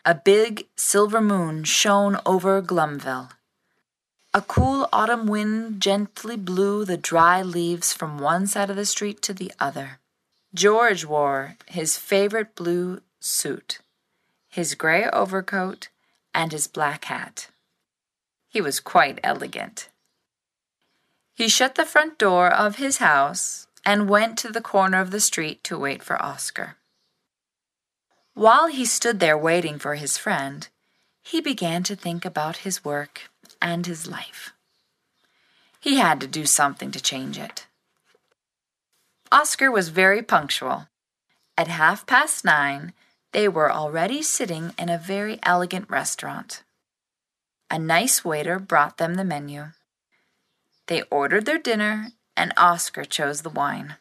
A 0.06 0.16
big 0.16 0.68
silver 0.76 1.22
moon 1.22 1.64
shone 1.66 2.18
over 2.26 2.62
Glumville. 2.62 3.32
A 4.34 4.42
cool 4.42 4.88
autumn 4.94 5.28
wind 5.28 5.82
gently 5.82 6.38
blew 6.38 6.86
the 6.86 6.96
dry 6.96 7.42
leaves 7.42 7.92
from 7.92 8.18
one 8.18 8.48
side 8.48 8.70
of 8.70 8.78
the 8.78 8.86
street 8.86 9.22
to 9.24 9.34
the 9.34 9.52
other. 9.60 10.00
George 10.54 11.04
wore 11.04 11.58
his 11.68 11.98
favorite 11.98 12.56
blue 12.56 13.02
suit. 13.20 13.80
his 14.48 14.76
gray 14.76 15.10
overcoat, 15.10 15.88
and 16.34 16.52
his 16.52 16.68
black 16.68 17.06
hat. 17.06 17.48
He 18.50 18.60
was 18.60 18.82
quite 18.82 19.20
elegant. 19.24 19.88
He 21.34 21.48
shut 21.48 21.76
the 21.76 21.86
front 21.86 22.18
door 22.18 22.52
of 22.52 22.76
his 22.76 22.98
house 22.98 23.68
and 23.86 24.10
went 24.10 24.38
to 24.40 24.52
the 24.52 24.62
corner 24.62 25.00
of 25.00 25.12
the 25.12 25.22
street 25.22 25.64
to 25.64 25.80
wait 25.80 26.04
for 26.04 26.22
Oscar. 26.22 26.76
While 28.34 28.68
he 28.68 28.86
stood 28.86 29.22
there 29.22 29.38
waiting 29.38 29.80
for 29.80 29.96
his 29.96 30.18
friend, 30.18 30.68
he 31.22 31.40
began 31.40 31.84
to 31.84 31.96
think 31.96 32.26
about 32.26 32.58
his 32.58 32.84
work 32.84 33.30
and 33.62 33.86
his 33.86 34.08
life. 34.08 34.54
He 35.80 35.98
had 35.98 36.20
to 36.22 36.28
do 36.28 36.46
something 36.46 36.92
to 36.92 37.02
change 37.02 37.38
it. 37.38 37.68
Oscar 39.32 39.72
was 39.72 39.90
very 39.90 40.22
punctual. 40.22 40.88
At 41.58 41.68
half 41.68 42.06
past 42.06 42.44
nine, 42.44 42.94
they 43.32 43.48
were 43.48 43.72
already 43.72 44.22
sitting 44.22 44.74
in 44.78 44.90
a 44.90 44.98
very 44.98 45.40
elegant 45.44 45.90
restaurant. 45.90 46.64
A 47.70 47.80
nice 47.80 48.26
waiter 48.26 48.60
brought 48.60 48.98
them 48.98 49.16
the 49.16 49.24
menu. 49.24 49.68
They 50.88 51.04
ordered 51.04 51.46
their 51.46 51.58
dinner, 51.58 52.10
and 52.36 52.52
Oscar 52.58 53.06
chose 53.06 53.42
the 53.42 53.50
wine. 53.50 53.96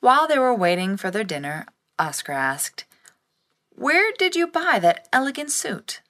While 0.00 0.26
they 0.26 0.38
were 0.38 0.54
waiting 0.54 0.96
for 0.96 1.10
their 1.10 1.24
dinner, 1.24 1.66
Oscar 1.98 2.32
asked, 2.32 2.84
Where 3.70 4.12
did 4.18 4.34
you 4.34 4.46
buy 4.46 4.78
that 4.80 5.08
elegant 5.12 5.52
suit? 5.52 6.00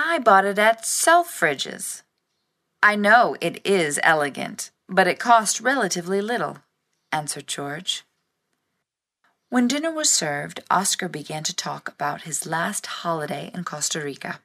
I 0.00 0.20
bought 0.20 0.44
it 0.44 0.60
at 0.60 0.86
Selfridge's. 0.86 2.04
I 2.80 2.94
know 2.94 3.36
it 3.40 3.60
is 3.66 3.98
elegant, 4.04 4.70
but 4.88 5.08
it 5.08 5.18
cost 5.18 5.60
relatively 5.60 6.20
little, 6.20 6.58
answered 7.10 7.48
George. 7.48 8.04
When 9.48 9.66
dinner 9.66 9.90
was 9.90 10.08
served, 10.08 10.62
Oscar 10.70 11.08
began 11.08 11.42
to 11.42 11.56
talk 11.56 11.88
about 11.88 12.22
his 12.22 12.46
last 12.46 12.86
holiday 12.86 13.50
in 13.52 13.64
Costa 13.64 14.00
Rica. 14.00 14.38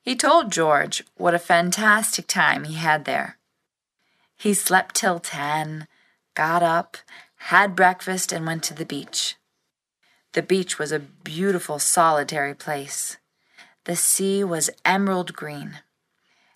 He 0.00 0.16
told 0.16 0.50
George 0.50 1.04
what 1.14 1.34
a 1.34 1.38
fantastic 1.38 2.26
time 2.26 2.64
he 2.64 2.74
had 2.74 3.04
there. 3.04 3.38
He 4.36 4.54
slept 4.54 4.96
till 4.96 5.20
ten, 5.20 5.86
got 6.34 6.64
up, 6.64 6.96
had 7.36 7.76
breakfast, 7.76 8.32
and 8.32 8.44
went 8.44 8.64
to 8.64 8.74
the 8.74 8.84
beach. 8.84 9.36
The 10.32 10.42
beach 10.42 10.80
was 10.80 10.90
a 10.90 10.98
beautiful, 10.98 11.78
solitary 11.78 12.54
place. 12.54 13.18
The 13.84 13.96
sea 13.96 14.44
was 14.44 14.70
emerald 14.84 15.32
green. 15.32 15.80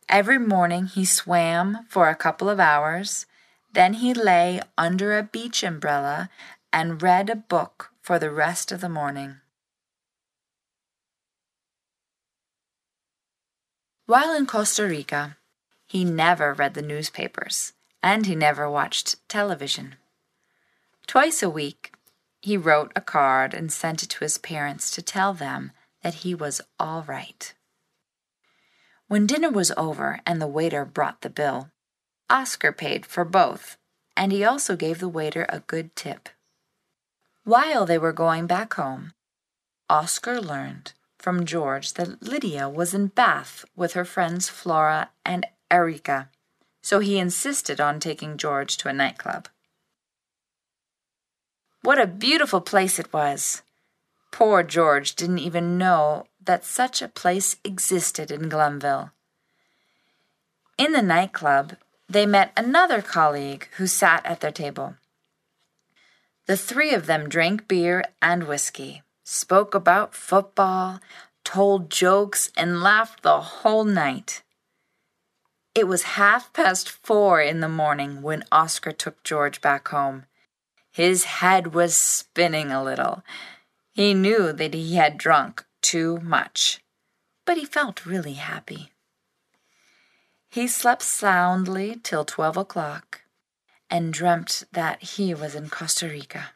Every 0.09 0.39
morning 0.39 0.87
he 0.87 1.05
swam 1.05 1.87
for 1.89 2.09
a 2.09 2.15
couple 2.15 2.49
of 2.49 2.61
hours, 2.61 3.27
then 3.73 3.95
he 3.95 4.15
lay 4.15 4.61
under 4.79 5.19
a 5.19 5.25
beach 5.25 5.65
umbrella 5.65 6.31
and 6.73 7.03
read 7.03 7.29
a 7.29 7.37
book 7.37 7.91
for 8.01 8.19
the 8.19 8.31
rest 8.31 8.71
of 8.71 8.81
the 8.81 8.89
morning. 8.89 9.41
While 14.07 14.33
in 14.37 14.47
Costa 14.47 14.87
Rica, 14.87 15.37
he 15.85 16.05
never 16.05 16.55
read 16.55 16.75
the 16.75 16.83
newspapers 16.83 17.73
and 18.05 18.27
he 18.27 18.37
never 18.37 18.71
watched 18.71 19.17
television. 19.29 19.97
Twice 21.09 21.43
a 21.43 21.51
week, 21.51 21.93
he 22.41 22.57
wrote 22.57 22.93
a 22.95 23.01
card 23.01 23.53
and 23.53 23.73
sent 23.73 24.05
it 24.05 24.11
to 24.11 24.21
his 24.21 24.39
parents 24.39 24.93
to 24.93 25.03
tell 25.03 25.35
them 25.35 25.73
that 26.07 26.23
he 26.23 26.37
was 26.37 26.61
all 26.79 27.03
right. 27.03 27.53
When 29.09 29.27
dinner 29.27 29.51
was 29.51 29.73
over 29.77 30.21
and 30.25 30.41
the 30.41 30.47
waiter 30.47 30.85
brought 30.85 31.23
the 31.23 31.29
bill, 31.29 31.73
Oscar 32.31 32.71
paid 32.71 33.05
for 33.05 33.25
both, 33.25 33.77
and 34.17 34.31
he 34.31 34.45
also 34.45 34.77
gave 34.77 35.01
the 35.01 35.09
waiter 35.09 35.47
a 35.49 35.65
good 35.67 35.97
tip. 35.97 36.29
While 37.43 37.87
they 37.87 37.99
were 37.99 38.13
going 38.13 38.47
back 38.47 38.75
home, 38.75 39.15
Oscar 39.91 40.41
learned 40.41 40.93
from 41.19 41.45
George 41.45 41.95
that 41.95 42.23
Lydia 42.23 42.69
was 42.69 42.95
in 42.95 43.09
Bath 43.09 43.65
with 43.75 43.95
her 43.95 44.05
friends 44.05 44.49
Flora 44.49 45.11
and 45.25 45.45
Erica, 45.73 46.31
so 46.85 47.01
he 47.01 47.19
insisted 47.19 47.81
on 47.81 47.99
taking 47.99 48.37
George 48.37 48.77
to 48.77 48.89
a 48.89 48.93
nightclub. 48.93 49.49
What 51.83 52.01
a 52.01 52.07
beautiful 52.07 52.61
place 52.61 53.01
it 53.01 53.13
was! 53.13 53.63
Poor 54.37 54.63
George 54.63 55.15
didn't 55.15 55.39
even 55.39 55.79
know 55.79 56.27
that 56.45 56.63
such 56.63 57.01
a 57.01 57.09
place 57.09 57.57
existed 57.65 58.31
in 58.31 58.51
Glenville. 58.51 59.13
In 60.77 60.93
the 60.93 61.01
nightclub, 61.01 61.77
they 62.07 62.27
met 62.27 62.53
another 62.55 63.01
colleague 63.01 63.67
who 63.79 63.87
sat 63.87 64.27
at 64.27 64.41
their 64.41 64.53
table. 64.53 64.97
The 66.45 66.59
three 66.59 66.93
of 66.93 67.07
them 67.07 67.31
drank 67.31 67.67
beer 67.67 68.05
and 68.21 68.45
whiskey, 68.47 69.03
spoke 69.25 69.75
about 69.75 70.15
football, 70.15 71.01
told 71.43 71.89
jokes, 71.89 72.51
and 72.59 72.83
laughed 72.83 73.23
the 73.23 73.41
whole 73.41 73.85
night. 73.85 74.43
It 75.75 75.89
was 75.89 76.19
half 76.21 76.53
past 76.53 76.91
four 76.91 77.41
in 77.41 77.61
the 77.61 77.71
morning 77.71 78.21
when 78.21 78.45
Oscar 78.53 78.93
took 78.93 79.25
George 79.25 79.63
back 79.63 79.89
home. 79.89 80.27
His 80.93 81.25
head 81.25 81.73
was 81.73 81.97
spinning 81.97 82.71
a 82.71 82.85
little. 82.85 83.23
He 83.97 84.13
knew 84.13 84.53
that 84.53 84.75
he 84.75 84.97
had 84.97 85.17
drunk 85.17 85.65
too 85.81 86.21
much, 86.21 86.81
but 87.47 87.57
he 87.57 87.65
felt 87.65 88.05
really 88.05 88.35
happy. 88.35 88.91
He 90.51 90.69
slept 90.69 91.01
soundly 91.01 91.99
till 92.03 92.27
twelve 92.27 92.59
o'clock 92.59 93.23
and 93.89 94.13
dreamt 94.13 94.65
that 94.71 95.03
he 95.03 95.33
was 95.33 95.55
in 95.55 95.71
Costa 95.71 96.09
Rica. 96.09 96.51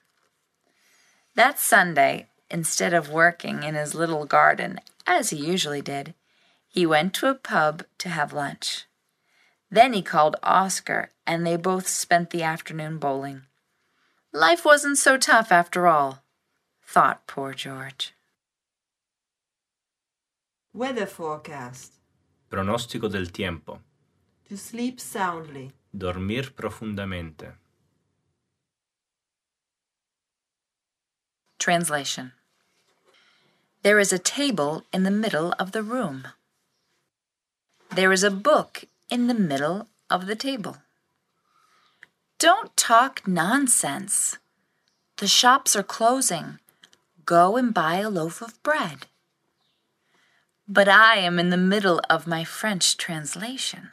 That 1.34 1.58
Sunday, 1.58 2.26
instead 2.50 2.92
of 2.92 3.08
working 3.08 3.62
in 3.62 3.74
his 3.74 3.94
little 3.94 4.26
garden, 4.26 4.78
as 5.06 5.30
he 5.30 5.38
usually 5.38 5.80
did, 5.80 6.12
he 6.68 6.84
went 6.84 7.14
to 7.14 7.30
a 7.30 7.34
pub 7.34 7.84
to 8.00 8.10
have 8.10 8.34
lunch. 8.34 8.84
Then 9.70 9.94
he 9.94 10.02
called 10.02 10.36
Oscar, 10.42 11.08
and 11.26 11.46
they 11.46 11.56
both 11.56 11.88
spent 11.88 12.28
the 12.30 12.42
afternoon 12.42 12.98
bowling. 12.98 13.44
Life 14.30 14.62
wasn't 14.62 14.98
so 14.98 15.16
tough 15.16 15.50
after 15.50 15.86
all, 15.86 16.22
thought 16.92 17.24
poor 17.26 17.54
George. 17.54 18.14
Weather 20.74 21.06
forecast. 21.06 21.92
Pronostico 22.50 23.08
del 23.08 23.26
tiempo. 23.26 23.80
To 24.48 24.56
sleep 24.56 24.98
soundly. 24.98 25.70
Dormir 25.96 26.52
profundamente. 26.52 27.54
Translation 31.58 32.32
There 33.82 34.00
is 34.00 34.12
a 34.12 34.18
table 34.18 34.82
in 34.92 35.04
the 35.04 35.12
middle 35.12 35.54
of 35.60 35.70
the 35.70 35.84
room. 35.84 36.26
There 37.94 38.12
is 38.12 38.24
a 38.24 38.30
book 38.30 38.84
in 39.08 39.28
the 39.28 39.34
middle 39.34 39.86
of 40.08 40.26
the 40.26 40.36
table. 40.36 40.78
Don't 42.40 42.76
talk 42.76 43.28
nonsense. 43.28 44.38
The 45.18 45.28
shops 45.28 45.76
are 45.76 45.84
closing. 45.84 46.59
Go 47.30 47.56
and 47.56 47.72
buy 47.72 47.98
a 47.98 48.10
loaf 48.10 48.42
of 48.42 48.60
bread. 48.64 49.06
But 50.66 50.88
I 50.88 51.18
am 51.18 51.38
in 51.38 51.50
the 51.50 51.56
middle 51.56 52.00
of 52.10 52.26
my 52.26 52.42
French 52.42 52.96
translation. 52.96 53.90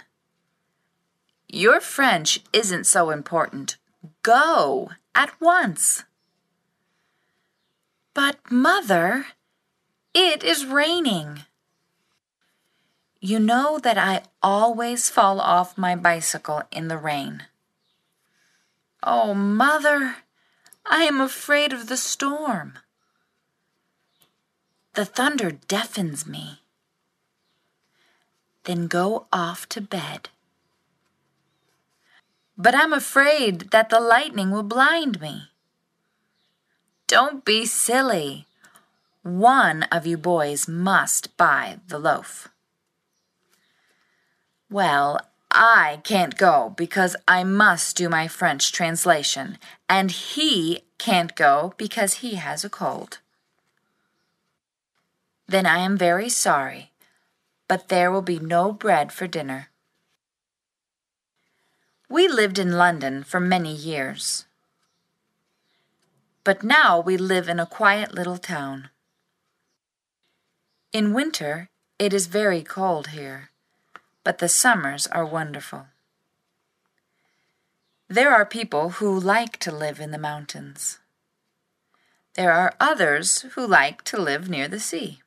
Your 1.48 1.80
French 1.80 2.40
isn't 2.52 2.86
so 2.86 3.12
important. 3.12 3.78
Go 4.24 4.90
at 5.14 5.40
once. 5.40 6.04
But, 8.16 8.38
Mother, 8.50 9.28
it 10.16 10.44
is 10.44 10.66
raining. 10.66 11.42
You 13.22 13.38
know 13.38 13.78
that 13.78 14.00
I 14.00 14.24
always 14.42 15.12
fall 15.12 15.40
off 15.40 15.78
my 15.78 15.96
bicycle 15.96 16.64
in 16.72 16.88
the 16.88 16.98
rain. 16.98 17.44
Oh, 19.04 19.36
Mother, 19.36 20.16
I 20.88 21.04
am 21.04 21.22
afraid 21.22 21.72
of 21.72 21.86
the 21.86 21.98
storm. 21.98 22.80
The 24.98 25.06
thunder 25.06 25.52
deafens 25.52 26.26
me. 26.26 26.64
Then 28.64 28.88
go 28.88 29.28
off 29.32 29.70
to 29.70 29.80
bed. 29.80 30.30
But 32.58 32.74
I'm 32.74 32.94
afraid 32.94 33.70
that 33.70 33.92
the 33.92 34.00
lightning 34.00 34.50
will 34.50 34.64
blind 34.64 35.22
me. 35.22 35.50
Don't 37.06 37.46
be 37.46 37.68
silly. 37.68 38.48
One 39.22 39.84
of 39.92 40.08
you 40.08 40.18
boys 40.18 40.68
must 40.68 41.38
buy 41.38 41.78
the 41.88 42.00
loaf. 42.00 42.50
Well, 44.68 45.20
I 45.52 46.02
can't 46.04 46.40
go 46.40 46.74
because 46.76 47.16
I 47.28 47.44
must 47.44 47.96
do 47.96 48.10
my 48.10 48.28
French 48.28 48.72
translation, 48.72 49.60
and 49.88 50.10
he 50.10 50.82
can't 50.98 51.36
go 51.36 51.76
because 51.78 52.26
he 52.26 52.34
has 52.34 52.66
a 52.66 52.70
cold. 52.70 53.20
Then 55.48 55.66
I 55.66 55.78
am 55.80 55.98
very 55.98 56.30
sorry, 56.30 56.92
but 57.68 57.88
there 57.88 58.12
will 58.12 58.22
be 58.22 58.40
no 58.40 58.72
bread 58.72 59.12
for 59.12 59.28
dinner. 59.28 59.70
We 62.10 62.28
lived 62.28 62.60
in 62.60 62.78
London 62.78 63.24
for 63.24 63.40
many 63.40 63.74
years. 63.74 64.46
but 66.48 66.64
now 66.64 66.98
we 66.98 67.18
live 67.18 67.50
in 67.50 67.60
a 67.60 67.66
quiet 67.66 68.14
little 68.14 68.38
town. 68.38 68.90
In 70.94 71.12
winter, 71.12 71.68
it 72.00 72.14
is 72.14 72.28
very 72.28 72.64
cold 72.64 73.08
here, 73.08 73.50
but 74.24 74.38
the 74.38 74.48
summers 74.48 75.08
are 75.08 75.26
wonderful. 75.26 75.88
There 78.08 78.32
are 78.32 78.46
people 78.46 78.92
who 78.92 79.20
like 79.20 79.58
to 79.58 79.74
live 79.74 80.00
in 80.00 80.12
the 80.12 80.18
mountains. 80.18 81.00
There 82.36 82.54
are 82.54 82.76
others 82.80 83.42
who 83.56 83.68
like 83.68 84.06
to 84.06 84.18
live 84.18 84.48
near 84.48 84.70
the 84.70 84.80
sea. 84.80 85.20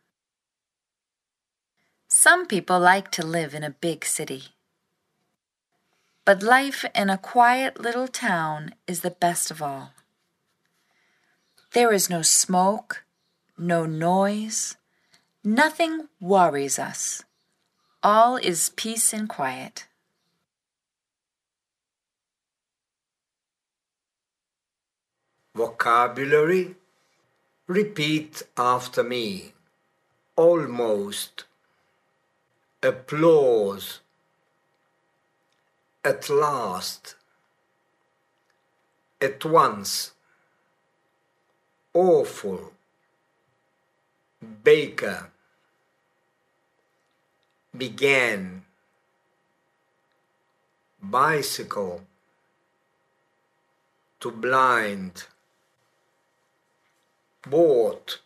Some 2.12 2.46
people 2.46 2.80
like 2.80 3.12
to 3.12 3.24
live 3.24 3.54
in 3.54 3.62
a 3.62 3.70
big 3.70 4.04
city. 4.04 4.48
But 6.24 6.42
life 6.42 6.84
in 6.92 7.08
a 7.08 7.16
quiet 7.16 7.80
little 7.80 8.08
town 8.08 8.74
is 8.88 9.00
the 9.00 9.12
best 9.12 9.50
of 9.52 9.62
all. 9.62 9.92
There 11.72 11.92
is 11.92 12.11
no 12.11 12.22
smoke, 12.22 13.04
no 13.56 13.86
noise, 13.86 14.76
nothing 15.44 16.08
worries 16.20 16.80
us. 16.80 17.22
All 18.02 18.36
is 18.36 18.70
peace 18.70 19.12
and 19.12 19.28
quiet. 19.28 19.86
Vocabulary 25.54 26.74
Repeat 27.68 28.42
after 28.56 29.04
me. 29.04 29.52
Almost. 30.34 31.44
Applause. 32.83 34.01
At 36.03 36.31
last. 36.31 37.14
At 39.20 39.45
once. 39.45 40.12
Awful. 41.93 42.72
Baker. 44.64 45.31
Began. 47.76 48.64
Bicycle. 51.03 52.03
To 54.20 54.31
blind 54.31 55.24
bought 57.49 58.20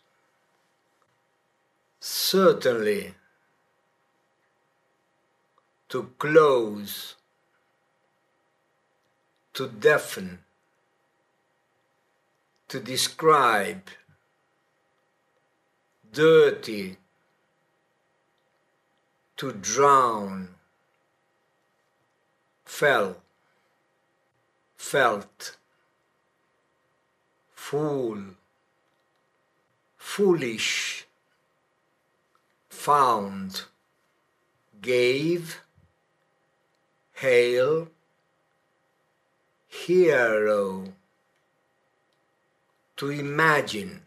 certainly 1.99 3.13
to 5.89 6.11
close 6.17 7.15
to 9.53 9.67
deafen 9.67 10.39
to 12.67 12.79
describe 12.79 13.89
dirty 16.11 16.97
to 19.37 19.51
drown 19.51 20.49
fell 22.65 23.17
felt 24.77 25.57
fool 27.53 28.35
foolish, 30.15 31.07
found, 32.69 33.63
gave, 34.81 35.59
hail, 37.15 37.87
hero, 39.67 40.85
to 42.97 43.09
imagine, 43.09 44.01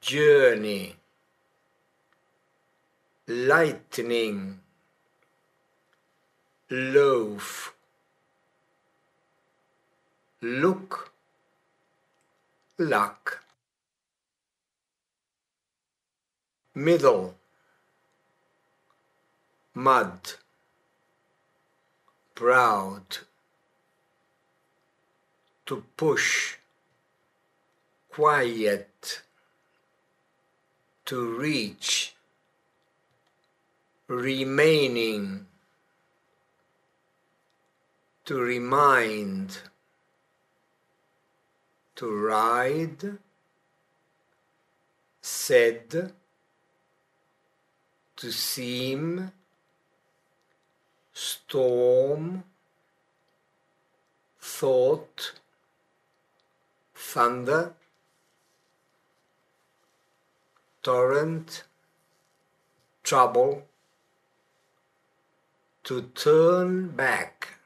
journey, 0.00 0.96
lightning, 3.26 4.60
loaf, 6.70 7.74
look, 10.40 11.12
luck. 12.78 13.42
middle 16.74 17.34
mud 19.74 20.41
proud 22.42 23.18
to 25.64 25.84
push 25.96 26.56
quiet 28.10 29.22
to 31.04 31.38
reach 31.38 32.16
remaining 34.08 35.46
to 38.24 38.34
remind 38.40 39.58
to 41.94 42.06
ride 42.26 43.18
said 45.20 46.12
to 48.16 48.32
seem 48.32 49.30
storm, 51.22 52.42
thought, 54.40 55.32
thunder, 56.94 57.74
torrent, 60.82 61.62
trouble, 63.04 63.62
to 65.84 66.02
turn 66.14 66.88
back, 66.88 67.58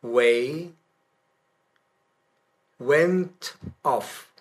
way, 0.00 0.70
went 2.78 3.54
off. 3.84 4.35